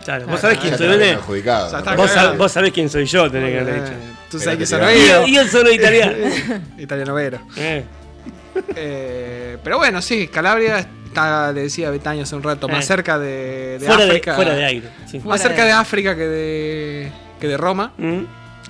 Claro. 0.06 0.28
¿Vos 0.28 0.40
sabés 0.40 0.60
quién 0.60 0.72
Ya 0.72 0.78
soy? 0.78 0.88
¿no? 0.88 0.94
está 0.94 1.96
Vos, 1.96 2.12
sab- 2.16 2.38
vos 2.38 2.52
sabés 2.52 2.72
quién 2.72 2.90
soy 2.90 3.06
yo, 3.06 3.30
tenés 3.32 3.52
que 3.52 3.60
haber 3.60 3.74
dicho. 3.84 3.94
Eh, 3.94 4.14
Tú 4.30 4.40
sabes 4.40 4.58
que 4.60 4.64
te 4.64 4.68
son 4.68 4.80
queda- 4.80 4.94
Y 4.96 5.00
oídos. 5.02 5.22
yo, 5.22 5.28
y 5.28 5.34
yo 5.36 5.48
solo 5.48 5.72
italiano. 5.72 6.14
Italiano 6.78 7.14
vero. 7.14 7.40
Eh, 7.58 7.84
Eh, 8.76 9.58
pero 9.64 9.78
bueno, 9.78 10.02
sí, 10.02 10.28
Calabria 10.30 10.80
está, 11.06 11.52
le 11.52 11.62
decía 11.64 11.90
Betaño 11.92 12.24
hace 12.24 12.36
un 12.36 12.42
rato, 12.44 12.68
más 12.68 12.84
Eh. 12.84 12.88
cerca 12.88 13.20
de, 13.20 13.78
de 13.80 13.86
fuera, 13.86 14.04
de, 14.04 14.10
África. 14.10 14.36
fuera 14.36 14.56
de 14.56 14.66
aire. 14.66 14.90
sí. 15.10 15.18
Más 15.18 15.24
Fuera 15.26 15.38
cerca 15.44 15.62
de- 15.62 15.68
de 15.68 15.72
África 15.74 16.16
que 16.16 16.22
de, 16.28 17.12
que 17.40 17.48
de 17.48 17.58
Roma. 17.58 17.94
Mm. 17.98 18.24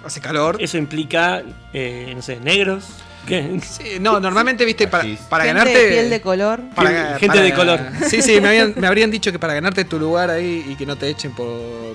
Hace 0.05 0.21
calor. 0.21 0.57
Eso 0.59 0.77
implica, 0.77 1.41
eh, 1.73 2.13
no 2.15 2.21
sé, 2.21 2.39
negros. 2.39 2.85
¿Qué? 3.25 3.59
Sí, 3.61 3.97
no, 3.99 4.21
normalmente, 4.21 4.63
viste, 4.63 4.87
para, 4.87 5.03
para 5.29 5.43
Gente 5.43 5.59
ganarte. 5.59 5.77
de 5.85 5.89
piel 5.91 6.09
de 6.09 6.21
color. 6.21 6.61
para- 6.73 7.17
Gente 7.19 7.27
para- 7.27 7.41
de 7.41 7.53
color. 7.53 7.79
Sí, 8.09 8.21
sí, 8.21 8.39
me, 8.39 8.47
habían- 8.47 8.73
me 8.77 8.87
habrían 8.87 9.11
dicho 9.11 9.33
que 9.33 9.39
para 9.39 9.53
ganarte 9.53 9.83
tu 9.83 9.99
lugar 9.99 10.29
ahí 10.29 10.65
y 10.69 10.75
que 10.75 10.85
no 10.85 10.95
te 10.95 11.09
echen 11.09 11.33
por, 11.33 11.49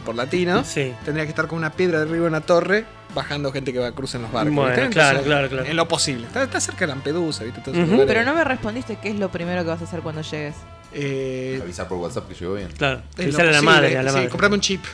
por 0.05 0.15
latino, 0.15 0.63
Sí. 0.63 0.93
tendrías 1.07 1.25
que 1.25 1.31
estar 1.31 1.47
con 1.47 1.57
una 1.59 1.71
piedra 1.73 2.03
arriba 2.03 2.17
de 2.25 2.29
una 2.29 2.43
torre 2.43 2.85
bajando 3.15 3.51
gente 3.51 3.73
que 3.73 3.79
va 3.79 3.87
a 3.87 3.93
cruzar 3.93 4.19
en 4.19 4.23
los 4.25 4.33
barcos. 4.33 4.91
Claro, 4.91 5.23
claro, 5.23 5.49
claro. 5.49 5.65
En 5.65 5.77
lo 5.77 5.89
posible. 5.89 6.27
Está, 6.27 6.43
está 6.43 6.61
cerca 6.61 6.81
de 6.81 6.87
Lampedusa, 6.89 7.45
¿viste? 7.45 7.63
Todos 7.63 7.79
Ujú. 7.79 7.87
lugares. 7.87 8.07
Pero 8.09 8.25
no 8.25 8.35
me 8.35 8.45
respondiste 8.45 8.99
qué 9.01 9.09
es 9.09 9.17
lo 9.19 9.31
primero 9.31 9.63
que 9.63 9.69
vas 9.69 9.81
a 9.81 9.85
hacer 9.85 10.01
cuando 10.01 10.21
llegues. 10.21 10.55
Eh, 10.93 11.61
Avisar 11.63 11.89
por 11.89 11.97
WhatsApp 11.97 12.29
que 12.29 12.35
llegó 12.35 12.55
bien. 12.55 12.69
Claro. 12.77 13.01
Avisar 13.19 13.47
a 13.47 13.53
la 13.53 13.63
madre, 13.63 13.97
a 13.97 14.03
la 14.03 14.11
sí, 14.11 14.17
madre. 14.17 14.29
comprarme 14.29 14.57
un 14.57 14.61
chip. 14.61 14.85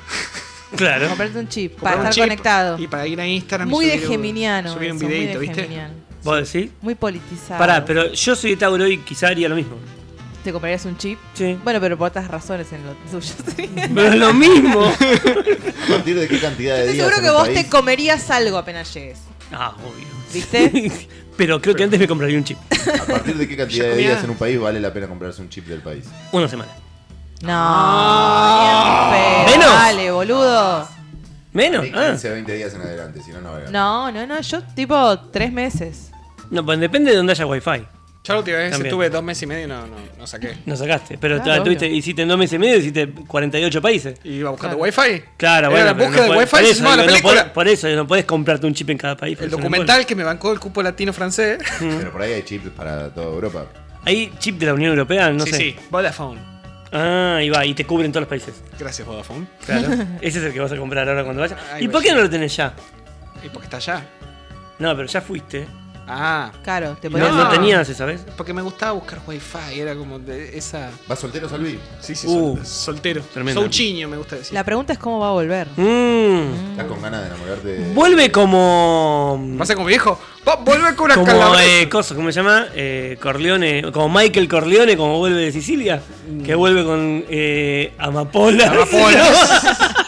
Claro. 0.76 1.09
Comprarte 1.09 1.38
un 1.38 1.48
chip 1.48 1.78
para 1.81 1.96
un 1.96 2.00
estar 2.02 2.14
chip 2.14 2.22
conectado. 2.24 2.78
Y 2.78 2.87
para 2.87 3.07
ir 3.07 3.20
a 3.20 3.26
Instagram. 3.26 3.68
y 3.68 3.70
Muy 3.70 3.87
de 3.87 3.92
subir 3.92 4.04
un- 4.07 4.12
geminiano. 4.12 4.72
Subir 4.74 4.90
un 4.92 4.96
eso, 4.96 5.04
muy 5.07 5.14
de 5.14 5.20
videito, 5.20 5.38
¿viste? 5.40 5.62
geminiano. 5.62 5.94
¿Vos 6.24 6.52
decís? 6.52 6.70
Muy 6.83 6.94
politizado. 6.94 7.59
Pará, 7.59 7.85
pero 7.85 8.12
yo 8.12 8.37
soy 8.37 8.50
de 8.50 8.57
Tauro 8.57 8.87
y 8.87 8.98
quizá 8.98 9.28
haría 9.28 9.48
lo 9.48 9.54
mismo. 9.57 9.76
¿Te 10.44 10.52
comprarías 10.52 10.85
un 10.85 10.96
chip? 10.96 11.18
Sí. 11.35 11.59
Bueno, 11.64 11.81
pero 11.81 11.96
por 11.98 12.09
otras 12.09 12.28
razones 12.28 12.72
en 12.72 12.85
lo 12.87 12.92
tuyo. 13.11 13.35
Pero 13.94 14.02
es 14.09 14.14
lo 14.14 14.33
mismo. 14.33 14.85
¿A 15.88 15.88
partir 15.92 16.18
de 16.18 16.28
qué 16.28 16.38
cantidad 16.40 16.74
de 16.76 16.81
Estoy 16.83 16.94
días 16.94 17.07
seguro 17.09 17.22
que 17.26 17.31
vos 17.31 17.48
país? 17.48 17.62
te 17.64 17.68
comerías 17.68 18.31
algo 18.31 18.57
apenas 18.57 18.92
llegues. 18.94 19.18
Ah, 19.52 19.74
obvio. 19.78 20.07
¿Viste? 20.33 20.92
Pero 21.37 21.61
creo 21.61 21.74
que 21.74 21.85
antes 21.85 21.98
me 22.00 22.07
compraría 22.09 22.37
un 22.38 22.44
chip. 22.44 22.59
¿A 22.70 23.04
partir 23.04 23.37
de 23.37 23.48
qué 23.48 23.57
cantidad 23.57 23.87
de 23.88 23.96
días 23.96 24.22
en 24.24 24.31
un 24.31 24.37
país 24.37 24.59
vale 24.59 24.81
la 24.81 24.92
pena 24.92 25.07
comprarse 25.09 25.40
un 25.42 25.48
chip 25.48 25.66
del 25.66 25.81
país? 25.81 26.04
Una 26.33 26.48
semana. 26.48 26.70
No. 27.42 28.61
bien, 28.61 29.44
pero 29.46 29.59
¿Menos? 29.59 29.74
Dale, 29.74 30.11
boludo. 30.11 30.88
¿Menos? 31.53 31.85
Sí, 31.87 31.92
Ah. 31.94 32.07
15 32.11 32.29
a 32.29 32.33
20 32.33 32.53
días 32.55 32.74
en 32.74 32.81
adelante, 32.83 33.20
si 33.24 33.31
no, 33.33 33.40
no. 33.40 33.59
No, 33.70 34.12
no, 34.12 34.27
no. 34.27 34.40
Yo, 34.40 34.62
tipo, 34.74 35.18
tres 35.31 35.53
meses. 35.53 36.11
No, 36.51 36.64
pues 36.64 36.79
depende 36.81 37.11
de 37.11 37.16
donde 37.16 37.33
haya 37.33 37.46
wifi. 37.46 37.85
Yo 38.24 38.35
la 38.35 38.40
última 38.40 38.59
vez 38.59 38.70
También. 38.72 38.87
estuve 38.88 39.09
dos 39.11 39.22
meses 39.22 39.42
y 39.44 39.46
medio 39.46 39.64
y 39.64 39.68
no, 39.68 39.87
no, 39.87 39.96
no 40.18 40.27
saqué. 40.27 40.59
No 40.66 40.77
sacaste. 40.77 41.16
Pero 41.16 41.40
Claro, 41.40 41.62
tuviste, 41.62 41.87
obvio. 41.87 41.96
hiciste 41.96 42.22
en 42.22 42.29
dos 42.29 42.37
meses 42.38 42.55
y 42.55 42.59
medio, 42.59 42.77
hiciste 42.77 43.09
48 43.27 43.81
países. 43.81 44.18
Y 44.22 44.33
iba 44.35 44.51
buscando 44.51 44.77
Claro. 44.77 45.03
wifi. 45.03 45.22
Claro, 45.38 45.68
Era 45.68 45.70
bueno. 45.70 45.85
la 45.87 45.94
pero 45.94 46.07
búsqueda 46.09 46.27
no 46.27 46.33
de 46.33 46.38
podés- 46.38 46.40
wifi 46.40 46.51
por 46.51 46.61
eso, 46.64 46.74
llamaba 46.74 46.96
la 46.96 47.03
digo, 47.03 47.12
no 47.14 47.22
película. 47.22 47.42
podés- 47.44 47.53
por 47.55 47.68
eso, 47.68 47.88
no 47.88 48.07
podés 48.07 48.24
comprarte 48.27 48.66
un 48.66 48.74
chip 48.74 48.90
en 48.90 48.98
cada 48.98 49.16
país. 49.16 49.33
El 49.33 49.37
porque 49.38 49.48
es 49.48 49.55
un 49.55 49.62
documental 49.62 50.05
que 50.07 50.14
me 50.14 50.24
bancó 50.24 50.53
el 50.53 50.61
cupo 50.61 50.83
latino 50.83 51.12
francés. 51.14 51.59
Pero 51.79 52.12
por 52.12 52.20
ahí 52.20 52.33
hay 52.35 52.42
chips 52.42 52.68
para 52.70 53.09
toda 53.14 53.27
Europa. 53.29 53.61
embole. 53.61 53.79
¿Hay 54.05 54.33
chip 54.38 54.59
de 54.59 54.66
la 54.66 54.74
Unión 54.74 54.90
Europea? 54.90 55.31
No 55.31 55.44
sí, 55.44 55.51
sé. 55.51 55.57
sí. 55.57 55.77
Vodafone. 55.90 56.40
Ah, 56.92 57.37
ahí 57.38 57.51
va, 57.51 57.64
y 57.66 57.74
te 57.74 57.85
cubren 57.85 58.11
todos 58.12 58.22
los 58.22 58.29
países. 58.29 58.62
Gracias, 58.79 59.07
Vodafone. 59.07 59.46
Claro. 59.64 59.88
Ese 60.20 60.38
es 60.38 60.44
el 60.44 60.53
que 60.53 60.61
vas 60.61 60.72
a 60.72 60.77
comprar 60.77 61.09
ahora 61.09 61.24
cuando 61.24 61.42
vayas. 61.42 61.59
Ay, 61.72 61.85
¿Y 61.85 61.88
por 61.88 62.03
qué 62.03 62.12
no 62.12 62.22
lo 62.22 62.31
tenés 62.31 62.57
ya? 62.57 62.74
¿Y 63.44 63.48
por 63.48 63.61
qué 63.61 63.64
está 63.64 63.77
allá? 63.79 64.07
No, 64.79 64.94
pero 64.96 65.07
ya 65.09 65.20
fuiste. 65.20 65.66
Ah, 66.09 66.51
Claro, 66.64 66.97
te 67.01 67.09
No, 67.09 67.18
podrías. 67.18 67.35
no 67.35 67.49
tenías 67.51 67.88
esa 67.88 68.05
vez. 68.05 68.23
porque 68.37 68.53
me 68.53 68.62
gustaba 68.62 68.92
buscar 68.92 69.21
wifi. 69.27 69.79
Era 69.81 69.94
como 69.94 70.18
de 70.18 70.57
esa. 70.57 70.90
¿Vas 71.07 71.18
soltero, 71.18 71.49
Salvi? 71.49 71.79
Sí, 72.01 72.14
sí, 72.14 72.27
Uh, 72.27 72.57
sol- 72.57 72.66
soltero. 72.66 73.23
tremendo. 73.33 73.61
Souchiño, 73.61 74.09
me 74.09 74.16
gusta 74.16 74.37
decir. 74.37 74.55
La 74.55 74.64
pregunta 74.64 74.92
es 74.92 74.99
cómo 74.99 75.18
va 75.18 75.29
a 75.29 75.33
volver. 75.33 75.68
Mm. 75.77 76.71
¿Estás 76.73 76.87
con 76.87 77.03
ganas 77.03 77.21
de 77.23 77.27
enamorarte. 77.29 77.92
Vuelve 77.94 78.31
como. 78.33 79.55
¿Pasa 79.59 79.75
como 79.75 79.87
viejo? 79.87 80.18
Va, 80.49 80.57
vuelve 80.57 80.94
con 80.94 81.07
una 81.07 81.14
Como 81.16 81.55
eh, 81.59 81.88
cosa, 81.90 82.14
¿cómo 82.14 82.33
se 82.33 82.37
llama? 82.40 82.66
Eh, 82.75 83.18
Corleone, 83.21 83.90
como 83.92 84.09
Michael 84.09 84.49
Corleone, 84.49 84.97
como 84.97 85.18
vuelve 85.18 85.40
de 85.42 85.53
Sicilia, 85.53 86.01
que 86.44 86.55
vuelve 86.55 86.85
con 86.85 87.25
eh, 87.29 87.92
Amapola. 87.99 88.71
Amapolas. 88.71 89.66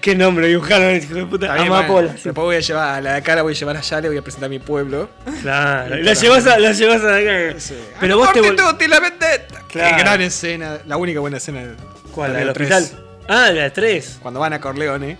Qué 0.00 0.14
nombre 0.14 0.46
dibujaron, 0.46 0.94
hijo 0.96 1.14
de 1.14 1.26
puta. 1.26 1.52
Amapola. 1.54 1.86
bueno. 1.88 2.08
sí. 2.10 2.24
Después 2.24 2.44
voy 2.44 2.56
a 2.56 2.60
llevar 2.60 2.94
a 2.94 3.00
la 3.00 3.12
de 3.12 3.16
acá, 3.18 3.34
la 3.34 3.42
voy 3.42 3.52
a 3.52 3.56
llevar 3.56 3.76
allá, 3.76 4.00
le 4.00 4.08
voy 4.08 4.16
a 4.18 4.22
presentar 4.22 4.46
a 4.46 4.50
mi 4.50 4.58
pueblo. 4.58 5.08
Claro. 5.42 5.96
La 5.96 6.14
llevas 6.14 6.46
a, 6.46 6.58
la 6.58 6.72
llevas 6.72 7.02
a 7.02 7.16
acá. 7.16 7.56
Pero 8.00 8.18
vos 8.18 8.32
te 8.32 8.40
tutti 8.40 8.86
la 8.86 9.00
vendetta. 9.00 9.62
Claro. 9.68 9.96
Qué 9.96 10.02
gran 10.02 10.20
escena. 10.20 10.78
La 10.86 10.96
única 10.96 11.20
buena 11.20 11.38
escena. 11.38 11.60
de- 11.60 11.74
¿Cuál? 12.14 12.32
¿La 12.32 12.38
de 12.38 12.44
del 12.46 12.54
tres. 12.54 12.70
hospital? 12.72 13.04
Ah, 13.28 13.50
la 13.52 13.70
3. 13.70 14.18
Cuando 14.22 14.40
van 14.40 14.54
a 14.54 14.60
Corleone. 14.60 15.18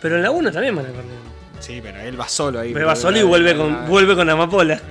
Pero 0.00 0.16
en 0.16 0.22
la 0.22 0.30
1 0.32 0.50
también 0.50 0.74
van 0.74 0.86
a 0.86 0.88
Corleone. 0.88 1.32
Sí, 1.60 1.80
pero 1.80 2.00
él 2.00 2.20
va 2.20 2.28
solo 2.28 2.58
ahí. 2.58 2.72
Pero 2.72 2.86
va 2.88 2.96
solo 2.96 3.16
y 3.18 3.22
vuelve 3.22 3.56
con, 3.56 3.86
vuelve 3.86 4.16
con 4.16 4.28
Amapola. 4.28 4.80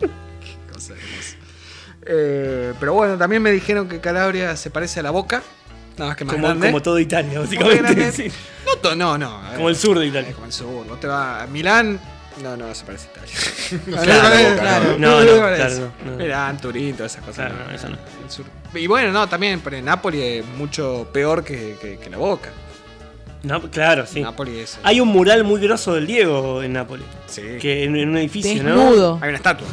Qué 0.00 0.72
cosa 0.72 0.94
hermosa. 0.94 1.36
Eh, 2.06 2.72
pero 2.80 2.94
bueno, 2.94 3.18
también 3.18 3.42
me 3.42 3.50
dijeron 3.50 3.88
que 3.88 4.00
Calabria 4.00 4.56
se 4.56 4.70
parece 4.70 5.00
a 5.00 5.02
la 5.02 5.10
boca. 5.10 5.42
Nada 5.96 6.10
más 6.10 6.16
que 6.16 6.24
más 6.24 6.34
Como, 6.34 6.46
grande. 6.48 6.66
como 6.68 6.82
todo 6.82 6.98
Italia, 6.98 7.40
básicamente. 7.40 8.12
sí. 8.12 8.28
No, 8.66 8.76
to- 8.80 8.96
no, 8.96 9.16
no. 9.18 9.42
ver. 9.42 9.54
Como 9.56 9.68
el 9.68 9.76
sur 9.76 9.98
de 9.98 10.04
Eh, 10.04 10.08
Italia. 10.08 10.32
Como 10.34 10.46
el 10.46 10.52
sur. 10.52 10.86
No 10.86 10.96
te 10.96 11.06
va 11.06 11.42
a 11.42 11.46
Milán. 11.46 11.98
No, 12.42 12.54
no, 12.54 12.74
se 12.74 12.84
parece 12.84 13.08
a 13.08 13.12
Italia. 13.12 13.34
No 13.86 13.96
No, 13.96 14.04
no, 14.04 14.28
no, 14.28 14.50
boca, 14.50 14.60
claro. 14.62 14.84
¿no? 14.98 14.98
No, 14.98 15.20
no, 15.24 15.32
se 15.34 15.40
parece. 15.40 15.76
claro, 15.76 15.92
no, 16.04 16.10
no. 16.12 16.16
Milán, 16.18 16.60
Turín, 16.60 16.96
todas 16.96 17.12
esas 17.12 17.24
cosas. 17.24 17.46
Claro, 17.50 17.64
no, 17.66 17.74
eso 17.74 17.88
no. 17.88 17.96
El 18.24 18.30
sur. 18.30 18.44
Y 18.74 18.86
bueno, 18.86 19.10
no, 19.12 19.26
también, 19.28 19.60
pero 19.64 19.80
Nápoles 19.80 20.44
es 20.44 20.46
mucho 20.56 21.08
peor 21.12 21.42
que, 21.42 21.76
que- 21.80 21.98
que 21.98 22.10
la 22.10 22.18
boca. 22.18 22.50
No, 23.42 23.62
claro, 23.70 24.04
sí. 24.06 24.20
Nápoles 24.20 24.54
es. 24.74 24.78
Hay 24.82 25.00
un 25.00 25.08
mural 25.08 25.44
muy 25.44 25.60
grosso 25.60 25.94
del 25.94 26.06
Diego 26.06 26.62
en 26.62 26.72
Nápoles. 26.74 27.06
Sí. 27.26 27.42
Que 27.60 27.84
en, 27.84 27.96
en 27.96 28.08
un 28.10 28.16
edificio, 28.18 28.62
¿no? 28.62 28.76
Desnudo. 28.90 29.18
Hay 29.22 29.28
una 29.28 29.36
estatua. 29.38 29.66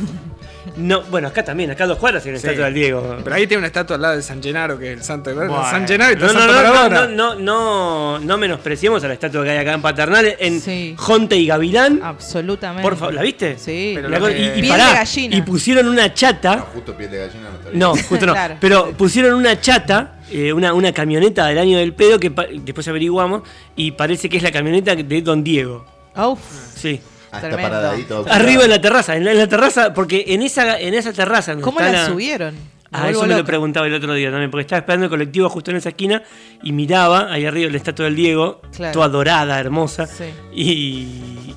No, 0.77 1.01
bueno, 1.03 1.27
acá 1.27 1.43
también, 1.43 1.71
acá 1.71 1.83
a 1.83 1.87
dos 1.87 1.97
cuadras 1.97 2.23
hay 2.23 2.31
una 2.31 2.39
Sí. 2.39 2.47
estatua 2.47 2.65
del 2.65 2.73
Diego. 2.73 3.17
Pero 3.23 3.35
ahí 3.35 3.45
tiene 3.47 3.59
una 3.59 3.67
estatua 3.67 3.95
al 3.97 4.01
lado 4.01 4.15
de 4.15 4.21
San 4.21 4.41
Gennaro, 4.41 4.79
que 4.79 4.93
es 4.93 4.97
el 4.99 5.03
santo 5.03 5.29
de 5.29 5.35
Bueno. 5.35 5.63
San 5.69 5.87
Gennaro 5.87 6.13
y 6.13 6.15
no, 6.15 6.27
no, 6.27 6.33
no, 6.33 6.39
no, 6.47 6.53
Maradona. 6.53 7.07
no, 7.07 7.35
no, 7.35 7.35
no, 7.35 8.19
no 8.19 8.37
menospreciemos 8.37 9.03
a 9.03 9.07
la 9.07 9.13
estatua 9.13 9.43
que 9.43 9.49
hay 9.51 9.57
acá 9.57 9.73
en 9.73 9.81
Paternal, 9.81 10.35
en 10.39 10.61
Sí. 10.61 10.95
Jonte 10.97 11.35
y 11.35 11.47
Gavilán. 11.47 11.99
Absolutamente. 12.03 12.81
Por 12.81 12.97
favor, 12.97 13.13
¿la 13.13 13.21
viste? 13.21 13.57
Sí. 13.57 13.95
La 14.01 14.19
que- 14.19 14.37
y, 14.39 14.45
y 14.45 14.61
Piel 14.61 14.67
pará, 14.69 14.87
de 14.89 14.93
gallina. 14.95 15.35
y 15.35 15.41
pusieron 15.41 15.87
una 15.87 16.07
No, 16.07 16.13
chata. 16.13 16.59
justo 16.73 16.95
piel 16.95 17.11
de 17.11 17.17
gallina 17.19 17.49
no. 17.73 17.93
No, 17.95 17.95
justo 17.95 18.25
no. 18.25 18.33
Claro. 18.33 18.55
Pero 18.59 18.91
pusieron 18.97 19.33
una 19.35 19.59
chata, 19.59 20.15
eh, 20.31 20.53
una, 20.53 20.73
una 20.73 20.91
camioneta 20.93 21.45
del 21.47 21.57
año 21.57 21.77
del 21.77 21.93
pedo 21.93 22.19
que 22.19 22.29
después 22.63 22.87
averiguamos 22.87 23.43
y 23.75 23.91
parece 23.91 24.29
que 24.29 24.37
es 24.37 24.43
la 24.43 24.51
camioneta 24.51 24.95
de 24.95 25.21
Don 25.21 25.43
Diego. 25.43 25.85
Uf. 26.15 26.39
Sí. 26.75 27.01
Tremendo. 27.41 27.91
todo. 28.07 28.25
Arriba 28.31 28.63
en 28.63 28.69
la 28.69 28.81
terraza, 28.81 29.15
en 29.15 29.25
la, 29.25 29.31
en 29.31 29.37
la 29.37 29.47
terraza, 29.47 29.93
porque 29.93 30.25
en 30.27 30.41
esa, 30.41 30.79
en 30.79 30.93
esa 30.93 31.13
terraza. 31.13 31.55
¿Cómo 31.57 31.79
la 31.79 32.05
subieron? 32.07 32.55
Ah, 32.95 33.09
eso 33.09 33.25
me 33.25 33.35
lo 33.35 33.43
preguntaba 33.43 33.87
el 33.87 33.93
otro 33.95 34.13
día 34.13 34.29
también, 34.29 34.51
porque 34.51 34.61
estaba 34.61 34.79
esperando 34.79 35.05
el 35.05 35.09
colectivo 35.09 35.49
justo 35.49 35.71
en 35.71 35.77
esa 35.77 35.89
esquina 35.89 36.21
y 36.61 36.71
miraba 36.73 37.31
ahí 37.33 37.43
arriba 37.43 37.71
la 37.71 37.77
estatua 37.77 38.05
del 38.05 38.15
Diego, 38.15 38.61
Claro. 38.75 38.93
toda 38.93 39.09
dorada, 39.09 39.59
hermosa, 39.59 40.05
Sí. 40.05 40.25
y, 40.53 41.07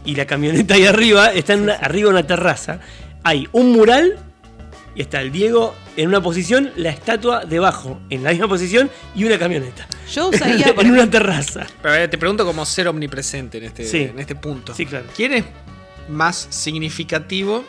y 0.06 0.14
la 0.14 0.24
camioneta 0.24 0.74
ahí 0.74 0.86
arriba, 0.86 1.26
está 1.32 1.52
en 1.52 1.64
una, 1.64 1.74
arriba 1.74 2.08
en 2.08 2.14
una 2.16 2.26
terraza. 2.26 2.80
Hay 3.22 3.46
un 3.52 3.72
mural 3.72 4.16
y 4.96 5.02
está 5.02 5.20
el 5.20 5.30
Diego 5.30 5.74
en 5.96 6.08
una 6.08 6.20
posición, 6.22 6.72
la 6.76 6.90
estatua 6.90 7.44
debajo, 7.44 8.00
en 8.10 8.24
la 8.24 8.30
misma 8.30 8.48
posición, 8.48 8.90
y 9.14 9.24
una 9.24 9.38
camioneta. 9.38 9.86
Yo 10.12 10.28
usaría, 10.30 10.74
en 10.78 10.90
una 10.90 11.08
terraza. 11.08 11.66
Pero 11.82 11.94
eh, 11.94 12.08
te 12.08 12.18
pregunto 12.18 12.44
como 12.44 12.64
ser 12.66 12.88
omnipresente 12.88 13.58
en 13.58 13.64
este, 13.64 13.84
Sí. 13.86 14.02
en 14.02 14.18
este 14.18 14.34
punto. 14.34 14.74
Sí, 14.74 14.86
claro. 14.86 15.04
¿Quién 15.14 15.34
es 15.34 15.44
más 16.08 16.48
significativo? 16.50 17.64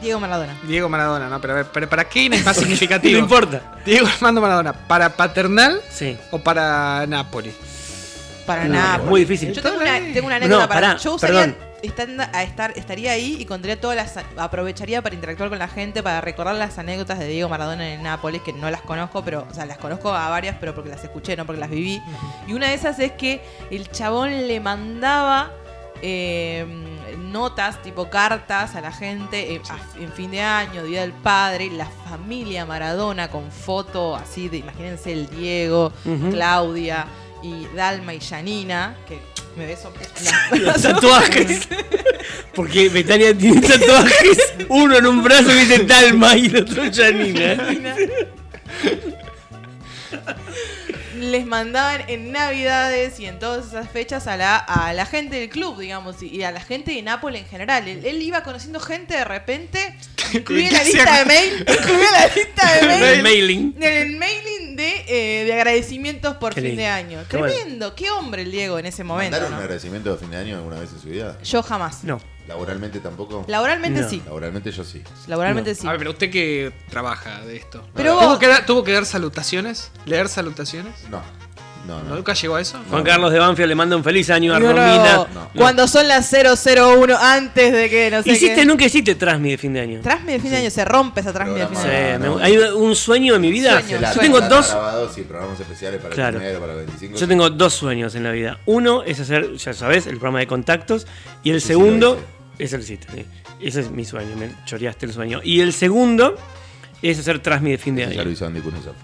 Diego 0.00 0.20
Maradona. 0.20 0.56
Diego 0.66 0.88
Maradona, 0.88 1.28
¿no? 1.28 1.40
Pero 1.40 1.52
a 1.54 1.56
ver, 1.56 1.66
¿para, 1.66 1.88
para 1.88 2.04
quién 2.04 2.32
es 2.32 2.44
más 2.44 2.56
No 2.56 2.62
significativo? 2.62 3.18
importa. 3.18 3.78
Diego 3.84 4.06
Armando 4.06 4.40
Maradona, 4.40 4.72
¿para 4.72 5.16
Paternal 5.16 5.80
Sí. 5.90 6.16
o 6.30 6.38
para 6.38 7.04
Napoli? 7.08 7.52
Para 8.48 8.64
No, 8.64 8.74
nada. 8.74 8.96
es 8.96 9.04
muy 9.04 9.20
difícil. 9.20 9.52
Yo 9.52 9.62
tengo 9.62 9.76
una, 9.76 9.92
tengo 10.12 10.26
una 10.26 10.36
anécdota 10.36 10.62
No, 10.62 10.68
para. 10.68 10.80
pará, 10.88 10.96
yo 10.98 11.14
usaría, 11.14 11.54
a 12.32 12.42
estar, 12.42 12.72
estaría 12.76 13.12
ahí 13.12 13.36
y 13.38 13.44
contaría 13.44 13.80
todas 13.80 13.94
las. 13.96 14.24
Aprovecharía 14.36 15.00
para 15.02 15.14
interactuar 15.14 15.48
con 15.48 15.58
la 15.60 15.68
gente, 15.68 16.02
para 16.02 16.20
recordar 16.20 16.56
las 16.56 16.76
anécdotas 16.78 17.18
de 17.20 17.28
Diego 17.28 17.48
Maradona 17.48 17.88
en 17.92 18.02
Nápoles, 18.02 18.42
que 18.42 18.52
no 18.52 18.68
las 18.70 18.80
conozco, 18.80 19.22
pero. 19.22 19.46
O 19.48 19.54
sea, 19.54 19.64
las 19.66 19.78
conozco 19.78 20.12
a 20.12 20.28
varias, 20.30 20.56
pero 20.58 20.74
porque 20.74 20.90
las 20.90 21.04
escuché, 21.04 21.36
no 21.36 21.46
porque 21.46 21.60
las 21.60 21.70
viví. 21.70 22.02
Y 22.48 22.54
una 22.54 22.66
de 22.68 22.74
esas 22.74 22.98
es 22.98 23.12
que 23.12 23.40
el 23.70 23.88
chabón 23.90 24.48
le 24.48 24.58
mandaba. 24.60 25.52
eh, 26.00 26.64
notas, 27.18 27.82
tipo 27.82 28.08
cartas 28.08 28.76
a 28.76 28.80
la 28.80 28.92
gente 28.92 29.54
eh, 29.54 29.62
a- 29.68 30.00
en 30.00 30.12
fin 30.12 30.30
de 30.30 30.40
año, 30.40 30.84
Día 30.84 31.00
del 31.00 31.10
Padre, 31.12 31.70
la 31.72 31.86
familia 32.08 32.64
Maradona 32.64 33.28
con 33.28 33.50
foto 33.50 34.14
así 34.14 34.48
de, 34.48 34.58
imagínense 34.58 35.12
el 35.12 35.28
Diego. 35.28 35.92
Claudia 36.30 37.04
y 37.42 37.66
Dalma 37.74 38.14
y 38.14 38.20
Janina, 38.20 38.96
que 39.06 39.18
me 39.56 39.66
beso 39.66 39.92
Los 40.52 40.82
tatuajes. 40.82 41.68
Porque 42.54 42.88
Betania 42.88 43.36
tiene 43.36 43.60
tatuajes. 43.60 44.54
Uno 44.68 44.96
en 44.96 45.06
un 45.06 45.22
brazo 45.22 45.48
que 45.48 45.64
dice 45.64 45.84
Dalma 45.84 46.36
y 46.36 46.46
el 46.46 46.56
otro 46.56 46.82
Janina. 46.92 47.56
Les 51.28 51.46
mandaban 51.46 52.02
en 52.08 52.32
Navidades 52.32 53.18
y 53.20 53.26
en 53.26 53.38
todas 53.38 53.68
esas 53.68 53.88
fechas 53.90 54.26
a 54.26 54.36
la, 54.36 54.56
a 54.56 54.92
la 54.92 55.06
gente 55.06 55.38
del 55.40 55.48
club, 55.48 55.78
digamos, 55.78 56.22
y, 56.22 56.28
y 56.28 56.42
a 56.42 56.50
la 56.50 56.60
gente 56.60 56.92
de 56.92 57.02
Nápoles 57.02 57.42
en 57.42 57.48
general. 57.48 57.86
Él, 57.88 58.04
él 58.04 58.22
iba 58.22 58.42
conociendo 58.42 58.80
gente 58.80 59.14
de 59.14 59.24
repente, 59.24 59.94
incluía 60.32 60.68
¿Qué 60.70 60.74
la 60.76 60.84
lista 60.84 61.18
de 61.18 61.24
mail, 61.24 61.52
incluía 61.68 62.10
la 62.10 62.26
lista 62.34 62.74
de 62.74 62.86
mail. 62.86 63.02
El 63.04 63.22
mailing. 63.22 63.74
En 63.80 63.92
el 63.96 64.16
mailing 64.16 64.76
de, 64.76 65.04
eh, 65.08 65.44
de 65.44 65.52
agradecimientos 65.52 66.36
por 66.36 66.54
Qué 66.54 66.60
fin 66.60 66.70
lindo. 66.70 66.82
de 66.82 66.88
año. 66.88 67.20
Qué 67.28 67.36
bueno. 67.36 67.54
Tremendo, 67.54 67.94
qué 67.94 68.10
hombre 68.10 68.42
el 68.42 68.50
Diego 68.50 68.78
en 68.78 68.86
ese 68.86 69.04
momento. 69.04 69.32
¿Mandaron 69.32 69.52
un 69.52 69.58
¿no? 69.58 69.62
agradecimiento 69.62 70.12
de 70.12 70.18
fin 70.18 70.30
de 70.30 70.36
año 70.36 70.56
alguna 70.56 70.78
vez 70.80 70.90
en 70.92 71.00
su 71.00 71.08
vida? 71.08 71.38
Yo 71.42 71.62
jamás. 71.62 72.04
No. 72.04 72.20
¿Laboralmente 72.48 72.98
tampoco? 73.00 73.44
Laboralmente 73.46 74.00
No. 74.00 74.08
sí. 74.08 74.22
Laboralmente 74.24 74.70
yo 74.72 74.82
sí. 74.82 75.02
Laboralmente 75.26 75.74
sí. 75.74 75.86
A 75.86 75.90
ver, 75.90 75.98
pero 75.98 76.10
usted 76.12 76.30
que 76.30 76.72
trabaja 76.88 77.42
de 77.44 77.56
esto. 77.56 77.84
Pero 77.94 78.14
¿Tuvo, 78.14 78.28
vos- 78.30 78.38
que 78.38 78.48
dar, 78.48 78.64
¿Tuvo 78.66 78.82
que 78.84 78.92
dar 78.92 79.04
salutaciones? 79.04 79.90
¿Leer 80.06 80.28
salutaciones? 80.28 80.94
No. 81.10 81.20
No, 81.86 82.02
¿No, 82.02 82.08
no. 82.10 82.16
¿Nunca 82.16 82.34
llegó 82.34 82.56
a 82.56 82.60
eso? 82.60 82.78
Juan 82.90 83.02
Carlos 83.02 83.32
de 83.32 83.38
Banfield 83.38 83.68
le 83.70 83.74
manda 83.74 83.96
un 83.96 84.04
feliz 84.04 84.28
año 84.28 84.52
a 84.54 84.58
Romina. 84.58 85.26
No. 85.32 85.48
Cuando 85.56 85.88
son 85.88 86.06
las 86.06 86.30
001 86.30 87.16
antes 87.16 87.72
de 87.72 87.88
que 87.88 88.10
no 88.10 88.22
sé 88.22 88.30
Hiciste, 88.32 88.56
qué. 88.56 88.64
nunca 88.66 88.84
hiciste 88.84 89.14
Trasmi 89.14 89.52
de 89.52 89.56
fin 89.58 89.72
de 89.72 89.80
año. 89.80 90.00
Trasmi 90.02 90.32
de 90.32 90.38
fin 90.40 90.50
de 90.50 90.56
año 90.58 90.70
se 90.70 90.84
rompe 90.84 91.20
esa 91.20 91.32
Trasmi 91.32 91.58
de 91.58 91.66
fin 91.66 91.76
de 91.78 91.82
Sí, 91.82 91.88
año. 91.88 92.18
No. 92.36 92.38
hay 92.44 92.58
un 92.58 92.94
sueño 92.94 93.36
en 93.36 93.40
mi 93.40 93.50
vida. 93.50 93.80
Sueño, 93.80 94.00
Yo 94.14 94.20
tengo 94.20 94.40
dos. 94.42 94.68
grabados 94.70 95.16
y 95.16 95.22
programas 95.22 95.60
especiales 95.60 96.02
para 96.02 96.14
Claro. 96.14 96.36
el 96.36 96.42
primero, 96.42 96.60
para 96.60 96.72
el 96.72 96.78
25. 96.80 97.16
Yo 97.18 97.28
tengo 97.28 97.48
dos 97.48 97.72
sueños 97.72 98.14
en 98.16 98.24
la 98.24 98.32
vida. 98.32 98.58
Uno 98.66 99.02
es 99.04 99.20
hacer, 99.20 99.54
ya 99.54 99.72
sabes, 99.72 100.06
el 100.06 100.14
programa 100.18 100.40
de 100.40 100.46
contactos. 100.46 101.06
Y 101.42 101.52
el 101.52 101.62
Sí, 101.62 101.68
sí, 101.68 101.72
segundo 102.58 102.76
lo 102.76 102.82
sí. 102.82 103.24
Ese 103.60 103.80
es 103.80 103.90
mi 103.90 104.04
sueño, 104.04 104.34
me 104.36 104.50
choreaste 104.64 105.06
el 105.06 105.12
sueño. 105.12 105.40
Y 105.44 105.60
el 105.60 105.72
segundo 105.72 106.36
es 107.02 107.18
hacer 107.18 107.40
Trasmi 107.40 107.70
de 107.72 107.78
fin 107.78 107.94
de 107.96 108.02
Ese 108.04 108.10
Ya 108.10 108.16
lo 108.16 108.22
año. 108.22 108.30
hizo 108.30 108.46
Andy 108.46 108.60
Kuznetsov. 108.60 108.94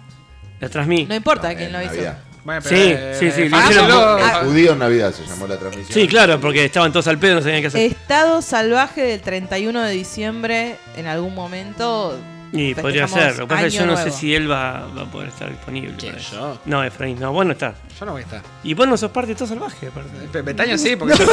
La 0.60 0.68
Trasmi. 0.68 1.06
No 1.06 1.14
importa 1.14 1.50
No, 1.52 1.56
quién 1.58 1.72
lo 1.72 1.80
hizo. 1.82 1.92
Navidad. 1.94 2.18
Bueno, 2.44 2.60
Sí, 2.60 2.94
sí, 3.18 3.30
sí, 3.30 3.48
lo 3.48 3.56
hágaselo. 3.56 3.82
hicieron- 3.84 4.20
Ah, 4.22 4.40
judío 4.44 4.72
en 4.72 4.78
Navidad 4.78 5.14
se 5.14 5.24
llamó 5.26 5.46
la 5.46 5.58
transmisión. 5.58 5.94
Sí, 5.94 6.06
claro, 6.06 6.38
porque 6.40 6.64
estaban 6.66 6.92
todos 6.92 7.06
al 7.06 7.18
pedo, 7.18 7.36
no 7.36 7.40
sabían 7.42 7.62
qué 7.62 7.68
hacer. 7.68 7.80
Estado 7.90 8.42
salvaje 8.42 9.00
del 9.02 9.20
31 9.22 9.80
de 9.82 9.92
diciembre 9.92 10.76
en 10.96 11.06
algún 11.06 11.34
momento. 11.34 12.18
Y 12.56 12.74
podría 12.74 13.06
ser. 13.08 13.36
Lo 13.36 13.46
que 13.48 13.54
pasa 13.54 13.66
es 13.66 13.72
que 13.72 13.78
yo 13.80 13.86
no 13.86 13.96
sé 13.96 14.02
Nuevo. 14.04 14.16
si 14.18 14.34
él 14.34 14.50
va, 14.50 14.86
va 14.96 15.02
a 15.02 15.04
poder 15.06 15.28
estar 15.28 15.50
disponible. 15.50 15.92
¿Quién, 15.98 16.12
para 16.14 16.24
yo? 16.24 16.58
No, 16.66 16.84
Efraín, 16.84 17.18
no, 17.18 17.32
vos 17.32 17.44
no 17.44 17.52
estás. 17.52 17.74
Yo 17.98 18.06
no 18.06 18.12
voy 18.12 18.22
a 18.22 18.24
estar. 18.24 18.42
Y 18.62 18.74
vos 18.74 18.86
no 18.88 18.96
sos 18.96 19.10
parte 19.10 19.30
de 19.30 19.34
todo 19.34 19.48
salvaje, 19.48 19.88
aparte. 19.88 20.10
Sí, 20.78 20.96
porque 20.96 21.16
yo 21.16 21.24
no, 21.26 21.32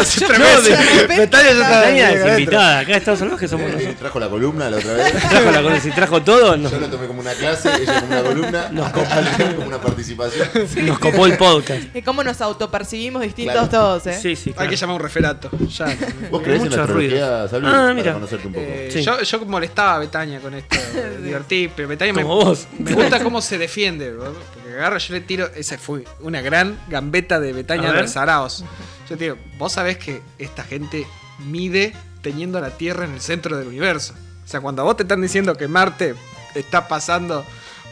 Betania 1.17 1.53
ya 1.53 1.61
está 1.61 1.79
Betania 1.81 2.11
es 2.11 2.39
invitada. 2.39 2.79
Acá 2.79 2.99
de 2.99 3.15
Salvaje 3.17 3.47
somos 3.47 3.67
Eh, 3.69 3.71
nosotros. 3.73 3.95
trajo 3.97 4.19
la 4.19 4.29
columna 4.29 4.69
la 4.69 4.77
otra 4.77 4.93
vez. 4.93 5.11
Trajo 5.29 5.51
la 5.51 5.61
cosa, 5.61 5.79
si 5.79 5.91
trajo 5.91 6.21
todo, 6.23 6.57
nos, 6.57 6.71
Yo 6.71 6.79
lo 6.79 6.87
tomé 6.89 7.07
como 7.07 7.19
una 7.21 7.33
clase, 7.33 7.69
ella 7.81 8.01
como 8.01 8.13
una 8.13 8.23
columna. 8.23 8.69
Nos 8.71 8.93
Alejandro 8.93 9.55
como 9.57 9.67
una 9.67 9.81
participación. 9.81 10.47
nos 10.85 10.99
copó 10.99 11.25
el 11.25 11.37
podcast. 11.37 11.83
Es 11.95 12.03
como 12.03 12.23
nos 12.23 12.41
autopercibimos 12.41 13.21
distintos 13.21 13.53
Claro. 13.53 13.69
todos, 13.69 14.07
¿eh? 14.07 14.13
Sí, 14.21 14.35
sí, 14.35 14.49
Hay 14.49 14.53
claro. 14.55 14.69
que 14.69 14.75
llamar 14.75 14.95
un 14.95 15.01
referato. 15.01 15.49
Ya. 15.67 15.85
¿Vos 16.29 16.41
creés 16.41 16.63
en 16.63 16.69
la 16.71 16.81
astrología. 16.81 17.47
Salvi? 17.47 17.67
Ah, 17.67 17.71
Para 17.71 17.93
mira. 17.93 18.13
conocerte 18.13 18.47
un 18.47 18.53
poco. 18.53 18.65
Eh, 18.67 18.89
Sí. 18.91 19.01
yo, 19.03 19.21
yo 19.21 19.45
molestaba 19.45 19.95
a 19.95 19.99
Betania 19.99 20.39
con 20.39 20.53
esto, 20.53 20.75
me 21.19 21.25
divertí, 21.25 21.69
pero 21.75 21.87
Betania 21.87 22.13
me, 22.13 22.23
Como 22.23 22.35
vos. 22.35 22.67
me 22.79 22.93
gusta 22.93 23.21
cómo 23.23 23.41
se 23.41 23.57
defiende, 23.57 24.11
bro, 24.11 24.33
porque 24.33 24.73
agarro, 24.73 24.97
yo 24.97 25.13
le 25.13 25.21
tiro, 25.21 25.49
esa 25.55 25.77
fue 25.77 26.03
una 26.19 26.41
gran 26.41 26.79
gambeta 26.87 27.39
de 27.39 27.53
Betania 27.53 27.89
ver. 27.91 28.01
Bersaraos. 28.01 28.63
Yo 29.09 29.17
te 29.17 29.25
digo, 29.25 29.37
vos 29.57 29.73
sabés 29.73 29.97
que 29.97 30.21
esta 30.37 30.63
gente 30.63 31.05
mide 31.45 31.93
teniendo 32.21 32.57
a 32.57 32.61
la 32.61 32.71
Tierra 32.71 33.05
en 33.05 33.13
el 33.13 33.21
centro 33.21 33.57
del 33.57 33.67
universo. 33.67 34.13
O 34.43 34.47
sea, 34.47 34.61
cuando 34.61 34.81
a 34.81 34.85
vos 34.85 34.97
te 34.97 35.03
están 35.03 35.21
diciendo 35.21 35.55
que 35.55 35.67
Marte 35.67 36.15
está 36.55 36.87
pasando 36.87 37.45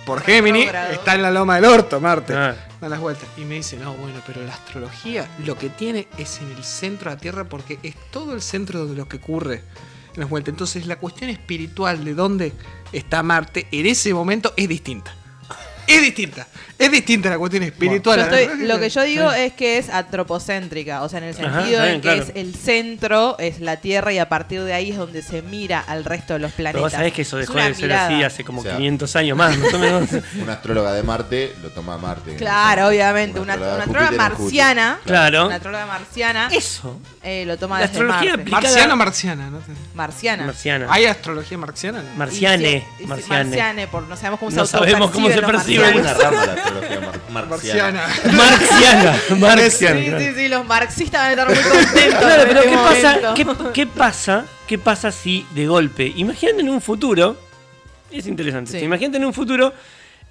por 0.05 0.21
Géminis, 0.21 0.69
está 0.91 1.15
en 1.15 1.21
la 1.21 1.31
loma 1.31 1.55
del 1.55 1.65
orto, 1.65 1.99
Marte. 1.99 2.33
Ah. 2.33 2.55
Da 2.81 2.89
las 2.89 2.99
vueltas. 2.99 3.27
Y 3.37 3.41
me 3.41 3.55
dice, 3.55 3.77
no, 3.77 3.93
bueno, 3.93 4.21
pero 4.25 4.41
la 4.43 4.53
astrología 4.53 5.27
lo 5.45 5.57
que 5.57 5.69
tiene 5.69 6.07
es 6.17 6.39
en 6.39 6.51
el 6.51 6.63
centro 6.63 7.09
de 7.09 7.15
la 7.15 7.21
Tierra 7.21 7.43
porque 7.43 7.77
es 7.83 7.95
todo 8.11 8.33
el 8.33 8.41
centro 8.41 8.85
de 8.85 8.95
lo 8.95 9.07
que 9.07 9.17
ocurre 9.17 9.63
Entonces 10.51 10.85
la 10.85 10.97
cuestión 10.97 11.29
espiritual 11.29 12.03
de 12.03 12.13
dónde 12.13 12.53
está 12.91 13.23
Marte 13.23 13.67
en 13.71 13.85
ese 13.85 14.13
momento 14.13 14.53
es 14.57 14.67
distinta. 14.67 15.15
Es 15.89 16.01
distinta. 16.01 16.47
Es 16.77 16.91
distinta 16.91 17.29
la 17.29 17.37
cuestión 17.37 17.63
espiritual. 17.63 18.19
Yo 18.29 18.35
estoy- 18.37 18.65
lo 18.67 18.79
que 18.79 18.89
yo 18.89 19.01
digo 19.03 19.31
es 19.31 19.51
que 19.53 19.77
es 19.79 19.89
antropocéntrica, 19.89 21.01
o 21.03 21.09
sea, 21.09 21.17
en 21.19 21.25
el 21.25 21.33
sentido 21.35 21.81
bien, 21.83 21.95
que 21.95 22.01
claro. 22.01 22.21
es 22.23 22.31
el 22.35 22.55
centro, 22.55 23.37
es 23.39 23.59
la 23.59 23.77
Tierra 23.77 24.13
y 24.13 24.17
a 24.19 24.29
partir 24.29 24.61
de 24.63 24.73
ahí 24.73 24.91
es 24.91 24.97
donde 24.97 25.21
se 25.21 25.41
mira 25.41 25.79
al 25.79 26.05
resto 26.05 26.33
de 26.33 26.39
los 26.39 26.51
planetas. 26.53 26.73
Pero 26.73 26.83
vos 26.83 26.91
sabés 26.93 27.13
que 27.13 27.23
eso 27.23 27.39
Es 27.39 27.47
dejó 27.47 27.59
de 27.59 27.73
ser 27.73 27.83
mirada. 27.87 28.05
así 28.07 28.23
hace 28.23 28.43
como 28.45 28.61
O 28.61 28.63
sea, 28.63 28.77
500 28.77 29.15
años 29.17 29.37
más. 29.37 29.57
más 29.57 29.73
o 29.73 29.79
menos. 29.79 30.09
Una 30.41 30.53
astróloga 30.53 30.93
de 30.93 31.03
Marte 31.03 31.53
lo 31.61 31.69
toma 31.71 31.97
Marte. 31.97 32.35
Claro, 32.35 32.87
obviamente, 32.87 33.39
una, 33.39 33.53
astróloga 33.53 33.75
una 33.85 33.85
de 33.85 33.91
astróloga 34.07 34.29
marciana, 34.29 34.99
Claro. 35.05 35.45
una 35.47 35.55
astróloga 35.55 35.85
marciana, 35.85 36.49
Eso. 36.53 36.99
eh, 37.23 37.43
lo 37.45 37.57
toma 37.57 37.79
La 37.79 37.87
desde 37.87 37.93
astrología 37.99 38.35
Marte. 38.37 38.51
¿Marciana 38.51 38.93
o 38.93 38.97
marciana? 38.97 39.49
¿no? 39.49 39.59
Marciana. 39.95 40.45
Marciana. 40.45 40.87
¿Hay 40.89 41.05
astrología 41.05 41.57
marciana? 41.57 42.03
Marciane. 42.15 42.85
Y 42.99 43.05
Marciane. 43.05 43.43
marciane, 43.49 43.87
por 43.87 44.03
no 44.03 44.15
sabemos 44.15 44.39
cómo 44.39 44.51
No 44.51 44.65
se 44.65 44.71
sabemos 44.77 45.11
cómo 45.11 45.29
se 45.29 45.41
perciben. 45.41 45.78
Hay 45.85 45.97
una 45.97 46.03
marcianos. 46.13 46.21
rama 46.33 46.41
de 46.41 46.47
la 46.47 46.53
astrología 46.61 46.99
mar- 47.29 47.47
marciana. 47.47 48.07
Marciana. 48.31 48.37
Marciana. 48.37 49.19
Marciana. 49.37 50.19
Sí, 50.19 50.25
sí, 50.25 50.33
sí, 50.35 50.47
los 50.47 50.65
marxistas 50.65 51.21
van 51.21 51.27
a 51.27 51.31
estar 51.31 51.47
muy 51.47 51.57
contentos. 51.83 52.19
Claro, 52.19 52.43
pero 52.47 52.59
este 52.59 52.69
¿qué 52.71 52.75
pasa, 53.45 53.73
qué 53.73 53.87
pasa? 53.87 54.45
¿Qué 54.67 54.77
pasa 54.77 55.11
si 55.11 55.45
de 55.55 55.65
golpe? 55.67 56.11
Imagínate 56.15 56.61
en 56.61 56.69
un 56.69 56.81
futuro. 56.81 57.37
Es 58.11 58.25
interesante. 58.27 58.71
Sí. 58.79 58.85
Imagínate 58.85 59.17
en 59.17 59.25
un 59.25 59.33
futuro 59.33 59.73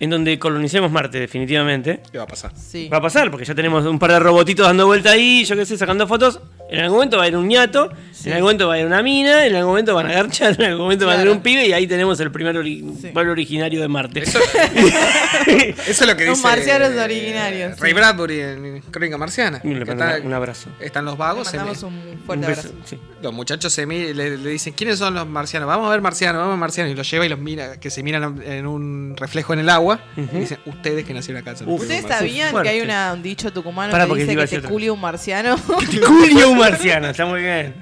en 0.00 0.10
donde 0.10 0.38
colonicemos 0.38 0.90
Marte, 0.92 1.18
definitivamente. 1.20 2.00
¿Qué 2.12 2.18
va 2.18 2.24
a 2.24 2.28
pasar? 2.28 2.52
Sí. 2.56 2.88
Va 2.88 2.98
a 2.98 3.00
pasar, 3.02 3.30
porque 3.30 3.44
ya 3.44 3.54
tenemos 3.54 3.84
un 3.86 3.98
par 3.98 4.12
de 4.12 4.20
robotitos 4.20 4.66
dando 4.66 4.86
vuelta 4.86 5.10
ahí, 5.10 5.44
yo 5.44 5.56
qué 5.56 5.66
sé, 5.66 5.76
sacando 5.76 6.06
fotos. 6.06 6.40
En 6.70 6.80
algún 6.80 6.96
momento 6.98 7.16
va 7.16 7.24
a 7.24 7.28
ir 7.28 7.36
un 7.36 7.48
ñato, 7.48 7.90
en 8.24 8.32
algún 8.34 8.42
momento 8.42 8.68
va 8.68 8.74
a 8.74 8.78
ir 8.78 8.86
una 8.86 9.02
mina, 9.02 9.46
en 9.46 9.54
algún 9.56 9.70
momento 9.72 9.94
van 9.94 10.06
a 10.06 10.12
garchar, 10.12 10.54
en 10.58 10.66
algún 10.66 10.82
momento 10.84 11.06
va 11.06 11.12
a 11.12 11.14
ir 11.16 11.20
Claro. 11.22 11.32
un 11.32 11.42
pibe 11.42 11.66
y 11.66 11.72
ahí 11.72 11.86
tenemos 11.86 12.20
el 12.20 12.30
primer 12.30 12.54
ori- 12.56 12.84
Sí. 13.00 13.08
pueblo 13.08 13.32
originario 13.32 13.80
de 13.80 13.88
Marte. 13.88 14.20
Eso, 14.22 14.38
eso 15.46 16.04
es 16.04 16.06
lo 16.06 16.16
que 16.16 16.26
Los 16.26 16.36
dice. 16.38 16.48
marcianos 16.48 16.90
eh, 16.92 17.00
originarios, 17.00 17.78
Ray 17.80 17.90
sí. 17.90 17.94
Bradbury 17.96 18.40
en 18.40 18.80
Crónica 18.90 19.16
Marciana. 19.18 19.60
Y 19.64 19.68
le 19.74 19.82
está- 19.82 20.20
un 20.22 20.32
abrazo. 20.34 20.70
Están 20.80 21.04
los 21.06 21.14
Le 21.14 21.18
vagos. 21.18 21.48
se 21.48 21.56
mandamos 21.56 21.82
un 21.84 22.20
fuerte 22.26 22.44
Un 22.46 22.50
beso, 22.52 22.68
abrazo. 22.68 22.84
sí. 22.84 22.98
Los 23.22 23.32
muchachos 23.32 23.72
se 23.72 23.86
le, 23.86 24.12
le 24.14 24.36
dicen, 24.50 24.74
¿quiénes 24.74 24.98
son 24.98 25.14
los 25.14 25.26
marcianos? 25.26 25.66
Vamos 25.68 25.86
a 25.88 25.90
ver 25.90 26.00
marcianos, 26.00 26.40
vamos 26.40 26.52
a 26.52 26.54
ver 26.56 26.60
marcianos. 26.60 26.92
Y 26.92 26.94
los 26.96 27.10
lleva 27.10 27.26
y 27.26 27.28
los 27.28 27.38
mira, 27.38 27.80
que 27.80 27.90
se 27.90 28.02
miran 28.02 28.42
en 28.44 28.66
un 28.66 29.14
reflejo 29.16 29.52
en 29.54 29.60
el 29.60 29.68
agua. 29.70 29.87
Y 30.16 30.20
dicen, 30.38 30.58
ustedes 30.66 31.04
que 31.04 31.14
nacieron 31.14 31.42
acá. 31.42 31.52
Uf. 31.64 31.80
¿Ustedes 31.82 32.02
marcianos". 32.02 32.18
sabían 32.18 32.62
que 32.62 32.68
hay 32.68 32.80
una- 32.80 33.12
un 33.14 33.22
dicho 33.22 33.52
tucumano 33.52 33.92
que 33.92 33.98
porque 34.06 34.24
te 34.24 34.30
dice 34.30 34.32
iba 34.34 34.42
a 34.44 34.46
que 34.46 34.60
te 34.60 34.68
culia 34.68 34.92
un 34.92 35.00
marciano? 35.00 35.56
Julio 36.06 36.54
Marciano, 36.54 37.08
está 37.10 37.24
muy 37.26 37.40
bien. 37.42 37.74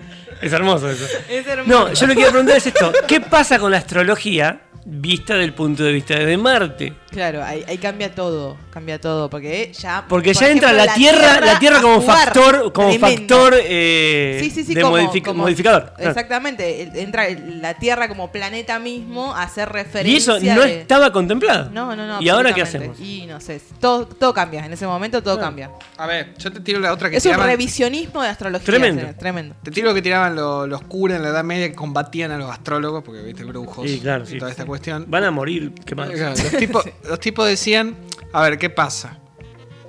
Es 0.43 0.53
hermoso 0.53 0.91
eso. 0.91 1.07
es 1.31 1.47
hermoso. 1.47 1.71
No, 1.89 1.93
yo 1.95 2.07
lo 2.07 2.11
que 2.13 2.17
quiero 2.17 2.31
preguntar 2.33 2.57
es 2.59 2.67
esto. 2.67 2.93
¿Qué 3.09 3.21
pasa 3.23 3.59
con 3.59 3.71
la 3.71 3.79
astrología 3.79 4.61
vista 4.89 5.35
del 5.35 5.53
punto 5.53 5.83
de 5.83 5.93
vista 5.93 6.15
de 6.17 6.37
Marte? 6.37 6.93
Claro, 7.11 7.43
ahí, 7.43 7.65
ahí 7.67 7.79
cambia 7.79 8.15
todo, 8.15 8.57
cambia 8.71 9.01
todo, 9.01 9.29
porque 9.31 9.73
ya... 9.77 10.05
Porque 10.09 10.33
por 10.33 10.41
ya 10.43 10.51
entra 10.51 10.73
la 10.73 10.93
tierra, 10.95 11.41
la 11.41 11.59
tierra 11.59 11.81
como 11.81 12.01
factor, 12.03 12.73
como 12.73 12.91
Tremendo. 12.91 13.17
factor 13.17 13.55
eh, 13.65 14.39
Sí, 14.43 14.51
sí, 14.51 14.65
sí, 14.65 14.75
de 14.75 14.83
como- 14.83 14.99
modific- 14.99 15.25
como- 15.25 15.43
modificador. 15.45 15.93
Claro. 15.97 16.11
Exactamente, 16.11 16.83
entra 17.01 17.27
la 17.31 17.75
Tierra 17.75 18.07
como 18.09 18.31
planeta 18.31 18.79
mismo 18.79 19.35
a 19.35 19.43
hacer 19.45 19.69
referencia 19.71 20.13
Y 20.13 20.17
eso 20.17 20.33
no 20.55 20.63
de- 20.63 20.81
estaba 20.83 21.11
contemplado. 21.11 21.71
No, 21.71 21.97
no, 21.97 22.07
no. 22.07 22.21
¿Y 22.23 22.29
ahora 22.29 22.53
qué 22.55 22.63
hacemos? 22.63 23.01
Y 23.01 23.27
no 23.27 23.41
sé, 23.41 23.61
todo, 23.81 24.07
todo 24.07 24.33
cambia, 24.35 24.65
en 24.67 24.73
ese 24.75 24.87
momento 24.87 25.23
todo 25.23 25.41
cambia. 25.41 25.71
A 25.97 26.07
ver, 26.07 26.35
yo 26.39 26.53
te 26.53 26.61
tiro 26.61 26.79
la 26.81 26.93
otra 26.93 27.09
que 27.11 27.17
Es 27.17 27.27
un 27.27 27.35
revisionismo 27.37 28.23
de 28.23 28.29
astrología. 28.29 28.65
Tremendo. 28.67 29.01
señor, 29.01 29.15
tremendo. 29.17 29.55
Te 29.63 29.71
tiro 29.71 29.89
lo 29.89 29.95
que 29.95 30.03
tiraban 30.03 30.37
lo- 30.37 30.67
los 30.67 30.83
curas 30.83 31.17
en 31.17 31.23
la 31.23 31.31
Edad 31.31 31.45
Media 31.45 31.69
que 31.69 31.75
combatían 31.75 32.31
a 32.31 32.39
los 32.39 32.51
astrólogos, 32.51 33.03
porque 33.03 33.23
viste, 33.23 33.43
brujos 33.45 33.89
Sí, 33.91 34.01
claro, 34.01 34.25
y 34.25 34.27
sí. 34.27 34.39
toda 34.39 34.51
esta 34.51 34.65
cuestión. 34.65 34.76
Van 35.09 35.25
a 35.25 35.31
morir 35.31 35.73
quemados. 35.85 36.15
Claro, 36.15 36.35
Los 36.37 36.57
tipos, 36.57 36.85
los 37.09 37.21
tipos 37.21 37.47
decían, 37.47 37.97
a 38.33 38.43
ver, 38.43 38.59
¿qué 38.59 38.71
pasa? 38.71 39.19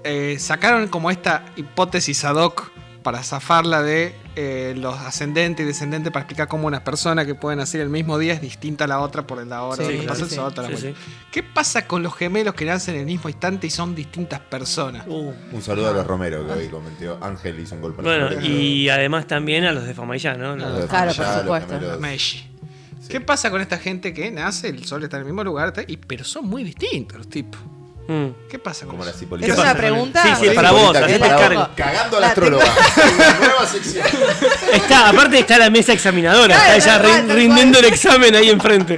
Eh, 0.03 0.37
sacaron 0.39 0.87
como 0.87 1.11
esta 1.11 1.45
hipótesis 1.55 2.23
ad 2.23 2.35
hoc 2.35 2.71
para 3.03 3.23
zafarla 3.23 3.81
de 3.83 4.13
eh, 4.35 4.73
los 4.77 4.97
ascendentes 4.99 5.63
y 5.63 5.67
descendentes 5.67 6.11
para 6.11 6.23
explicar 6.23 6.49
cómo 6.49 6.67
una 6.67 6.83
persona 6.83 7.25
que 7.25 7.35
puede 7.35 7.55
nacer 7.55 7.79
el 7.79 7.89
mismo 7.89 8.19
día 8.19 8.33
es 8.33 8.41
distinta 8.41 8.83
a 8.83 8.87
la 8.87 8.99
otra 8.99 9.25
por 9.25 9.45
la 9.47 9.63
hora 9.63 9.83
Sí, 9.83 9.99
claro, 9.99 10.25
sí. 10.25 10.35
Sí, 10.35 10.35
cuestión. 10.35 10.93
¿Qué 11.31 11.41
pasa 11.41 11.87
con 11.87 12.03
los 12.03 12.13
gemelos 12.15 12.53
que 12.53 12.65
nacen 12.65 12.95
en 12.95 12.99
el 13.01 13.05
mismo 13.05 13.29
instante 13.29 13.67
y 13.67 13.69
son 13.69 13.95
distintas 13.95 14.41
personas? 14.41 15.05
Uh, 15.07 15.31
Un 15.53 15.61
saludo 15.61 15.89
a 15.89 15.93
los 15.93 16.05
Romero 16.05 16.45
que 16.45 16.51
hoy 16.51 16.67
comentó. 16.67 17.17
Ángel 17.21 17.59
hizo 17.61 17.75
un 17.75 17.81
gol 17.81 17.95
para 17.95 18.27
Bueno, 18.27 18.41
y 18.45 18.89
además 18.89 19.25
también 19.25 19.63
a 19.63 19.71
los 19.71 19.85
de 19.85 19.93
Famayá, 19.93 20.33
¿no? 20.35 20.57
Los 20.57 20.81
de 20.81 20.87
Claro, 20.87 21.13
por 21.13 21.15
Falla, 21.15 21.43
los 21.81 21.99
¿Qué 23.09 23.21
pasa 23.21 23.49
con 23.49 23.61
esta 23.61 23.77
gente 23.77 24.13
que 24.13 24.29
nace, 24.31 24.69
el 24.69 24.85
sol 24.85 25.03
está 25.03 25.17
en 25.17 25.21
el 25.21 25.25
mismo 25.27 25.43
lugar, 25.43 25.73
y, 25.87 25.97
pero 25.97 26.23
son 26.23 26.45
muy 26.47 26.63
distintos 26.63 27.17
los 27.17 27.29
tipos? 27.29 27.59
Mm. 28.07 28.27
¿Qué 28.49 28.57
pasa 28.57 28.85
con 28.85 28.91
Como 28.97 29.03
eso? 29.03 29.11
las 29.35 29.49
¿Es 29.49 29.57
una 29.57 29.75
pregunta? 29.75 30.23
Sí, 30.23 30.45
sí, 30.47 30.55
para 30.55 30.71
vos, 30.71 30.95
así 30.95 31.19
para. 31.19 31.71
Cagando 31.75 32.17
a 32.17 32.19
La 32.21 32.27
la 32.27 32.27
astróloga. 32.27 32.65
Una 33.15 33.39
nueva 33.39 33.67
sección. 33.67 34.07
Está, 34.73 35.09
aparte 35.09 35.39
está 35.39 35.57
la 35.57 35.69
mesa 35.69 35.91
examinadora, 35.91 36.55
Claro, 36.55 36.77
está 36.77 37.01
tal 37.01 37.29
rindiendo 37.29 37.79
el 37.79 37.85
examen 37.85 38.33
ahí 38.35 38.49
enfrente. 38.49 38.97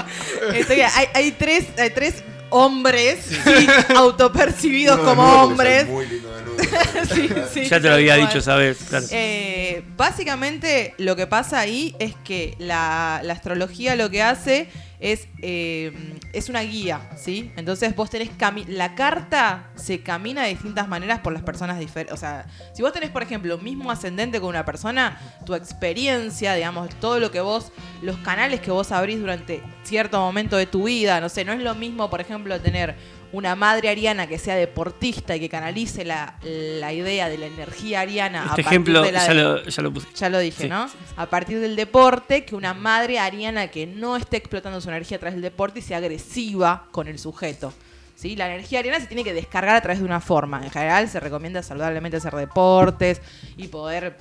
Estoy- 0.54 0.82
hay, 0.82 1.08
hay 1.14 1.32
tres, 1.32 1.66
hay 1.80 1.90
tres 1.90 2.24
hombres 2.50 3.20
sí, 3.26 3.68
autopercibidos 3.96 5.00
como 5.00 5.24
hombres. 5.44 5.88
Muy 5.88 6.08
lindo. 6.08 6.30
Sí, 7.14 7.30
sí, 7.54 7.66
Ya 7.66 7.80
te 7.80 7.88
lo 7.88 7.94
había 7.96 8.16
dicho. 8.16 8.42
¿sabes? 8.42 8.78
Claro. 8.90 9.06
Eh, 9.12 9.82
básicamente 9.96 10.94
lo 10.98 11.16
que 11.16 11.26
pasa 11.26 11.60
ahí 11.60 11.96
es 12.00 12.14
que 12.24 12.56
la, 12.60 13.22
la 13.24 13.34
astrología 13.34 13.96
lo 13.96 14.10
que 14.10 14.22
hace 14.22 14.68
es, 15.00 15.28
eh, 15.42 15.94
es 16.34 16.50
una 16.50 16.62
guía, 16.62 17.10
¿sí? 17.16 17.52
Entonces 17.56 17.96
vos 17.96 18.10
tenés 18.10 18.30
la 18.68 18.96
carta 18.96 19.72
se 19.76 20.02
camina 20.02 20.44
de 20.44 20.50
distintas 20.50 20.88
maneras 20.88 21.20
por 21.20 21.34
las 21.34 21.42
personas 21.42 21.80
diferentes. 21.80 22.14
O 22.14 22.18
sea, 22.18 22.46
si 22.74 22.82
vos 22.82 22.92
tenés, 22.92 23.10
por 23.10 23.24
ejemplo, 23.24 23.58
mismo 23.58 23.92
ascendente 23.92 24.40
con 24.40 24.50
una 24.50 24.66
persona, 24.66 25.20
tu 25.46 25.56
experiencia, 25.56 26.54
digamos, 26.54 26.90
todo 27.00 27.20
lo 27.20 27.32
que 27.32 27.40
vos, 27.40 27.72
los 28.02 28.18
canales 28.18 28.60
que 28.60 28.72
vos 28.72 28.92
abrís 28.92 29.20
durante 29.20 29.62
cierto 29.84 30.20
momento 30.20 30.58
de 30.58 30.66
tu 30.66 30.84
vida, 30.84 31.22
no 31.22 31.30
sé, 31.30 31.46
no 31.46 31.54
es 31.54 31.62
lo 31.62 31.76
mismo, 31.76 32.10
por 32.10 32.20
ejemplo, 32.20 32.60
tener 32.60 32.96
una 33.32 33.56
madre 33.56 33.90
ariana 33.90 34.28
que 34.28 34.38
sea 34.40 34.56
deportista 34.56 35.36
y 35.36 35.40
que 35.40 35.50
canalice 35.50 36.04
la, 36.04 36.36
la 36.44 36.92
idea 36.94 37.30
de 37.30 37.38
la 37.38 37.46
energía 37.46 38.02
ariana 38.02 38.40
a 38.40 38.46
Este 38.48 38.64
partir 38.64 38.66
ejemplo 38.68 39.02
de 39.04 39.12
la 39.12 39.28
ya 39.28 39.34
lo, 39.34 39.64
ya 39.64 39.82
lo 39.84 39.94
puse. 39.94 40.08
ya 40.16 40.30
lo 40.30 40.40
dije, 40.40 40.64
Sí. 40.64 40.70
¿no? 40.70 40.90
A 41.16 41.26
partir 41.28 41.60
del 41.60 41.76
deporte, 41.76 42.44
que 42.46 42.56
una 42.56 42.74
madre 42.74 43.20
ariana 43.20 43.68
que 43.68 43.86
no 43.86 44.16
esté 44.18 44.38
explotando 44.38 44.82
su 44.82 44.90
energía 44.90 45.18
a 45.18 45.20
través 45.20 45.36
del 45.36 45.44
deporte 45.44 45.80
y 45.80 45.82
sea 45.84 45.98
agresiva 45.98 46.88
con 46.92 47.08
el 47.08 47.20
sujeto. 47.20 47.74
¿Sí? 48.16 48.36
La 48.36 48.48
energía 48.54 48.80
ariana 48.80 49.00
se 49.00 49.08
tiene 49.08 49.24
que 49.24 49.34
descargar 49.34 49.78
a 49.78 49.82
través 49.82 50.00
de 50.00 50.06
una 50.06 50.20
forma. 50.20 50.62
En 50.66 50.72
general 50.72 51.08
se 51.08 51.22
recomienda 51.22 51.64
saludablemente 51.64 52.18
hacer 52.18 52.34
deportes 52.36 53.22
y 53.56 53.68
poder 53.70 54.18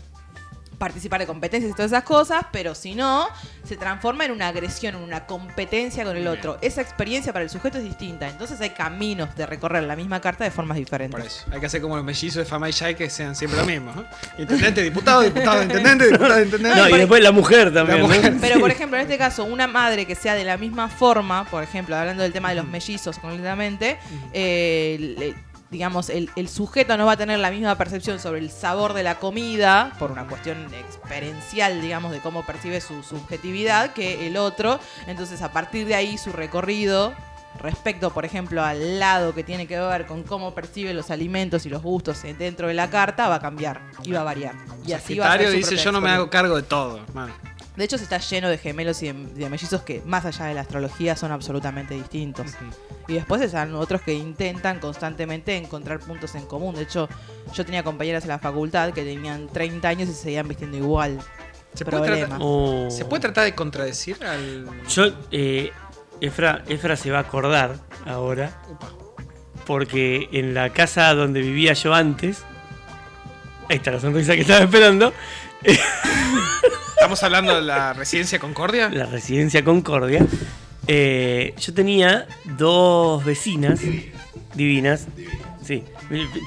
participar 0.79 1.21
de 1.21 1.27
competencias 1.27 1.71
y 1.73 1.75
todas 1.75 1.91
esas 1.91 2.05
cosas, 2.05 2.47
pero 2.53 2.75
si 2.75 2.95
no, 2.95 3.27
se 3.65 3.77
transforma 3.77 4.25
en 4.25 4.31
una 4.31 4.49
agresión, 4.49 4.95
en 4.95 5.03
una 5.03 5.27
competencia 5.27 6.05
con 6.05 6.17
el 6.17 6.27
otro. 6.29 6.57
Esa 6.63 6.81
experiencia 6.81 7.33
para 7.33 7.43
el 7.43 7.51
sujeto 7.51 7.79
es 7.79 7.85
distinta, 7.85 8.29
entonces 8.29 8.61
hay 8.61 8.71
caminos 8.71 9.35
de 9.35 9.45
recorrer 9.47 9.83
la 9.83 9.97
misma 9.97 10.21
carta 10.21 10.45
de 10.45 10.51
formas 10.51 10.79
diferentes. 10.79 11.19
Por 11.19 11.27
eso. 11.27 11.45
Hay 11.53 11.61
que 11.61 11.67
hacer 11.67 11.81
como 11.83 11.97
los 11.97 12.05
mellizos 12.05 12.37
de 12.37 12.45
Fama 12.45 12.69
y 12.69 12.73
Shai 12.73 12.95
que 12.95 13.11
sean 13.11 13.35
siempre 13.35 13.59
lo 13.61 13.67
mismo. 13.67 13.93
¿no? 13.95 14.05
Intendente, 14.39 14.83
diputado, 14.83 15.23
diputado, 15.23 15.63
intendente, 15.63 16.07
diputado, 16.07 16.43
intendente. 16.43 16.79
No, 16.81 16.89
y 16.89 16.99
después 16.99 17.23
la 17.23 17.33
mujer 17.33 17.75
también. 17.75 17.99
La 18.01 18.07
mujer. 18.07 18.35
¿no? 18.35 18.41
Pero, 18.41 18.61
por 18.61 18.71
ejemplo, 18.71 18.97
en 18.99 19.03
este 19.03 19.19
caso, 19.19 19.45
una 19.45 19.67
madre 19.67 20.07
que 20.07 20.15
sea 20.15 20.35
de 20.35 20.45
la 20.45 20.57
misma 20.57 20.89
forma, 20.89 21.45
por 21.51 21.63
ejemplo, 21.65 21.97
hablando 21.97 22.23
del 22.23 22.33
tema 22.33 22.51
de 22.51 22.55
los 22.55 22.67
mellizos 22.67 23.19
concretamente, 23.19 23.99
eh, 24.33 25.15
le- 25.19 25.48
digamos, 25.71 26.09
el, 26.09 26.31
el 26.37 26.49
sujeto 26.49 26.97
no 26.97 27.07
va 27.07 27.13
a 27.13 27.17
tener 27.17 27.39
la 27.39 27.51
misma 27.51 27.77
percepción 27.77 28.19
sobre 28.19 28.41
el 28.41 28.51
sabor 28.51 28.95
de 28.95 29.03
la 29.03 29.19
comida, 29.19 29.93
por 29.99 30.11
una 30.11 30.27
cuestión 30.27 30.67
experiencial, 30.75 31.81
digamos, 31.81 32.13
de 32.13 32.21
cómo 32.21 32.45
percibe 32.47 32.81
su 32.81 33.03
subjetividad, 33.03 33.93
que 33.93 34.27
el 34.27 34.37
otro. 34.37 34.81
Entonces, 35.07 35.43
a 35.43 35.53
partir 35.53 35.87
de 35.87 35.95
ahí, 35.95 36.17
su 36.19 36.33
recorrido 36.33 37.13
respecto, 37.59 38.11
por 38.11 38.25
ejemplo, 38.25 38.63
al 38.63 38.99
lado 38.99 39.35
que 39.35 39.43
tiene 39.43 39.67
que 39.67 39.79
ver 39.79 40.07
con 40.07 40.23
cómo 40.23 40.55
percibe 40.55 40.95
los 40.95 41.11
alimentos 41.11 41.67
y 41.67 41.69
los 41.69 41.83
gustos 41.83 42.23
dentro 42.39 42.69
de 42.69 42.75
la 42.75 42.89
carta, 42.89 43.29
va 43.29 43.37
a 43.37 43.41
cambiar 43.41 43.81
y 44.05 44.13
va 44.13 44.21
a 44.21 44.25
variar. 44.25 44.55
Y 44.87 44.93
así 44.93 45.19
va 45.19 45.33
a 45.33 45.39
ser 45.39 45.51
dice, 45.51 45.77
yo 45.77 45.93
no 45.93 46.01
me 46.01 46.09
experiencia". 46.09 46.15
hago 46.15 46.31
cargo 46.31 46.57
de 46.57 46.63
todo. 46.63 46.99
hermano". 46.99 47.35
De 47.79 47.85
hecho, 47.85 47.97
se 47.97 48.03
está 48.03 48.19
lleno 48.19 48.49
de 48.49 48.59
gemelos 48.59 49.01
y 49.05 49.07
de, 49.07 49.13
de 49.13 49.49
mellizos 49.49 49.83
que, 49.83 50.03
más 50.05 50.25
allá 50.25 50.47
de 50.47 50.55
la 50.55 50.63
astrología, 50.63 51.15
son 51.15 51.31
absolutamente 51.31 51.95
distintos. 51.95 52.51
Y 53.07 53.13
después 53.13 53.41
están 53.41 53.73
otros 53.77 54.03
que 54.03 54.15
intentan 54.15 54.81
constantemente 54.81 55.57
encontrar 55.57 56.01
puntos 56.01 56.35
en 56.35 56.45
común. 56.47 56.75
De 56.75 56.83
hecho, 56.83 57.09
yo 57.55 57.65
tenía 57.65 57.85
compañeras 57.85 58.25
en 58.25 58.31
la 58.31 58.41
facultad 58.41 58.93
que 58.93 59.05
tenían 59.05 59.47
30 59.47 59.89
años 59.89 60.09
y 60.09 60.13
se 60.13 60.23
seguían 60.23 60.49
vistiendo 60.49 60.77
igual. 60.77 61.21
¿Se 61.73 61.85
puede, 61.85 62.05
tratar, 62.19 62.39
Oh. 62.43 62.89
¿Se 62.91 63.05
puede 63.05 63.21
tratar 63.21 63.45
de 63.45 63.55
contradecir 63.55 64.25
al. 64.25 64.69
Yo, 64.89 65.05
eh, 65.31 65.71
Efra, 66.21 66.65
Efra 66.67 66.97
se 66.97 67.13
va 67.13 67.19
a 67.19 67.21
acordar 67.21 67.77
ahora, 68.05 68.61
porque 69.67 70.29
en 70.33 70.53
la 70.53 70.71
casa 70.71 71.15
donde 71.15 71.43
vivía 71.43 71.75
yo 71.75 71.95
antes, 71.95 72.43
ahí 73.69 73.77
está 73.77 73.93
la 73.93 74.01
sonrisa 74.01 74.35
que 74.35 74.41
estaba 74.41 74.65
esperando, 74.65 75.13
Estamos 75.63 77.23
hablando 77.23 77.55
de 77.55 77.63
la 77.63 77.93
residencia 77.93 78.39
Concordia. 78.39 78.89
la 78.91 79.07
residencia 79.07 79.65
Concordia, 79.65 80.25
eh, 80.87 81.55
yo 81.59 81.75
tenía 81.75 82.27
dos 82.45 83.25
vecinas 83.25 83.81
divinas. 84.55 85.07
Sí, 85.65 85.85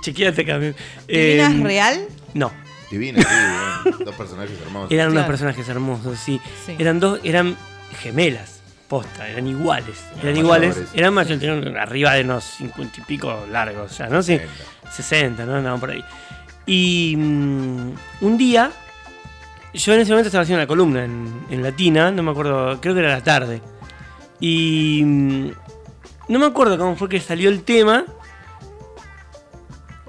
chequeate 0.01 0.41
acá. 0.41 0.59
eh, 0.61 0.73
¿Divinas 1.07 1.59
real? 1.63 2.01
No, 2.33 2.51
Divina, 2.89 3.21
sí, 3.21 3.91
dos 4.03 4.15
personajes 4.15 4.57
hermosos. 4.65 4.91
eran 4.91 5.07
unos 5.07 5.19
Claro. 5.21 5.27
personajes 5.27 5.67
hermosos, 5.69 6.19
sí. 6.19 6.39
Sí. 6.65 6.75
Eran 6.79 6.99
dos, 6.99 7.19
eran 7.23 7.55
gemelas, 8.01 8.59
posta, 8.87 9.27
eran 9.29 9.47
iguales. 9.47 9.97
Eran 10.15 10.27
Eran 10.27 10.37
iguales, 10.37 10.69
mayores. 10.75 10.89
eran 10.95 11.13
mayores, 11.13 11.39
tenían 11.39 11.77
arriba 11.77 12.13
de 12.13 12.21
unos 12.23 12.43
50 12.43 13.01
y 13.01 13.03
pico 13.03 13.45
largos 13.51 13.97
ya, 13.97 14.07
¿no? 14.07 14.21
Sí. 14.23 14.37
60. 14.37 14.91
60, 14.91 15.45
¿no? 15.45 15.55
Andaban 15.55 15.79
por 15.79 15.91
ahí. 15.91 16.03
Y 16.65 17.15
mm, 17.17 17.91
un 18.21 18.37
día, 18.37 18.71
yo 19.73 19.93
en 19.93 19.99
ese 20.01 20.11
momento 20.11 20.27
estaba 20.27 20.43
haciendo 20.43 20.61
una 20.61 20.67
columna 20.67 21.05
en, 21.05 21.45
en 21.49 21.63
Latina, 21.63 22.11
no 22.11 22.23
me 22.23 22.31
acuerdo, 22.31 22.79
creo 22.81 22.93
que 22.93 22.99
era 22.99 23.09
la 23.09 23.23
tarde. 23.23 23.61
Y 24.39 25.01
mm, 25.05 25.51
no 26.29 26.39
me 26.39 26.45
acuerdo 26.45 26.77
cómo 26.77 26.95
fue 26.95 27.07
que 27.09 27.19
salió 27.19 27.49
el 27.49 27.63
tema. 27.63 28.05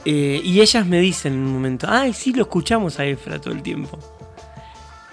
eh, 0.04 0.40
y 0.42 0.60
ellas 0.60 0.86
me 0.86 0.98
dicen 1.00 1.34
en 1.34 1.38
un 1.40 1.52
momento, 1.52 1.86
ay, 1.88 2.12
sí, 2.12 2.32
lo 2.32 2.42
escuchamos 2.42 2.98
a 2.98 3.04
Efra 3.04 3.40
todo 3.40 3.54
el 3.54 3.62
tiempo. 3.62 3.98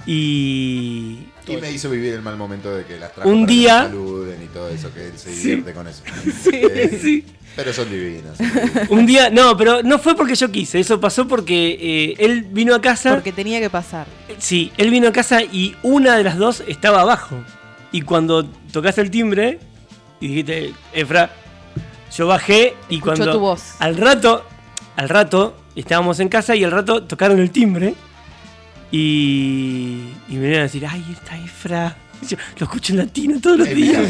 Y... 0.05 1.27
Y 1.47 1.57
me 1.57 1.71
hizo 1.71 1.89
vivir 1.89 2.13
el 2.13 2.21
mal 2.21 2.37
momento 2.37 2.73
de 2.75 2.85
que 2.85 2.97
las 2.99 3.13
trajo 3.13 3.29
Un 3.29 3.41
para 3.41 3.47
que 3.47 3.53
día- 3.53 3.79
me 3.83 3.87
saluden 3.89 4.43
y 4.43 4.47
todo 4.47 4.69
eso, 4.69 4.93
que 4.93 5.07
él 5.07 5.17
se 5.17 5.33
Sí. 5.33 5.39
divierte 5.49 5.73
con 5.73 5.87
eso. 5.87 6.03
Eh, 6.53 6.99
Sí. 7.01 7.25
Pero 7.55 7.73
son 7.73 7.89
divinas. 7.89 8.37
son 8.37 8.47
divinas. 8.53 8.89
Un 8.89 9.05
día, 9.05 9.29
no, 9.29 9.57
pero 9.57 9.83
no 9.83 9.99
fue 9.99 10.15
porque 10.15 10.35
yo 10.35 10.49
quise, 10.51 10.79
eso 10.79 10.99
pasó 10.99 11.27
porque 11.27 11.77
eh, 11.79 12.15
él 12.19 12.43
vino 12.49 12.73
a 12.75 12.81
casa. 12.81 13.13
Porque 13.15 13.31
tenía 13.33 13.59
que 13.59 13.69
pasar. 13.69 14.07
Sí, 14.37 14.71
él 14.77 14.89
vino 14.91 15.07
a 15.09 15.11
casa 15.11 15.41
y 15.43 15.75
una 15.83 16.15
de 16.15 16.23
las 16.23 16.37
dos 16.37 16.63
estaba 16.67 17.01
abajo. 17.01 17.35
Y 17.91 18.01
cuando 18.01 18.45
tocaste 18.45 19.01
el 19.01 19.11
timbre 19.11 19.59
y 20.21 20.27
dijiste, 20.27 20.73
Efra, 20.93 21.31
yo 22.15 22.27
bajé 22.27 22.75
y 22.89 22.95
Escuchó 22.95 23.15
cuando 23.15 23.31
tu 23.33 23.39
voz. 23.39 23.61
al 23.79 23.97
rato, 23.97 24.45
al 24.95 25.09
rato 25.09 25.55
estábamos 25.75 26.19
en 26.19 26.29
casa 26.29 26.55
y 26.55 26.63
al 26.63 26.71
rato 26.71 27.03
tocaron 27.03 27.39
el 27.39 27.51
timbre 27.51 27.95
y, 28.91 29.99
y 30.27 30.33
me 30.33 30.39
vinieron 30.39 30.59
a 30.61 30.63
decir, 30.63 30.85
ay, 30.85 31.03
está 31.11 31.37
Efra. 31.37 31.95
Yo, 32.27 32.37
lo 32.57 32.65
escucho 32.65 32.93
en 32.93 32.99
latino 32.99 33.39
todos 33.41 33.59
los 33.59 33.69
días. 33.69 34.09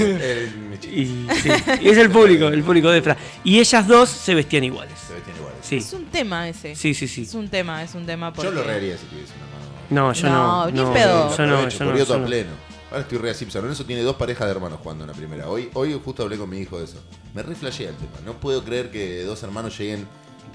Y, 0.83 1.05
sí, 1.05 1.49
y 1.81 1.89
es 1.89 1.97
el 1.97 2.09
público, 2.09 2.47
el 2.47 2.63
público 2.63 2.89
de 2.89 2.99
Efra. 2.99 3.17
Y 3.43 3.59
ellas 3.59 3.87
dos 3.87 4.09
se 4.09 4.33
vestían 4.33 4.63
iguales. 4.63 4.93
Se 5.07 5.13
vestían 5.13 5.37
iguales. 5.37 5.59
Sí, 5.61 5.77
Es 5.77 5.93
un 5.93 6.05
tema 6.05 6.47
ese. 6.47 6.75
sí, 6.75 6.93
sí. 6.93 7.07
sí. 7.07 7.23
Es 7.23 7.33
un 7.33 7.49
tema, 7.49 7.83
es 7.83 7.93
un 7.95 8.05
tema 8.05 8.33
porque... 8.33 8.49
Yo 8.49 8.55
lo 8.55 8.63
reiría 8.63 8.97
si 8.97 9.05
tuviese 9.05 9.33
una 9.33 9.45
mano. 9.45 9.69
No, 9.89 10.13
yo 10.13 10.29
no. 10.29 10.71
No, 10.71 10.71
ni 10.71 10.93
pedo. 10.93 11.37
Yo 11.37 11.45
no, 11.45 11.69
yo 11.69 11.85
no. 11.85 11.97
Yo 11.97 12.25
pleno. 12.25 12.69
Ahora 12.91 13.01
estoy 13.01 13.19
re 13.19 13.29
así, 13.29 13.45
Lorenzo 13.53 13.85
tiene 13.85 14.01
dos 14.01 14.15
parejas 14.15 14.47
de 14.47 14.51
hermanos 14.51 14.79
jugando 14.81 15.03
en 15.03 15.11
la 15.11 15.15
primera. 15.15 15.47
Hoy, 15.47 15.69
hoy 15.73 15.99
justo 16.03 16.23
hablé 16.23 16.37
con 16.37 16.49
mi 16.49 16.57
hijo 16.57 16.79
de 16.79 16.85
eso. 16.85 16.97
Me 17.35 17.43
re 17.43 17.53
flashea 17.53 17.89
el 17.89 17.95
tema. 17.95 18.13
No 18.25 18.33
puedo 18.33 18.63
creer 18.63 18.89
que 18.89 19.23
dos 19.23 19.43
hermanos 19.43 19.77
lleguen 19.77 20.07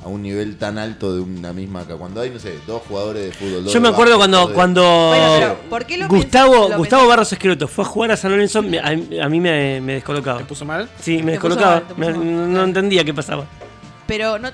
a 0.04 0.08
un 0.08 0.22
nivel 0.22 0.58
tan 0.58 0.76
alto 0.78 1.14
de 1.14 1.20
una 1.20 1.52
misma 1.52 1.80
acá. 1.80 1.96
Cuando 1.96 2.20
hay, 2.20 2.30
no 2.30 2.38
sé, 2.38 2.58
dos 2.66 2.82
jugadores 2.86 3.24
de 3.24 3.32
fútbol. 3.32 3.64
dos 3.64 3.72
Yo 3.72 3.80
me 3.80 3.88
de 3.88 3.94
acuerdo 3.94 4.18
básquet, 4.18 4.30
cuando, 4.32 4.48
de- 4.48 4.54
cuando 4.54 4.82
Bueno, 5.08 5.34
pero, 5.38 5.70
¿por 5.70 5.86
qué 5.86 5.96
lo 5.96 6.08
Gustavo, 6.08 6.68
lo 6.68 6.76
Gustavo 6.78 7.08
Barros 7.08 7.32
Esqueroto 7.32 7.68
fue 7.68 7.84
a 7.84 7.88
jugar 7.88 8.10
a 8.12 8.16
San 8.16 8.30
Lorenzo, 8.32 8.58
a, 8.60 8.88
a 9.24 9.28
mí 9.28 9.40
me, 9.40 9.80
me 9.80 9.94
descolocaba. 9.94 10.38
¿Te 10.38 10.44
puso 10.44 10.64
mal? 10.64 10.88
Sí, 11.00 11.22
me 11.22 11.32
descolocaba. 11.32 11.82
mal, 11.96 12.18
Me- 12.18 12.24
no 12.46 12.64
entendía 12.64 13.02
qué 13.04 13.14
pasaba. 13.14 13.46
Pero 14.06 14.38
no, 14.38 14.50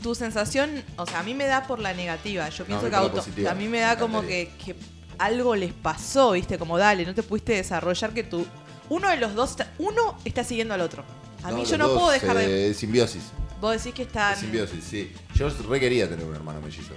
tu 0.00 0.14
sensación, 0.14 0.70
o 0.96 1.04
sea, 1.06 1.18
a 1.20 1.22
mí 1.24 1.34
me 1.34 1.46
da 1.46 1.66
por 1.66 1.80
la 1.80 1.92
negativa. 1.94 2.48
Yo 2.50 2.64
pienso 2.64 2.84
mí 2.84 2.90
que 2.90 2.96
auto- 2.96 3.24
a 3.50 3.54
mí 3.54 3.66
me 3.66 3.80
da 3.80 3.98
como 3.98 4.22
que, 4.22 4.52
que 4.64 4.76
algo 5.18 5.56
les 5.56 5.72
pasó, 5.72 6.30
¿viste? 6.32 6.56
Como 6.58 6.78
dale, 6.78 7.04
no 7.04 7.12
te 7.12 7.24
pudiste 7.24 7.54
desarrollar 7.54 8.12
que 8.12 8.22
tú 8.22 8.46
uno 8.88 9.08
de 9.08 9.16
los 9.16 9.34
dos 9.34 9.50
está- 9.50 9.72
uno 9.80 10.16
está 10.24 10.44
siguiendo 10.44 10.74
al 10.74 10.80
otro. 10.82 11.02
A 11.42 11.50
mí 11.50 11.64
yo 11.64 11.76
no 11.76 11.88
dos, 11.88 11.98
puedo 11.98 12.12
dejar 12.12 12.36
de 12.36 12.70
eh, 12.70 12.74
Simbiosis. 12.74 13.22
Vos 13.62 13.72
decís 13.78 13.94
que 13.94 14.02
están 14.02 14.36
Simbiosis, 14.36 14.84
sí. 14.84 15.10
Yo 15.34 15.48
re 15.48 15.80
quería 15.80 16.06
tener 16.08 16.26
un 16.26 16.34
hermano 16.34 16.60
mellizo. 16.60 16.92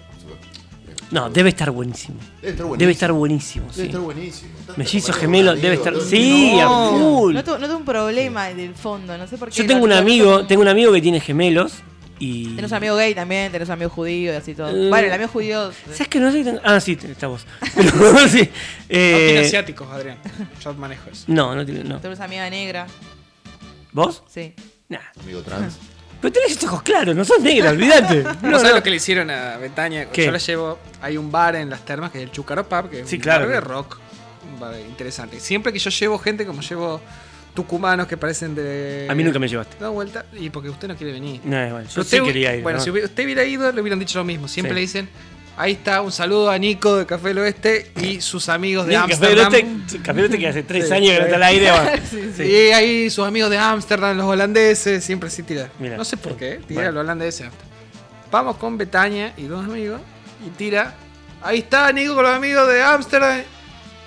No, 1.11 1.29
debe 1.29 1.49
estar 1.49 1.69
buenísimo. 1.69 2.17
Debe 2.41 2.51
estar 2.53 2.65
buenísimo. 2.65 2.77
Debe 2.79 2.91
estar 2.91 3.11
buenísimo, 3.11 3.65
Debe 3.67 3.75
sí. 3.75 3.81
estar 3.85 4.01
buenísimo. 4.01 4.51
Mellizo 4.75 5.13
gemelo 5.13 5.55
debe 5.55 5.75
estar. 5.75 5.93
todo- 5.93 6.03
Sí, 6.05 6.57
a 6.59 6.63
No. 6.65 6.89
full. 6.97 7.33
No, 7.35 7.43
tengo 7.43 7.77
un 7.77 7.85
problema 7.85 8.47
del 8.49 8.73
fondo, 8.73 9.15
no 9.17 9.27
sé 9.27 9.37
por 9.37 9.49
qué. 9.49 9.55
Yo 9.55 9.67
tengo 9.67 9.83
un 9.83 9.91
amigo, 9.93 10.45
tengo 10.47 10.63
un 10.63 10.67
amigo 10.67 10.91
que 10.91 11.01
tiene 11.01 11.19
gemelos 11.21 11.73
y. 12.17 12.55
Tenés 12.55 12.71
un 12.71 12.77
amigo 12.77 12.95
gay 12.95 13.13
también, 13.13 13.51
tenés 13.51 13.67
un 13.69 13.73
amigo 13.73 13.91
judío 13.91 14.33
y 14.33 14.35
así 14.35 14.55
todo. 14.55 14.69
Eh, 14.69 14.89
bueno, 14.89 15.07
el 15.07 15.13
amigo 15.13 15.29
judío. 15.29 15.71
¿Sabes 15.91 16.07
que 16.07 16.19
no 16.19 16.31
sé? 16.31 16.43
tan- 16.43 16.59
Ah, 16.63 16.79
sí, 16.79 16.97
está 16.99 17.27
vos. 17.27 17.45
Pero, 17.75 18.27
sí. 18.27 18.39
No 18.41 18.49
Eh, 18.89 19.25
tiene 19.27 19.39
asiáticos, 19.45 19.87
Adrián. 19.91 20.17
Yo 20.63 20.73
manejo 20.73 21.09
eso. 21.11 21.25
no, 21.27 21.53
no 21.55 21.63
tiene. 21.63 21.83
No. 21.83 21.99
Tenés 21.99 22.19
amiga 22.19 22.49
negra. 22.49 22.87
¿Vos? 23.91 24.23
Sí. 24.27 24.53
Nah. 24.89 24.97
Amigo 25.21 25.41
trans. 25.41 25.77
Pero 26.21 26.31
tenés 26.31 26.51
estos 26.53 26.69
ojos 26.69 26.81
claros, 26.83 27.15
no 27.15 27.23
sos 27.25 27.39
negra, 27.41 27.69
olvídate. 27.71 28.23
¿No, 28.41 28.49
No, 28.51 28.57
sabes 28.57 28.71
no. 28.71 28.77
lo 28.77 28.83
que 28.83 28.89
le 28.89 28.95
hicieron 28.95 29.29
a 29.29 29.57
Betaña? 29.57 30.05
¿Qué? 30.05 30.25
Yo 30.25 30.31
la 30.31 30.37
llevo. 30.39 30.79
Hay 31.01 31.17
un 31.17 31.31
bar 31.31 31.55
en 31.55 31.69
las 31.69 31.85
termas 31.85 32.11
que 32.11 32.17
es 32.19 32.23
el 32.23 32.31
Chucaro 32.31 32.67
Pub, 32.67 32.89
que 32.89 33.01
es 33.01 33.09
Sí, 33.09 33.17
un 33.17 33.21
claro. 33.21 33.45
bar 33.45 33.53
de 33.55 33.61
rock. 33.61 33.99
Un 34.53 34.59
bar 34.59 34.73
interesante. 34.79 35.39
Siempre 35.39 35.71
que 35.73 35.79
yo 35.79 35.89
llevo 35.91 36.17
gente, 36.17 36.45
como 36.45 36.61
llevo 36.61 37.01
tucumanos 37.53 38.07
que 38.07 38.17
parecen 38.17 38.55
de. 38.55 39.07
A 39.09 39.15
mí 39.15 39.23
nunca 39.23 39.39
me 39.39 39.47
llevaste. 39.47 39.77
Da 39.79 39.89
vuelta. 39.89 40.25
Y 40.33 40.49
porque 40.49 40.69
usted 40.69 40.87
no 40.87 40.95
quiere 40.95 41.13
venir. 41.13 41.41
No, 41.43 41.55
bueno, 41.57 41.81
yo 41.81 41.85
Pero 41.87 41.91
sí 41.91 41.99
usted- 42.01 42.23
quería 42.23 42.55
ir. 42.55 42.63
Bueno, 42.63 42.79
¿no? 42.79 42.83
si 42.83 42.89
usted 42.91 43.23
hubiera 43.23 43.43
ido, 43.43 43.71
le 43.71 43.81
hubieran 43.81 43.99
dicho 43.99 44.17
lo 44.19 44.25
mismo. 44.25 44.47
Siempre 44.47 44.71
Sí. 44.71 44.75
le 44.75 44.81
dicen. 44.81 45.09
Ahí 45.57 45.71
está, 45.73 46.01
un 46.01 46.11
saludo 46.11 46.49
a 46.49 46.57
Nico 46.57 46.97
de 46.97 47.05
Café 47.05 47.29
del 47.29 47.37
Oeste 47.37 47.89
y 48.01 48.19
sus 48.19 48.49
amigos 48.49 48.87
de 48.87 48.93
Café 48.95 49.13
Ámsterdam. 49.13 49.51
Café 50.03 50.13
del 50.13 50.23
Oeste 50.23 50.37
que 50.39 50.47
hace 50.49 50.63
tres 50.63 50.87
Sí. 50.89 50.93
años 50.93 51.11
que 51.13 51.19
no 51.19 51.23
está 51.25 51.35
al 51.37 51.43
aire. 51.43 51.71
va. 51.71 51.93
Y 52.43 52.55
ahí 52.73 53.09
sus 53.09 53.25
amigos 53.25 53.49
de 53.49 53.57
Ámsterdam, 53.57 54.17
los 54.17 54.25
holandeses, 54.25 55.01
siempre 55.03 55.29
sí 55.29 55.43
tira. 55.43 55.69
No 55.79 56.03
sé 56.03 56.17
por 56.17 56.35
qué, 56.35 56.59
tira 56.67 56.81
Bueno. 56.81 56.91
los 56.91 57.01
holandeses. 57.03 57.47
Vamos 58.31 58.57
con 58.57 58.77
Betaña 58.77 59.33
y 59.37 59.43
dos 59.43 59.63
amigos 59.63 60.01
y 60.45 60.49
tira. 60.49 60.93
Ahí 61.41 61.59
está 61.59 61.89
Nico 61.93 62.15
con 62.15 62.23
los 62.25 62.33
amigos 62.35 62.67
de 62.67 62.81
Ámsterdam 62.83 63.41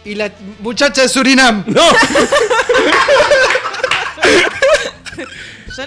y 0.04 0.14
la 0.16 0.30
muchacha 0.60 1.00
de 1.02 1.08
Surinam. 1.08 1.64
¡No! 1.66 1.82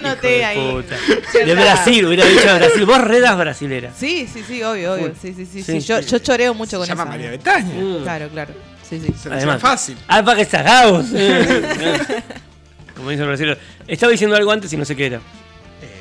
noté 0.08 0.38
Hijo 0.38 0.46
ahí. 0.46 0.66
de 0.66 0.72
puta. 0.72 0.96
cierta- 1.30 1.46
De 1.46 1.54
Brasil, 1.54 2.06
hubiera 2.06 2.24
dicho 2.26 2.46
de 2.52 2.58
Brasil. 2.58 2.84
Vos 2.86 3.00
redas 3.00 3.36
brasilera. 3.38 3.90
Sí, 3.96 4.26
sí, 4.32 4.42
sí, 4.46 4.62
obvio, 4.62 4.94
obvio. 4.94 5.12
Sí, 5.20 5.34
sí, 5.34 5.46
sí. 5.46 5.62
Sí. 5.62 5.80
sí. 5.80 5.86
Yo, 5.86 6.00
yo 6.00 6.18
choreo 6.18 6.54
mucho 6.54 6.78
con 6.78 6.86
Se 6.86 6.92
llama 6.92 7.02
eso. 7.04 7.10
María 7.10 7.30
Betaña. 7.30 7.72
Claro, 8.02 8.28
claro. 8.28 8.54
Sí, 8.88 9.00
sí. 9.00 9.12
Se 9.20 9.32
hacía 9.32 9.58
fácil. 9.58 9.96
Ah, 10.08 10.22
para 10.24 10.38
que 10.38 10.44
sagabos. 10.44 11.06
Como 12.96 13.10
dicen 13.10 13.26
los 13.26 13.28
brasileños. 13.28 13.58
Estaba 13.86 14.12
diciendo 14.12 14.36
algo 14.36 14.50
antes 14.52 14.72
y 14.72 14.76
no 14.76 14.84
sé 14.84 14.94
qué 14.96 15.06
era. 15.06 15.20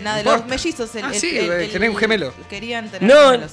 Nada, 0.04 0.18
de 0.18 0.24
no 0.24 0.38
los 0.38 0.46
mellizos. 0.48 0.94
El, 0.96 1.06
Ah, 1.06 1.10
el- 1.14 1.20
sí, 1.20 1.38
el- 1.38 1.52
el- 1.52 1.70
tener 1.72 1.90
un 1.90 1.96
gemelo. 1.96 2.34
Querían 2.50 2.90
tener 2.90 3.10
No, 3.10 3.32
gemelos. 3.32 3.52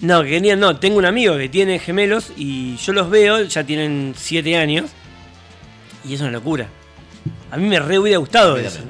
no, 0.00 0.22
que 0.22 0.28
querían, 0.30 0.60
no. 0.60 0.78
Tengo 0.78 0.98
un 0.98 1.04
amigo 1.06 1.36
que 1.36 1.48
tiene 1.48 1.78
gemelos 1.78 2.32
y 2.36 2.76
yo 2.76 2.92
los 2.92 3.10
veo, 3.10 3.42
ya 3.42 3.64
tienen 3.64 4.14
7 4.16 4.56
años. 4.56 4.90
Y 6.08 6.14
es 6.14 6.20
una 6.20 6.30
locura. 6.30 6.68
A 7.50 7.56
mí 7.56 7.66
me 7.68 7.78
re 7.80 7.98
hubiera 7.98 8.18
gustado 8.18 8.56
eso. 8.56 8.80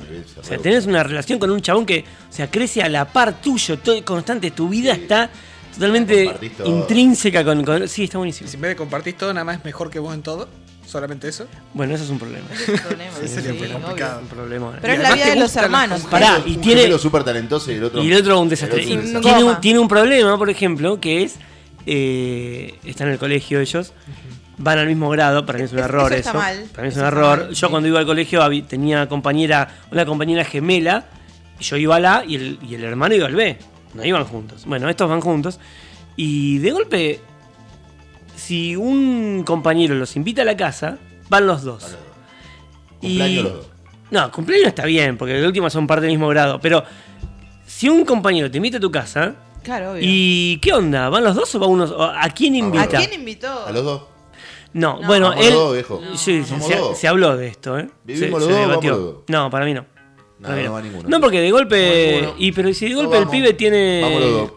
O 0.41 0.45
sea, 0.45 0.59
tenés 0.59 0.87
una 0.87 1.03
relación 1.03 1.39
con 1.39 1.51
un 1.51 1.61
chabón 1.61 1.84
que, 1.87 2.05
o 2.28 2.32
sea, 2.32 2.51
crece 2.51 2.82
a 2.82 2.89
la 2.89 3.05
par 3.05 3.41
tuyo, 3.41 3.78
todo 3.78 4.05
constante. 4.05 4.51
Tu 4.51 4.68
vida 4.68 4.93
está 4.93 5.30
totalmente 5.74 6.24
Compartís 6.24 6.53
intrínseca 6.64 7.45
con, 7.45 7.64
con- 7.64 7.89
Sí, 7.89 8.05
está 8.05 8.18
buenísimo. 8.18 8.49
Si 8.49 8.57
en 8.57 8.62
vez 8.62 8.70
de 8.70 8.76
compartir 8.76 9.16
todo, 9.16 9.32
nada 9.34 9.45
más 9.45 9.59
es 9.59 9.64
mejor 9.64 9.91
que 9.91 9.99
vos 9.99 10.14
en 10.14 10.22
todo. 10.22 10.49
Solamente 10.87 11.26
eso. 11.28 11.47
Bueno, 11.74 11.97
eso 11.97 12.05
es 12.05 12.11
un 12.11 12.18
problema. 12.20 12.47
Es 12.53 12.68
el 12.68 12.78
problema. 12.80 13.11
Sí, 13.20 13.26
sería 13.28 13.53
sí, 13.53 13.59
muy 13.59 13.68
complicado. 13.70 14.12
obvio. 14.18 14.22
un 14.22 14.28
problema. 14.28 14.78
Pero 14.80 14.93
es 14.95 14.99
la 15.01 15.14
vida 15.14 15.26
de 15.30 15.37
los 15.37 15.57
hermanos. 15.57 16.03
Pará, 16.09 16.37
Un 16.47 16.53
y 16.53 16.57
tiene- 16.59 16.82
gemelo 16.82 16.99
súper 16.99 17.24
talentoso 17.24 17.72
y 17.72 17.74
el 17.74 17.84
otro. 17.84 18.03
Y 18.03 18.12
el 18.12 18.18
otro 18.20 18.41
un 18.41 18.49
desastre. 18.49 18.82
el 18.82 18.87
otro 18.87 18.95
Y 18.95 18.97
un 18.97 19.03
desastre. 19.07 19.20
tiene, 19.22 19.39
un, 19.43 19.47
Goma. 19.49 19.61
tiene 19.61 19.78
un 19.80 19.89
problema, 19.89 20.39
por 20.39 20.49
ejemplo, 20.49 21.01
que 21.01 21.24
es. 21.24 21.34
eh, 21.87 22.78
están 22.84 23.09
en 23.09 23.14
el 23.14 23.18
colegio 23.18 23.61
ellos. 23.61 23.93
Van 24.59 24.78
al 24.78 24.86
mismo 24.86 25.11
grado, 25.11 25.44
para 25.44 25.59
mí 25.59 25.64
es 25.66 25.72
un 25.72 25.80
error 25.80 26.12
eso 26.12 26.16
está 26.18 26.30
eso. 26.30 26.38
mal. 26.38 26.64
Para 26.72 26.82
mí 26.84 26.88
es 26.88 26.94
Eso 26.94 27.02
un 27.02 27.07
error. 27.09 27.38
mal, 27.46 27.50
Yo 27.54 27.70
cuando 27.70 27.88
iba 27.88 27.98
al 27.98 28.07
colegio 28.07 28.40
tenía 28.66 29.07
compañera, 29.09 29.68
una 29.90 30.07
compañera 30.07 30.44
gemela, 30.44 31.04
y 31.61 31.64
yo 31.64 31.76
iba 31.76 31.96
al 31.96 32.07
A 32.07 32.24
y 32.26 32.36
el, 32.36 32.59
y 32.66 32.74
el 32.74 32.84
hermano 32.84 33.14
iba 33.14 33.26
al 33.26 33.34
B. 33.34 33.59
No 33.94 34.04
iban 34.04 34.24
juntos. 34.24 34.64
Bueno, 34.66 34.88
estos 34.88 35.09
van 35.11 35.20
juntos. 35.20 35.59
Y 36.16 36.59
de 36.59 36.70
golpe, 36.70 37.20
si 38.34 38.76
un 38.76 39.42
compañero 39.44 39.94
los 39.94 40.16
invita 40.16 40.42
a 40.42 40.44
la 40.46 40.57
casa, 40.57 40.98
van 41.28 41.46
los 41.46 41.62
dos. 41.62 41.96
Cumpleaños 43.00 43.44
los 43.44 43.52
dos. 43.54 43.66
No, 44.11 44.30
cumpleaños 44.32 44.68
está 44.68 44.84
bien, 44.86 45.16
porque 45.18 45.34
de 45.34 45.46
última 45.46 45.68
son 45.68 45.86
parte 45.86 46.02
del 46.02 46.12
mismo 46.12 46.28
grado. 46.28 46.61
Pero 46.61 46.82
si 47.66 47.88
un 47.88 48.04
compañero 48.04 48.50
te 48.50 48.57
invita 48.57 48.78
a 48.78 48.80
tu 48.80 48.90
casa, 48.90 49.34
Claro, 49.62 49.92
obvio. 49.92 50.00
¿y 50.02 50.59
qué 50.62 50.72
onda? 50.72 51.09
¿Van 51.09 51.24
los 51.24 51.34
dos 51.34 51.52
o 51.57 51.61
va 51.61 51.66
uno? 51.66 51.84
¿A 52.00 52.28
quién 52.30 52.54
¿A 52.54 52.57
¿A 52.57 52.61
invita? 52.61 52.98
quién 52.98 53.12
invitó? 53.14 53.66
A 53.66 53.72
los 53.72 53.84
dos. 53.84 54.02
No, 54.77 55.01
No. 55.01 55.07
bueno, 55.07 55.33
él. 55.33 55.53
dos, 55.53 55.72
viejo. 55.72 56.01
Sí, 56.16 56.45
se, 56.45 56.77
dos. 56.77 56.99
se 56.99 57.09
habló 57.09 57.37
de 57.37 57.49
esto, 57.49 57.79
¿eh? 57.79 57.89
¿Vivimos 58.05 58.43
Se- 58.43 58.47
los 58.49 58.55
se 58.55 58.61
dos 58.61 58.66
o 58.66 58.68
debatió. 58.70 58.91
vamos 58.93 59.05
los 59.07 59.14
dos? 59.14 59.22
No, 59.29 59.51
para 59.51 59.64
mí 59.64 59.74
no. 59.74 59.81
No, 60.39 60.49
Para 60.49 60.57
mí 60.57 60.62
no 60.64 60.72
va 60.74 60.83
ninguno. 60.83 61.09
No, 61.09 61.20
porque 61.20 61.41
de 61.41 61.51
golpe. 61.51 62.20
No, 62.22 62.35
y 62.37 62.53
pero 62.53 62.72
si 62.74 62.85
de 62.87 62.91
No, 62.95 62.99
golpe 63.01 63.16
el 63.16 63.24
vamos. 63.24 63.37
pibe 63.37 63.53
tiene. 63.55 64.01
Vamos 64.03 64.20
los 64.20 64.31
dos. 64.33 64.53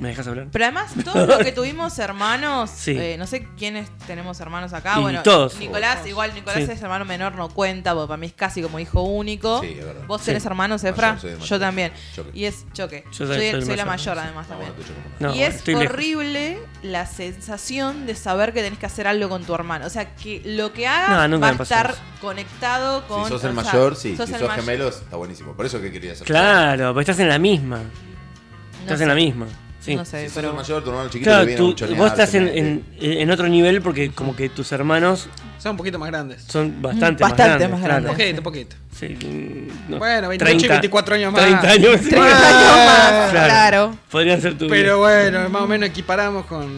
¿Me 0.00 0.08
dejas 0.08 0.26
hablar? 0.26 0.48
Pero 0.50 0.64
además, 0.64 0.92
todos 1.04 1.28
los 1.28 1.38
que 1.38 1.52
tuvimos 1.52 1.98
hermanos, 1.98 2.70
Sí. 2.74 2.96
eh, 2.98 3.16
no 3.18 3.26
sé 3.26 3.46
quiénes 3.56 3.88
tenemos 4.06 4.40
hermanos 4.40 4.72
acá. 4.72 4.94
Y 4.98 5.02
bueno, 5.02 5.22
todos. 5.22 5.56
Nicolás, 5.58 6.06
igual 6.06 6.34
Nicolás 6.34 6.64
Sí. 6.64 6.70
es 6.72 6.82
hermano 6.82 7.04
menor, 7.04 7.34
no 7.34 7.50
cuenta, 7.50 7.92
porque 7.94 8.08
para 8.08 8.16
mí 8.16 8.26
es 8.28 8.32
casi 8.32 8.62
como 8.62 8.80
hijo 8.80 9.02
único. 9.02 9.60
Sí, 9.60 9.76
es 9.78 9.84
verdad. 9.84 10.02
¿Vos 10.06 10.22
Sí. 10.22 10.26
tenés 10.28 10.44
hermanos, 10.46 10.82
Efra? 10.84 11.08
Mayor, 11.14 11.20
soy 11.20 11.30
el 11.32 11.38
Yo 11.38 11.60
también. 11.60 11.92
Choque. 12.16 12.30
Y 12.32 12.44
es 12.46 12.64
choque. 12.72 13.04
Yo 13.12 13.26
soy- 13.26 13.26
soy, 13.26 13.36
soy 13.36 13.46
el 13.60 13.66
soy 13.66 13.76
la 13.76 13.84
mayor. 13.84 14.18
además, 14.18 14.48
también. 14.48 14.72
No, 15.18 15.34
y 15.34 15.42
es 15.42 15.66
lejos. 15.66 15.84
horrible 15.84 16.58
la 16.82 17.04
sensación 17.06 18.06
de 18.06 18.14
saber 18.14 18.54
que 18.54 18.62
tenés 18.62 18.78
que 18.78 18.86
hacer 18.86 19.06
algo 19.06 19.28
con 19.28 19.44
tu 19.44 19.54
hermano. 19.54 19.84
O 19.86 19.90
sea, 19.90 20.16
que 20.16 20.40
lo 20.46 20.72
que 20.72 20.86
hagas 20.88 21.28
No, 21.28 21.38
va 21.38 21.48
a 21.50 21.52
estar 21.52 21.90
eso. 21.90 22.00
conectado 22.22 23.06
con. 23.06 23.24
Si 23.24 23.28
sos 23.32 23.44
el 23.44 23.52
sea, 23.54 23.62
mayor, 23.64 23.96
sí. 23.96 24.16
sos 24.16 24.26
si 24.26 24.32
sos 24.32 24.42
mayor. 24.42 24.56
gemelos, 24.56 24.96
está 24.96 25.16
buenísimo. 25.16 25.52
Por 25.52 25.66
eso 25.66 25.78
que 25.80 25.92
quería 25.92 26.12
hacer. 26.12 26.26
Claro, 26.26 26.94
porque 26.94 27.02
estás 27.10 27.18
en 27.20 27.28
la 27.28 27.38
misma. 27.38 27.78
No 27.78 28.84
Estás 28.84 28.96
sé, 28.98 29.04
en 29.04 29.08
la 29.10 29.14
misma. 29.14 29.46
Sí. 29.80 29.96
No 29.96 30.04
sé, 30.04 30.20
Si 30.20 30.26
sos 30.26 30.34
pero. 30.34 30.50
el 30.50 30.56
mayor, 30.56 30.84
tu 30.84 30.90
hermano 30.90 31.08
chiquito 31.08 31.30
Claro, 31.30 31.46
viene 31.46 31.56
tú- 31.74 31.84
a 31.84 31.96
vos 31.96 32.06
estás 32.10 32.34
en, 32.34 32.48
en- 32.48 32.84
en 33.00 33.30
otro 33.30 33.48
nivel 33.48 33.80
porque 33.80 34.10
como 34.10 34.36
que 34.36 34.50
tus 34.50 34.70
hermanos 34.72 35.26
Son 35.58 35.70
un 35.72 35.76
poquito 35.78 35.98
más 35.98 36.10
grandes. 36.10 36.42
son 36.46 36.82
bastante, 36.82 37.22
Bastante 37.22 37.66
más 37.68 37.78
más 37.78 37.82
grandes. 37.88 38.16
grandes. 38.16 38.40
Poquito, 38.42 38.42
poquito. 38.42 38.76
Sí, 38.94 39.16
mm, 39.26 39.90
no, 39.92 39.98
Bueno, 39.98 40.28
28 40.28 40.66
y 40.66 40.68
24 40.68 41.14
años 41.14 41.32
más. 41.32 41.42
30 41.42 41.70
años. 41.70 42.00
30 42.00 42.48
años 42.48 42.86
más, 42.86 43.30
claro. 43.30 43.96
Podrían 44.10 44.40
ser 44.42 44.58
tu 44.58 44.68
Pero 44.68 44.98
bueno, 44.98 45.48
más 45.48 45.62
o 45.62 45.66
menos 45.66 45.88
equiparamos 45.88 46.44
con 46.44 46.68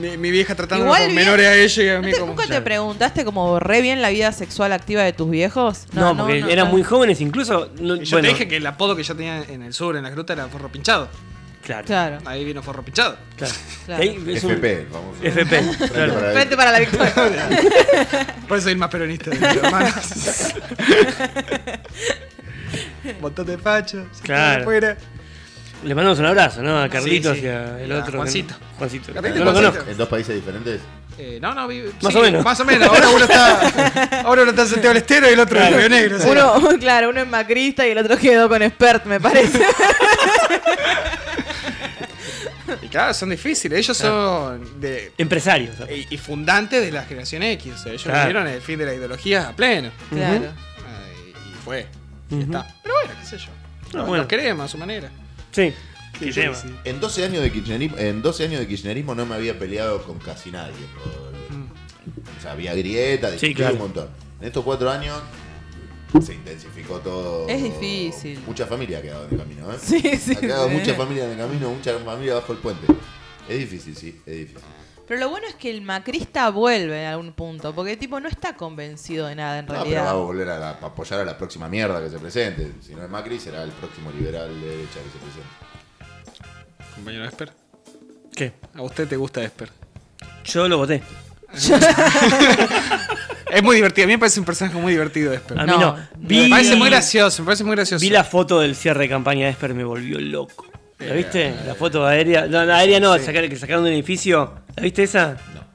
mi, 0.00 0.16
mi 0.16 0.30
vieja 0.32 0.54
tratando 0.56 0.84
Igual 0.84 1.02
con 1.04 1.12
bien- 1.14 1.24
menores 1.24 1.46
a 1.46 1.54
ella 1.54 1.82
y 1.84 1.88
a 1.90 1.94
¿No 1.94 2.02
mí 2.02 2.10
te- 2.12 2.18
como... 2.18 2.32
¿Nunca 2.32 2.46
te 2.48 2.60
preguntaste 2.60 3.24
como 3.24 3.60
re 3.60 3.80
bien 3.82 4.02
la 4.02 4.08
vida 4.10 4.32
sexual 4.32 4.72
activa 4.72 5.02
de 5.04 5.12
tus 5.12 5.30
viejos? 5.30 5.84
No, 5.92 6.16
porque 6.16 6.40
no, 6.40 6.48
eran 6.48 6.66
no. 6.66 6.72
muy 6.72 6.82
jóvenes, 6.82 7.20
incluso. 7.20 7.70
no- 7.80 7.94
yo 7.94 8.10
bueno, 8.16 8.26
te 8.28 8.34
dije 8.34 8.48
que 8.48 8.56
el 8.56 8.66
apodo 8.66 8.96
que 8.96 9.04
yo 9.04 9.14
tenía 9.14 9.42
en 9.44 9.62
el 9.62 9.72
sur, 9.72 9.96
en 9.96 10.02
la 10.02 10.10
gruta, 10.10 10.32
era 10.32 10.48
forro 10.48 10.70
pinchado. 10.72 11.08
Claro, 11.66 11.84
Claro, 11.84 12.18
Ahí 12.26 12.44
vino 12.44 12.62
forro 12.62 12.84
pinchado. 12.84 13.16
claro. 13.36 13.52
claro. 13.86 14.02
Ahí 14.02 14.22
es 14.28 14.44
un- 14.44 14.52
FP, 14.52 14.72
el 14.82 14.86
famoso. 14.86 15.18
FP, 15.20 15.62
Frente 15.62 15.88
claro. 15.92 16.14
para 16.14 16.32
Frente 16.32 16.56
para 16.56 16.70
la 16.72 16.78
victoria. 16.78 17.14
Por 18.48 18.58
eso 18.58 18.68
soy 18.68 18.76
más 18.76 18.88
peronista 18.88 19.30
de 19.30 19.36
mis 19.38 19.56
hermanos. 19.56 19.94
Montón 23.20 23.46
de 23.46 23.58
fachos. 23.58 24.04
Claro. 24.22 24.22
quedan 24.22 24.60
afuera. 24.62 24.96
Le 25.84 25.94
mandamos 25.94 26.18
un 26.18 26.26
abrazo, 26.26 26.62
¿no? 26.62 26.80
A 26.80 26.88
Carlitos 26.88 27.36
sí. 27.36 27.44
y 27.44 27.48
a 27.48 27.78
el 27.80 27.92
A 27.92 27.98
otro. 27.98 28.18
Juancito. 28.18 28.54
Juancito. 28.78 29.12
Carlitos 29.12 29.38
No 29.40 29.44
lo 29.44 29.50
Juancito. 29.52 29.70
conozco. 29.72 29.90
¿En 29.90 29.98
dos 29.98 30.08
países 30.08 30.34
diferentes? 30.34 30.80
Eh, 31.18 31.38
no, 31.40 31.54
no, 31.54 31.66
vive. 31.68 31.92
Más 32.02 32.12
sí, 32.12 32.18
o 32.18 32.22
menos. 32.22 32.44
Más 32.44 32.60
o 32.60 32.64
menos. 32.64 32.88
Ahora 32.88 33.08
uno 33.10 33.24
está, 33.24 34.20
ahora 34.24 34.42
uno 34.42 34.50
está 34.50 34.62
en 34.62 34.68
Santiago 34.68 34.88
del 34.94 34.96
Estero 34.98 35.28
y 35.28 35.32
el 35.32 35.40
otro 35.40 35.60
en 35.60 35.76
Río 35.76 35.88
Negro. 35.88 36.18
Uno, 36.30 36.78
claro, 36.78 37.08
uno 37.10 37.20
es 37.22 37.28
macrista 37.28 37.86
y 37.86 37.90
el 37.90 37.98
otro 37.98 38.16
quedó 38.18 38.48
con 38.48 38.62
expert, 38.62 39.04
me 39.06 39.20
parece. 39.20 39.60
Claro, 42.96 43.12
son 43.14 43.28
difíciles. 43.30 43.78
Ellos 43.78 43.96
son 43.96 44.80
de, 44.80 45.12
Empresarios. 45.18 45.76
y, 45.94 46.14
y 46.14 46.18
fundantes 46.18 46.80
de 46.82 46.90
la 46.92 47.02
generación 47.04 47.42
X. 47.42 47.72
O 47.74 47.78
sea, 47.78 47.92
ellos 47.92 48.02
Claro. 48.04 48.20
vivieron 48.28 48.46
el 48.48 48.60
fin 48.62 48.78
de 48.78 48.86
la 48.86 48.94
ideología 48.94 49.48
a 49.48 49.52
pleno. 49.56 49.90
claro. 50.08 50.44
Y, 50.46 51.28
y 51.30 51.54
fue. 51.64 51.86
Y 52.30 52.40
está. 52.40 52.74
Pero 52.82 52.94
bueno, 52.94 53.20
qué 53.20 53.26
sé 53.26 53.38
yo. 53.38 53.48
Ah, 53.48 53.98
Los 53.98 54.06
bueno. 54.06 54.26
queremos 54.26 54.64
a 54.64 54.68
su 54.68 54.78
manera. 54.78 55.10
Sí. 55.52 55.72
Sí, 56.18 56.30
tema. 56.32 56.54
sí. 56.54 56.68
En 56.84 56.98
12 56.98 57.24
años 57.26 57.42
de 57.42 57.52
kirchnerismo, 57.52 57.98
en 57.98 58.22
12 58.22 58.44
años 58.44 58.60
de 58.60 58.66
kirchnerismo 58.66 59.14
no 59.14 59.26
me 59.26 59.34
había 59.34 59.58
peleado 59.58 60.02
con 60.02 60.18
casi 60.18 60.50
nadie. 60.50 60.72
por- 61.02 61.26
Mm. 61.54 61.68
O 62.38 62.42
sea, 62.42 62.52
había 62.52 62.74
grieta, 62.74 63.30
discutí 63.30 63.54
claro. 63.54 63.74
un 63.74 63.80
montón. 63.80 64.08
En 64.40 64.46
estos 64.46 64.64
cuatro 64.64 64.90
años 64.90 65.18
se 66.22 66.34
intensificó 66.34 66.98
todo. 67.00 67.48
Es 67.48 67.62
difícil. 67.62 68.42
Mucha 68.46 68.66
familia 68.66 68.98
ha 68.98 69.02
quedado 69.02 69.26
en 69.26 69.32
el 69.32 69.38
camino, 69.38 69.72
¿eh? 69.72 69.76
Sí, 69.80 70.00
sí, 70.18 70.34
Ha 70.36 70.40
quedado 70.40 70.68
sí. 70.68 70.74
mucha 70.74 70.94
familia 70.94 71.24
en 71.24 71.30
el 71.32 71.38
camino, 71.38 71.70
mucha 71.70 71.98
familia 71.98 72.34
bajo 72.34 72.52
el 72.52 72.58
puente. 72.58 72.86
Es 73.48 73.58
difícil, 73.58 73.96
sí, 73.96 74.20
es 74.26 74.36
difícil. 74.36 74.60
Pero 75.06 75.20
lo 75.20 75.28
bueno 75.30 75.46
es 75.46 75.54
que 75.54 75.70
el 75.70 75.82
macrista 75.82 76.50
vuelve 76.50 77.00
en 77.02 77.06
algún 77.08 77.32
punto, 77.32 77.72
porque 77.72 77.96
tipo 77.96 78.18
no 78.18 78.28
está 78.28 78.56
convencido 78.56 79.26
de 79.28 79.36
nada 79.36 79.60
en 79.60 79.66
No, 79.66 79.72
pero 79.74 79.84
realidad. 79.84 80.04
va 80.06 80.10
a 80.10 80.14
volver 80.14 80.48
a, 80.48 80.58
la- 80.58 80.68
a 80.70 80.86
apoyar 80.86 81.20
a 81.20 81.24
la 81.24 81.38
próxima 81.38 81.68
mierda 81.68 82.02
que 82.02 82.10
se 82.10 82.18
presente. 82.18 82.72
Si 82.84 82.92
no 82.94 83.04
es 83.04 83.08
Macri, 83.10 83.38
será 83.38 83.62
el 83.62 83.70
próximo 83.70 84.10
liberal 84.10 84.48
de 84.60 84.66
derecha 84.68 84.94
que 84.94 85.10
se 85.10 85.18
presente. 85.18 85.46
Compañero 86.96 87.24
Esper. 87.24 87.52
¿Qué? 88.34 88.52
A 88.74 88.82
usted 88.82 89.06
te 89.06 89.16
gusta 89.16 89.44
Esper. 89.44 89.70
Yo 90.44 90.66
lo 90.68 90.78
voté. 90.78 91.00
Es 93.50 93.62
muy 93.62 93.76
divertido. 93.76 94.04
A 94.04 94.08
mí 94.08 94.14
me 94.14 94.18
parece 94.18 94.40
un 94.40 94.46
personaje 94.46 94.76
muy 94.78 94.92
divertido 94.92 95.32
Esper. 95.32 95.58
A 95.60 95.64
mí 95.66 95.72
No, 95.72 95.78
no. 95.78 95.96
Me 96.18 96.48
parece 96.48 96.76
muy 96.76 96.88
gracioso, 96.88 97.42
me 97.42 97.46
parece 97.46 97.64
muy 97.64 97.76
gracioso. 97.76 98.00
Vi 98.02 98.10
la 98.10 98.24
foto 98.24 98.60
del 98.60 98.74
cierre 98.74 99.00
de 99.04 99.08
campaña 99.08 99.46
de 99.46 99.52
Esper, 99.52 99.72
me 99.74 99.84
volvió 99.84 100.18
loco. 100.20 100.66
¿La 100.98 101.12
viste? 101.14 101.54
La 101.66 101.74
foto 101.74 102.06
aérea. 102.06 102.46
No, 102.46 102.64
la 102.64 102.78
aérea 102.78 102.98
no, 103.00 103.16
sacar- 103.18 103.48
que 103.48 103.56
sacaron 103.56 103.84
de 103.84 103.90
un 103.90 103.94
edificio. 103.96 104.54
¿La 104.76 104.82
viste 104.82 105.02
esa? 105.02 105.36
No. 105.54 105.66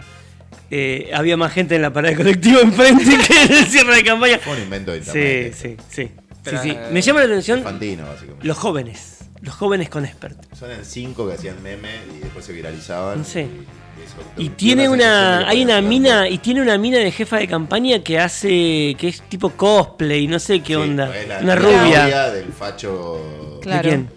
Eh, 0.73 1.11
había 1.13 1.35
más 1.37 1.51
gente 1.53 1.75
en 1.75 1.81
la 1.81 1.91
parada 1.93 2.15
colectiva 2.15 2.61
enfrente 2.61 3.03
que 3.27 3.43
en 3.43 3.51
el 3.51 3.65
cierre 3.67 3.95
de 3.95 4.03
campaña. 4.03 4.39
Fue 4.39 4.53
un 4.55 4.63
invento 4.63 4.91
de 4.91 5.03
Sí, 5.03 5.07
internet. 5.09 5.53
sí, 5.55 5.77
sí. 5.89 6.11
sí, 6.49 6.57
sí. 6.63 6.77
Me 6.91 7.01
llama 7.01 7.19
la 7.19 7.25
atención 7.25 7.61
Fantino, 7.61 8.05
básicamente. 8.07 8.47
los 8.47 8.57
jóvenes. 8.57 9.17
Los 9.41 9.55
jóvenes 9.55 9.89
con 9.89 10.05
Expert. 10.05 10.37
Son 10.55 10.69
el 10.71 10.85
5 10.85 11.27
que 11.27 11.33
hacían 11.33 11.61
meme 11.63 11.89
y 12.15 12.19
después 12.19 12.45
se 12.45 12.53
viralizaban. 12.53 13.25
Sí. 13.25 13.39
Y, 13.39 13.90
Y 14.37 14.49
tiene 14.49 14.87
una. 14.89 15.47
Hay 15.47 15.63
una 15.63 15.81
mina. 15.81 16.27
Y 16.27 16.37
tiene 16.39 16.61
una 16.61 16.77
mina 16.77 16.97
de 16.99 17.11
jefa 17.11 17.37
de 17.37 17.47
campaña 17.47 17.99
que 18.03 18.19
hace. 18.19 18.95
que 18.97 19.07
es 19.09 19.21
tipo 19.23 19.49
cosplay, 19.51 20.27
no 20.27 20.39
sé 20.39 20.59
qué 20.61 20.73
Sí, 20.73 20.75
onda. 20.75 21.07
la- 21.27 21.39
una 21.39 21.43
la 21.43 21.55
rubia. 21.55 22.29
del 22.31 22.51
facho. 22.53 23.59
Claro. 23.61 23.83
¿De 23.83 23.89
quién? 23.89 24.09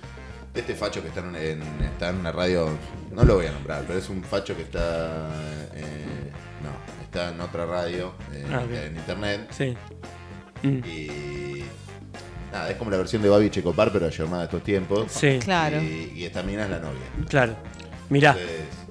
De 0.53 0.61
este 0.61 0.75
facho 0.75 1.03
que 1.03 1.09
está 1.09 1.21
en, 1.21 1.35
en- 1.37 1.85
está 1.85 2.11
en 2.11 2.17
una 2.17 2.33
radio. 2.33 2.69
No 3.13 3.25
lo 3.25 3.37
voy 3.37 3.47
a 3.47 3.53
nombrar, 3.53 3.85
pero 3.87 3.99
es 3.99 4.09
un 4.09 4.23
facho 4.25 4.57
que 4.57 4.63
está. 4.63 5.31
eh, 5.75 6.31
no, 6.63 6.71
está 7.03 7.31
en 7.31 7.41
otra 7.41 7.67
radio. 7.67 8.13
eh, 8.33 8.45
Ah. 8.53 8.63
En 8.87 8.97
internet. 8.97 9.49
Sí. 9.51 9.75
Mm, 10.63 10.79
Y. 10.89 11.65
Nada, 12.53 12.71
es 12.71 12.77
como 12.77 12.89
la 12.93 12.97
versión 12.99 13.21
de 13.21 13.29
Babi 13.29 13.51
Checopar, 13.51 13.91
pero 13.93 14.07
ayornada 14.07 14.43
de 14.43 14.45
estos 14.45 14.63
tiempos. 14.63 15.11
Sí, 15.11 15.39
Claro. 15.43 15.83
Y, 15.83 16.13
y 16.15 16.25
esta 16.25 16.43
mina 16.45 16.63
es 16.65 16.71
la 16.71 16.79
novia. 16.79 17.01
claro. 17.29 17.57
Mirá. 18.11 18.31
Entonces, 18.31 18.61
Mm. 18.61 18.84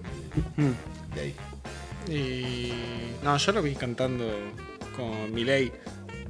De 1.16 1.22
ahí. 1.22 1.36
Y. 2.10 2.74
No, 3.24 3.38
yo 3.38 3.52
lo 3.52 3.62
vi 3.62 3.76
cantando 3.76 4.26
con 4.96 5.34
Miley 5.34 5.72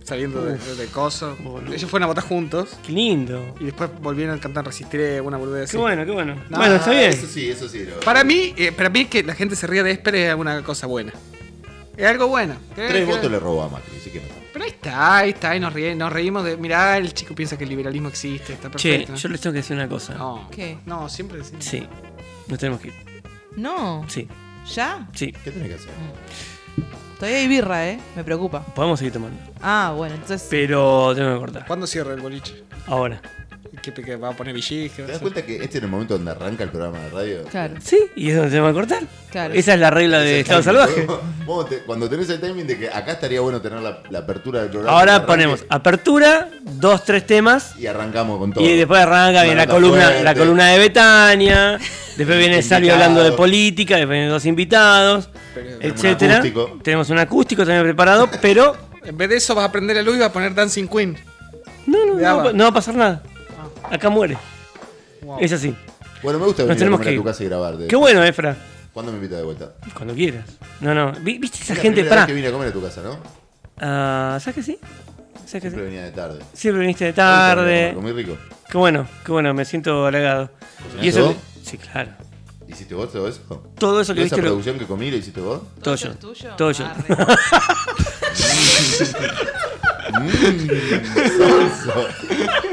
saliendo 0.03 0.43
de, 0.43 0.57
de, 0.57 0.75
de 0.75 0.85
coso. 0.87 1.35
Boludo. 1.39 1.73
Ellos 1.73 1.89
fueron 1.89 2.03
a 2.03 2.07
votar 2.07 2.25
juntos 2.25 2.77
Qué 2.85 2.91
lindo. 2.91 3.55
y 3.59 3.65
después 3.65 3.89
volvieron 4.01 4.37
a 4.37 4.39
cantar 4.41 4.65
Resistiré, 4.65 5.21
una 5.21 5.37
boludez 5.37 5.63
así. 5.63 5.71
Qué 5.71 5.77
bueno, 5.81 6.05
qué 6.05 6.11
bueno. 6.11 6.35
No, 6.49 6.57
bueno, 6.57 6.75
está 6.75 6.91
bien. 6.91 7.09
Eso 7.09 7.27
sí, 7.27 7.49
eso 7.49 7.67
sí. 7.69 7.85
lo- 7.85 7.99
Para 8.01 8.23
mí, 8.23 8.53
eh, 8.57 8.71
para 8.71 8.89
mí 8.89 9.05
que 9.05 9.23
la 9.23 9.33
gente 9.33 9.55
se 9.55 9.65
ría 9.65 9.81
de 9.83 9.91
Esper 9.91 10.15
es 10.15 10.35
una 10.35 10.61
cosa 10.63 10.87
buena. 10.87 11.13
Es 11.95 12.05
algo 12.07 12.27
bueno. 12.27 12.55
Tres 12.75 13.07
votos 13.07 13.31
le 13.31 13.39
robó 13.39 13.63
a 13.63 13.69
Macri, 13.69 13.97
así 13.99 14.09
que 14.09 14.19
no. 14.19 14.25
Pero 14.51 14.65
ahí 14.65 14.71
está, 14.71 15.17
ahí 15.17 15.29
está, 15.31 15.55
y 15.55 15.59
nos, 15.59 15.73
rie- 15.73 15.95
nos 15.95 16.11
reímos 16.13 16.43
de. 16.43 16.57
Mirá, 16.57 16.97
el 16.97 17.13
chico 17.13 17.33
piensa 17.33 17.57
que 17.57 17.63
el 17.63 17.69
liberalismo 17.71 18.09
existe, 18.09 18.53
está 18.53 18.69
Che, 18.71 18.89
perfecto. 18.89 19.15
yo 19.15 19.29
les 19.29 19.41
tengo 19.41 19.53
que 19.53 19.57
decir 19.59 19.75
una 19.75 19.87
cosa. 19.87 20.13
No, 20.15 20.47
¿Qué? 20.51 20.77
no, 20.85 21.07
siempre 21.09 21.37
decimos. 21.39 21.63
Sí. 21.65 21.87
Nos 22.47 22.59
tenemos 22.59 22.81
que 22.81 22.89
ir. 22.89 22.93
No. 23.55 24.05
Sí, 24.07 24.27
¿Ya? 24.73 25.07
sí. 25.13 25.31
¿Qué 25.43 25.51
tenés 25.51 25.67
que 25.69 25.75
hacer? 25.75 25.89
Todavía 27.19 27.39
hay 27.39 27.47
birra, 27.47 27.87
¿eh? 27.87 27.99
Me 28.15 28.23
preocupa. 28.23 28.61
Podemos 28.61 28.99
seguir 28.99 29.13
tomando. 29.13 29.37
Ah, 29.61 29.93
bueno, 29.95 30.15
entonces. 30.15 30.47
Pero 30.49 31.13
tengo 31.15 31.33
que 31.33 31.39
cortar. 31.39 31.67
¿Cuándo 31.67 31.87
cierra 31.87 32.13
el 32.13 32.21
boliche? 32.21 32.63
Ahora. 32.87 33.21
¿Qué, 33.83 33.91
qué 33.91 34.15
va 34.15 34.29
a 34.29 34.31
poner 34.31 34.55
¿Te 34.55 35.01
va 35.01 35.07
a 35.09 35.11
das 35.11 35.19
cuenta 35.19 35.41
que 35.41 35.55
este 35.57 35.77
es 35.79 35.83
el 35.83 35.89
momento 35.89 36.13
donde 36.15 36.31
arranca 36.31 36.63
el 36.63 36.69
programa 36.69 36.99
de 36.99 37.09
radio? 37.09 37.43
Claro, 37.51 37.73
Sí, 37.83 37.99
y 38.15 38.29
es 38.29 38.35
donde 38.37 38.49
tenemos 38.51 38.69
que 38.71 38.73
cortar. 38.75 39.03
claro. 39.29 39.53
Esa 39.53 39.73
es 39.73 39.79
la 39.81 39.89
regla 39.89 40.19
de 40.19 40.39
Estado 40.39 40.61
timing, 40.61 40.77
Salvaje. 40.79 41.05
vos- 41.05 41.19
vos 41.45 41.69
te- 41.69 41.79
cuando 41.79 42.09
tenés 42.09 42.29
el 42.29 42.39
timing 42.39 42.65
de 42.65 42.79
que 42.79 42.87
acá 42.89 43.11
estaría 43.11 43.41
bueno 43.41 43.61
tener 43.61 43.79
la, 43.81 43.99
la 44.09 44.19
apertura 44.19 44.61
del 44.61 44.69
programa. 44.69 44.89
que 44.95 44.99
Ahora 44.99 45.15
arranque 45.15 45.27
ponemos 45.27 45.65
apertura, 45.67 46.49
dos, 46.61 47.03
tres 47.03 47.25
temas. 47.27 47.75
Y 47.77 47.85
arrancamos 47.85 48.39
con 48.39 48.53
todo. 48.53 48.63
Y 48.63 48.77
después 48.77 49.01
arranca 49.01 49.43
bien 49.43 49.57
la 49.57 49.65
nota 49.65 49.73
columna, 49.75 50.03
fuerte. 50.05 50.23
la 50.23 50.33
columna 50.35 50.67
de 50.69 50.79
Betania. 50.79 51.79
Después 52.15 52.37
viene 52.39 52.61
Salvi 52.61 52.89
hablando 52.89 53.21
de 53.21 53.33
política, 53.33 53.97
después 53.97 54.11
vienen 54.15 54.29
dos 54.29 54.45
invitados, 54.45 55.29
Pero- 55.53 55.69
etcétera. 55.81 56.35
un 56.35 56.39
acústico. 56.39 56.79
Tenemos 56.83 57.09
un 57.09 57.17
acústico 57.19 57.63
también 57.65 57.83
preparado, 57.83 58.29
pero 58.41 58.77
En 59.03 59.17
vez 59.17 59.27
de 59.27 59.35
eso 59.35 59.53
vas 59.55 59.65
a 59.67 59.71
prender 59.73 59.97
la 59.97 60.03
luz 60.03 60.15
y 60.15 60.19
vas 60.19 60.29
a 60.29 60.31
poner 60.33 60.55
Dancing 60.55 60.87
Queen. 60.87 61.17
no, 61.85 62.05
no, 62.05 62.13
no, 62.13 62.37
va- 62.37 62.53
no 62.53 62.63
va 62.63 62.69
a 62.69 62.73
pasar 62.73 62.95
nada. 62.95 63.21
Acá 63.93 64.09
muere. 64.09 64.37
Wow. 65.21 65.37
Es 65.39 65.51
así. 65.53 65.75
Bueno, 66.23 66.39
me 66.39 66.45
gusta 66.45 66.63
Nos 66.63 66.69
venir 66.77 66.83
a 66.87 66.91
comer 66.91 67.07
que 67.07 67.13
a 67.13 67.17
tu 67.17 67.23
casa 67.23 67.43
y 67.43 67.47
grabar. 67.47 67.77
Qué 67.87 67.95
bueno, 67.95 68.23
Efra. 68.23 68.55
¿Cuándo 68.91 69.11
me 69.11 69.17
invitas 69.19 69.37
de 69.37 69.43
vuelta? 69.43 69.73
Cuando 69.93 70.13
quieras. 70.15 70.45
No, 70.81 70.93
no. 70.93 71.11
Vi- 71.21 71.37
¿Viste 71.37 71.59
esa 71.61 71.73
Es 71.73 71.77
la 71.77 71.83
gente? 71.83 72.01
vez 72.01 72.09
Pará. 72.09 72.25
que 72.25 72.33
vine 72.33 72.47
a 72.47 72.51
comer 72.51 72.69
a 72.69 72.71
tu 72.73 72.81
casa, 72.81 73.01
¿no? 73.03 73.17
Ah, 73.79 74.37
¿Sabes 74.39 74.55
que 74.55 74.63
sí? 74.63 74.77
¿Sabes 75.45 75.51
que 75.51 75.59
Siempre 75.61 75.81
sí? 75.81 75.85
venía 75.85 76.03
de 76.05 76.11
tarde. 76.11 76.39
Siempre 76.53 76.81
viniste 76.81 77.05
de 77.05 77.13
tarde. 77.13 77.93
Muy 77.99 78.11
rico. 78.13 78.35
Qué 78.69 78.77
bueno, 78.77 79.07
qué 79.25 79.31
bueno, 79.31 79.53
me 79.53 79.63
siento 79.65 80.05
halagado. 80.07 80.49
¿Cocinaste 80.77 81.05
Y 81.05 81.09
eso. 81.09 81.25
vos? 81.27 81.35
Sí, 81.63 81.77
claro. 81.77 82.09
¿Hiciste 82.67 82.95
vos 82.95 83.11
todo 83.11 83.27
eso? 83.27 83.41
Todo 83.77 84.01
eso 84.01 84.13
que 84.13 84.21
¿Toda 84.21 84.25
esa 84.27 84.35
viste 84.35 84.37
lo- 84.37 84.43
producción 84.43 84.79
que 84.79 84.85
comí 84.85 85.11
lo 85.11 85.17
hiciste 85.17 85.39
vos? 85.41 85.61
Todo 85.83 85.95
yo. 85.95 86.13
Todo 86.57 86.71
yo. 86.71 86.85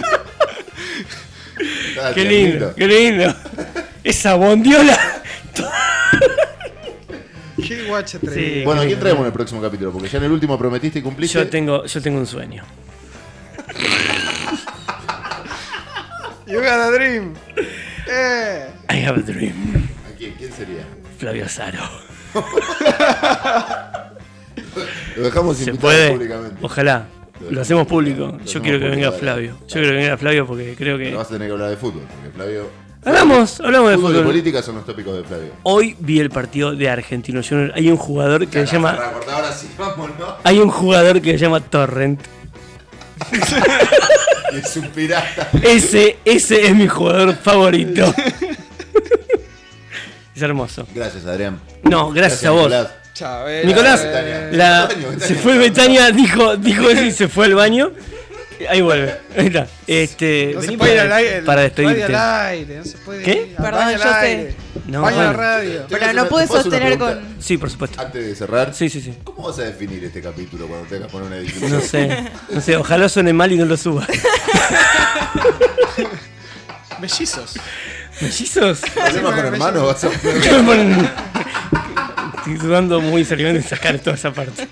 Estaba 1.89 2.15
Qué 2.15 2.25
tiernito. 2.25 2.51
lindo, 2.51 2.75
qué 2.77 2.87
lindo. 2.87 3.35
Esa 4.05 4.35
bondiola. 4.35 4.99
Qué 7.67 7.85
guacha 7.85 8.17
atrevido. 8.19 8.55
Sí. 8.55 8.63
Bueno, 8.65 8.81
¿a 8.83 8.87
quién 8.87 8.99
traemos 8.99 9.21
en 9.21 9.27
el 9.27 9.33
próximo 9.33 9.61
capítulo? 9.61 9.93
Porque 9.93 10.09
ya 10.09 10.19
en 10.19 10.25
el 10.25 10.33
último 10.33 10.59
prometiste 10.59 10.99
y 11.01 11.03
cumpliste. 11.03 11.39
Yo 11.39 11.49
tengo, 11.49 11.85
yo 11.85 12.01
tengo 12.03 12.19
un 12.19 12.27
sueño. 12.27 12.65
You 16.47 16.59
got 16.61 16.67
a 16.81 16.91
dream. 16.91 17.35
Eh. 18.09 18.67
I 18.91 19.05
have 19.07 19.19
a 19.21 19.23
dream. 19.23 19.89
¿A 20.13 20.17
quién? 20.17 20.33
¿Quién 20.35 20.53
sería? 20.53 20.83
Flavio 21.19 21.45
Azaro. 21.45 21.79
Lo 25.17 25.23
dejamos 25.25 25.57
¿Se 25.59 25.65
invitado 25.65 25.81
puede? 25.81 26.11
públicamente. 26.13 26.57
Ojalá. 26.63 27.07
Lo 27.49 27.61
hacemos 27.63 27.87
público. 27.87 28.27
Lo 28.27 28.31
Yo 28.31 28.37
hacemos 28.37 28.63
quiero 28.63 28.79
que 28.79 28.85
público, 28.87 28.91
venga 28.97 29.07
dale. 29.07 29.19
Flavio. 29.21 29.57
Yo 29.61 29.67
quiero 29.75 29.89
que 29.89 29.97
venga 29.97 30.17
Flavio 30.17 30.47
porque 30.47 30.75
creo 30.77 30.99
Pero 30.99 31.11
que. 31.11 31.17
vas 31.17 31.27
a 31.27 31.31
tener 31.31 31.49
que 31.49 31.53
hablar 31.53 31.71
de 31.71 31.77
fútbol, 31.77 32.03
porque 32.11 32.31
Flavio. 32.37 32.91
Hablamos, 33.03 33.61
hablamos 33.61 33.91
de 33.91 33.97
Fútbol 33.97 34.11
y 34.11 34.15
fútbol. 34.17 34.27
política 34.27 34.63
son 34.63 34.75
los 34.75 34.85
tópicos 34.85 35.17
de 35.17 35.25
Flavio. 35.25 35.53
Hoy 35.63 35.97
vi 36.01 36.21
el 36.21 36.29
partido 36.29 36.75
de 36.75 36.91
Argentino 36.91 37.41
Junior. 37.43 37.73
Hay 37.75 37.89
un 37.89 37.97
jugador 37.97 38.47
que 38.47 38.67
se 38.67 38.73
llama. 38.75 38.91
Ahora 38.91 39.53
sí. 39.53 39.69
Hay 40.45 40.59
un 40.59 40.69
jugador 40.69 41.23
que 41.23 41.33
se 41.33 41.39
llama 41.39 41.61
Torrent. 41.61 42.21
Y 44.53 44.57
es 44.57 44.77
un 44.77 44.89
pirata. 44.89 45.49
Ese, 45.63 46.19
ese 46.25 46.67
es 46.67 46.75
mi 46.75 46.89
jugador 46.89 47.37
favorito. 47.37 48.13
es 50.35 50.43
hermoso. 50.43 50.87
Gracias, 50.95 51.25
Adrián. 51.27 51.61
No, 51.85 52.11
gracias, 52.11 52.45
a 52.45 52.51
vos. 52.51 52.63
Nicolás. 52.65 52.89
Chabela. 53.21 53.67
Nicolás, 53.69 54.03
Betania. 54.03 54.49
la- 54.53 54.81
Betania, 54.87 55.07
Betania. 55.09 55.27
se 55.29 55.35
fue 55.35 55.59
Betania, 55.59 56.11
dijo, 56.11 56.57
dijo 56.57 56.89
eso 56.89 57.03
y 57.05 57.13
se 57.13 57.29
fue 57.29 57.45
al 57.47 57.55
baño. 57.55 57.93
Ahí 58.69 58.81
vuelve. 58.83 59.15
Ahí 59.37 59.47
está. 59.47 59.67
Este, 59.87 60.53
No 60.55 60.61
se 60.63 60.73
puede 60.73 60.93
ir 60.93 60.99
para, 60.99 61.03
al 61.03 61.13
aire. 61.13 61.43
para 61.43 61.63
radio 61.63 61.69
despedirte. 61.75 62.15
al 62.15 62.47
aire, 62.49 62.77
no 62.79 62.85
se 62.85 62.99
puede 62.99 63.23
¿Qué? 63.23 63.31
ir. 63.33 63.55
Al 63.57 63.65
Perdón, 63.65 63.85
baño 63.85 63.97
yo 63.99 64.03
al 64.05 64.11
sé. 64.11 64.27
aire. 64.27 64.55
No, 64.87 65.03
baño 65.03 65.17
a 65.17 65.23
la 65.23 65.27
bueno. 65.29 65.43
radio. 65.43 65.81
Te 65.83 65.97
Pero 65.97 66.13
no 66.13 66.29
pude 66.29 66.43
¿te 66.43 66.49
puedo 66.49 66.61
hacer 66.61 66.73
una 66.83 66.89
sostener 66.91 66.99
con. 66.99 67.37
Sí, 67.41 67.57
por 67.59 67.71
supuesto. 67.71 68.01
Antes 68.03 68.27
de 68.27 68.35
cerrar, 68.35 68.75
Sí, 68.75 68.89
sí, 68.91 69.01
sí. 69.01 69.15
¿cómo 69.25 69.49
vas 69.49 69.59
a 69.61 69.63
definir 69.63 70.05
este 70.05 70.21
capítulo 70.21 70.67
cuando 70.67 70.87
tengas 70.89 71.07
que 71.07 71.13
poner 71.13 71.27
una 71.29 71.37
edición? 71.39 71.71
No 71.73 71.81
sé, 71.81 72.25
no 72.51 72.61
sé, 72.61 72.77
ojalá 72.77 73.09
suene 73.09 73.33
mal 73.33 73.51
y 73.53 73.57
no 73.57 73.65
lo 73.65 73.77
suba. 73.79 74.07
Mellizos. 77.01 77.55
¿Mellizos? 78.21 78.81
¿Problemas 78.81 79.35
con 79.35 79.47
hermanos? 79.47 79.87
Vas 79.87 80.05
a 80.05 80.09
Estoy 82.41 82.55
dudando 82.57 83.01
muy 83.01 83.25
seriamente 83.25 83.63
en 83.63 83.69
sacar 83.69 83.99
toda 83.99 84.17
esa 84.17 84.33
parte. 84.33 84.67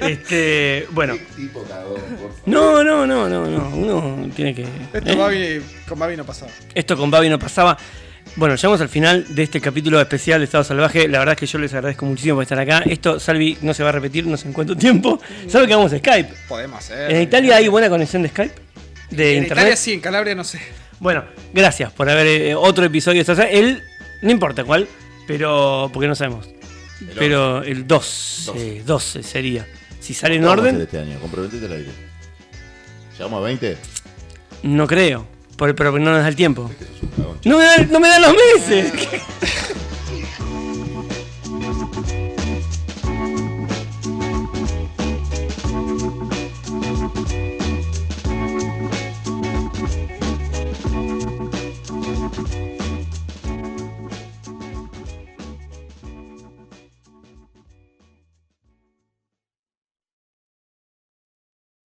Este, 0.00 0.86
bueno. 0.90 1.14
¿Qué 1.14 1.42
tipo 1.42 1.62
cagón, 1.64 2.00
por 2.00 2.16
favor? 2.16 2.32
No, 2.46 2.84
no, 2.84 3.06
no, 3.06 3.28
no, 3.28 3.46
no. 3.46 3.68
Uno 3.68 4.30
tiene 4.34 4.54
que. 4.54 4.62
Esto 4.92 5.10
¿eh? 5.10 5.16
Babi- 5.16 5.62
con 5.88 5.98
Babi 5.98 6.16
no 6.16 6.24
pasaba. 6.24 6.50
Esto 6.74 6.96
con 6.96 7.10
Babi 7.10 7.28
no 7.28 7.38
pasaba. 7.38 7.76
Bueno, 8.36 8.54
llegamos 8.54 8.80
al 8.80 8.88
final 8.88 9.26
de 9.34 9.42
este 9.42 9.60
capítulo 9.60 10.00
especial 10.00 10.40
de 10.40 10.44
Estado 10.44 10.64
Salvaje. 10.64 11.08
La 11.08 11.18
verdad 11.18 11.34
es 11.34 11.40
que 11.40 11.46
yo 11.46 11.58
les 11.58 11.74
agradezco 11.74 12.06
muchísimo 12.06 12.36
por 12.36 12.42
estar 12.42 12.58
acá. 12.58 12.82
Esto, 12.86 13.18
Salvi, 13.18 13.58
no 13.62 13.74
se 13.74 13.82
va 13.82 13.88
a 13.90 13.92
repetir, 13.92 14.26
no 14.26 14.36
sé 14.36 14.46
en 14.46 14.52
cuánto 14.54 14.76
tiempo. 14.76 15.20
¿Sabe 15.48 15.66
que 15.66 15.74
vamos 15.74 15.92
a 15.92 15.98
Skype? 15.98 16.32
Podemos 16.48 16.78
hacer. 16.78 17.10
¿En 17.12 17.22
Italia 17.22 17.56
hay 17.56 17.68
buena 17.68 17.88
conexión 17.88 18.22
de 18.22 18.28
Skype? 18.28 18.54
¿De 19.10 19.32
En 19.36 19.42
internet? 19.42 19.62
Italia 19.64 19.76
sí, 19.76 19.92
en 19.94 20.00
Calabria 20.00 20.34
no 20.34 20.44
sé. 20.44 20.60
Bueno, 21.00 21.24
gracias 21.52 21.92
por 21.92 22.08
haber 22.08 22.26
eh, 22.26 22.54
otro 22.54 22.84
episodio 22.84 23.16
de 23.16 23.20
Estado 23.22 23.36
Salvaje. 23.38 23.58
El, 23.58 23.82
no 24.22 24.30
importa 24.30 24.62
cuál, 24.64 24.86
pero. 25.26 25.90
porque 25.92 26.06
no 26.06 26.14
sabemos. 26.14 26.48
Pero 27.16 27.62
el 27.62 27.86
2, 27.86 28.42
Dos. 28.46 28.86
12 28.86 29.22
sería. 29.22 29.66
Si 30.00 30.14
sale 30.14 30.34
en 30.36 30.42
¿Qué 30.42 30.46
vamos 30.46 30.64
a 30.64 30.68
hacer 30.68 30.74
orden, 30.74 30.82
este 30.86 30.98
año? 30.98 31.20
Comprometete 31.20 31.66
al 31.66 31.72
aire. 31.72 31.90
¿Llegamos 33.18 33.38
a 33.38 33.42
20? 33.44 33.76
no 34.64 34.86
creo. 34.86 35.26
Por- 35.56 35.74
pero 35.76 35.92
no 35.98 36.10
nos 36.12 36.22
da 36.22 36.28
el 36.28 36.36
tiempo. 36.36 36.70
Que 36.78 37.06
un 37.06 37.10
cagón. 37.12 37.38
No 37.44 37.58
me, 37.58 37.64
da- 37.64 37.86
no 37.90 38.00
me 38.00 38.08
dan 38.08 38.22
los 38.22 38.32
meses. 38.34 38.92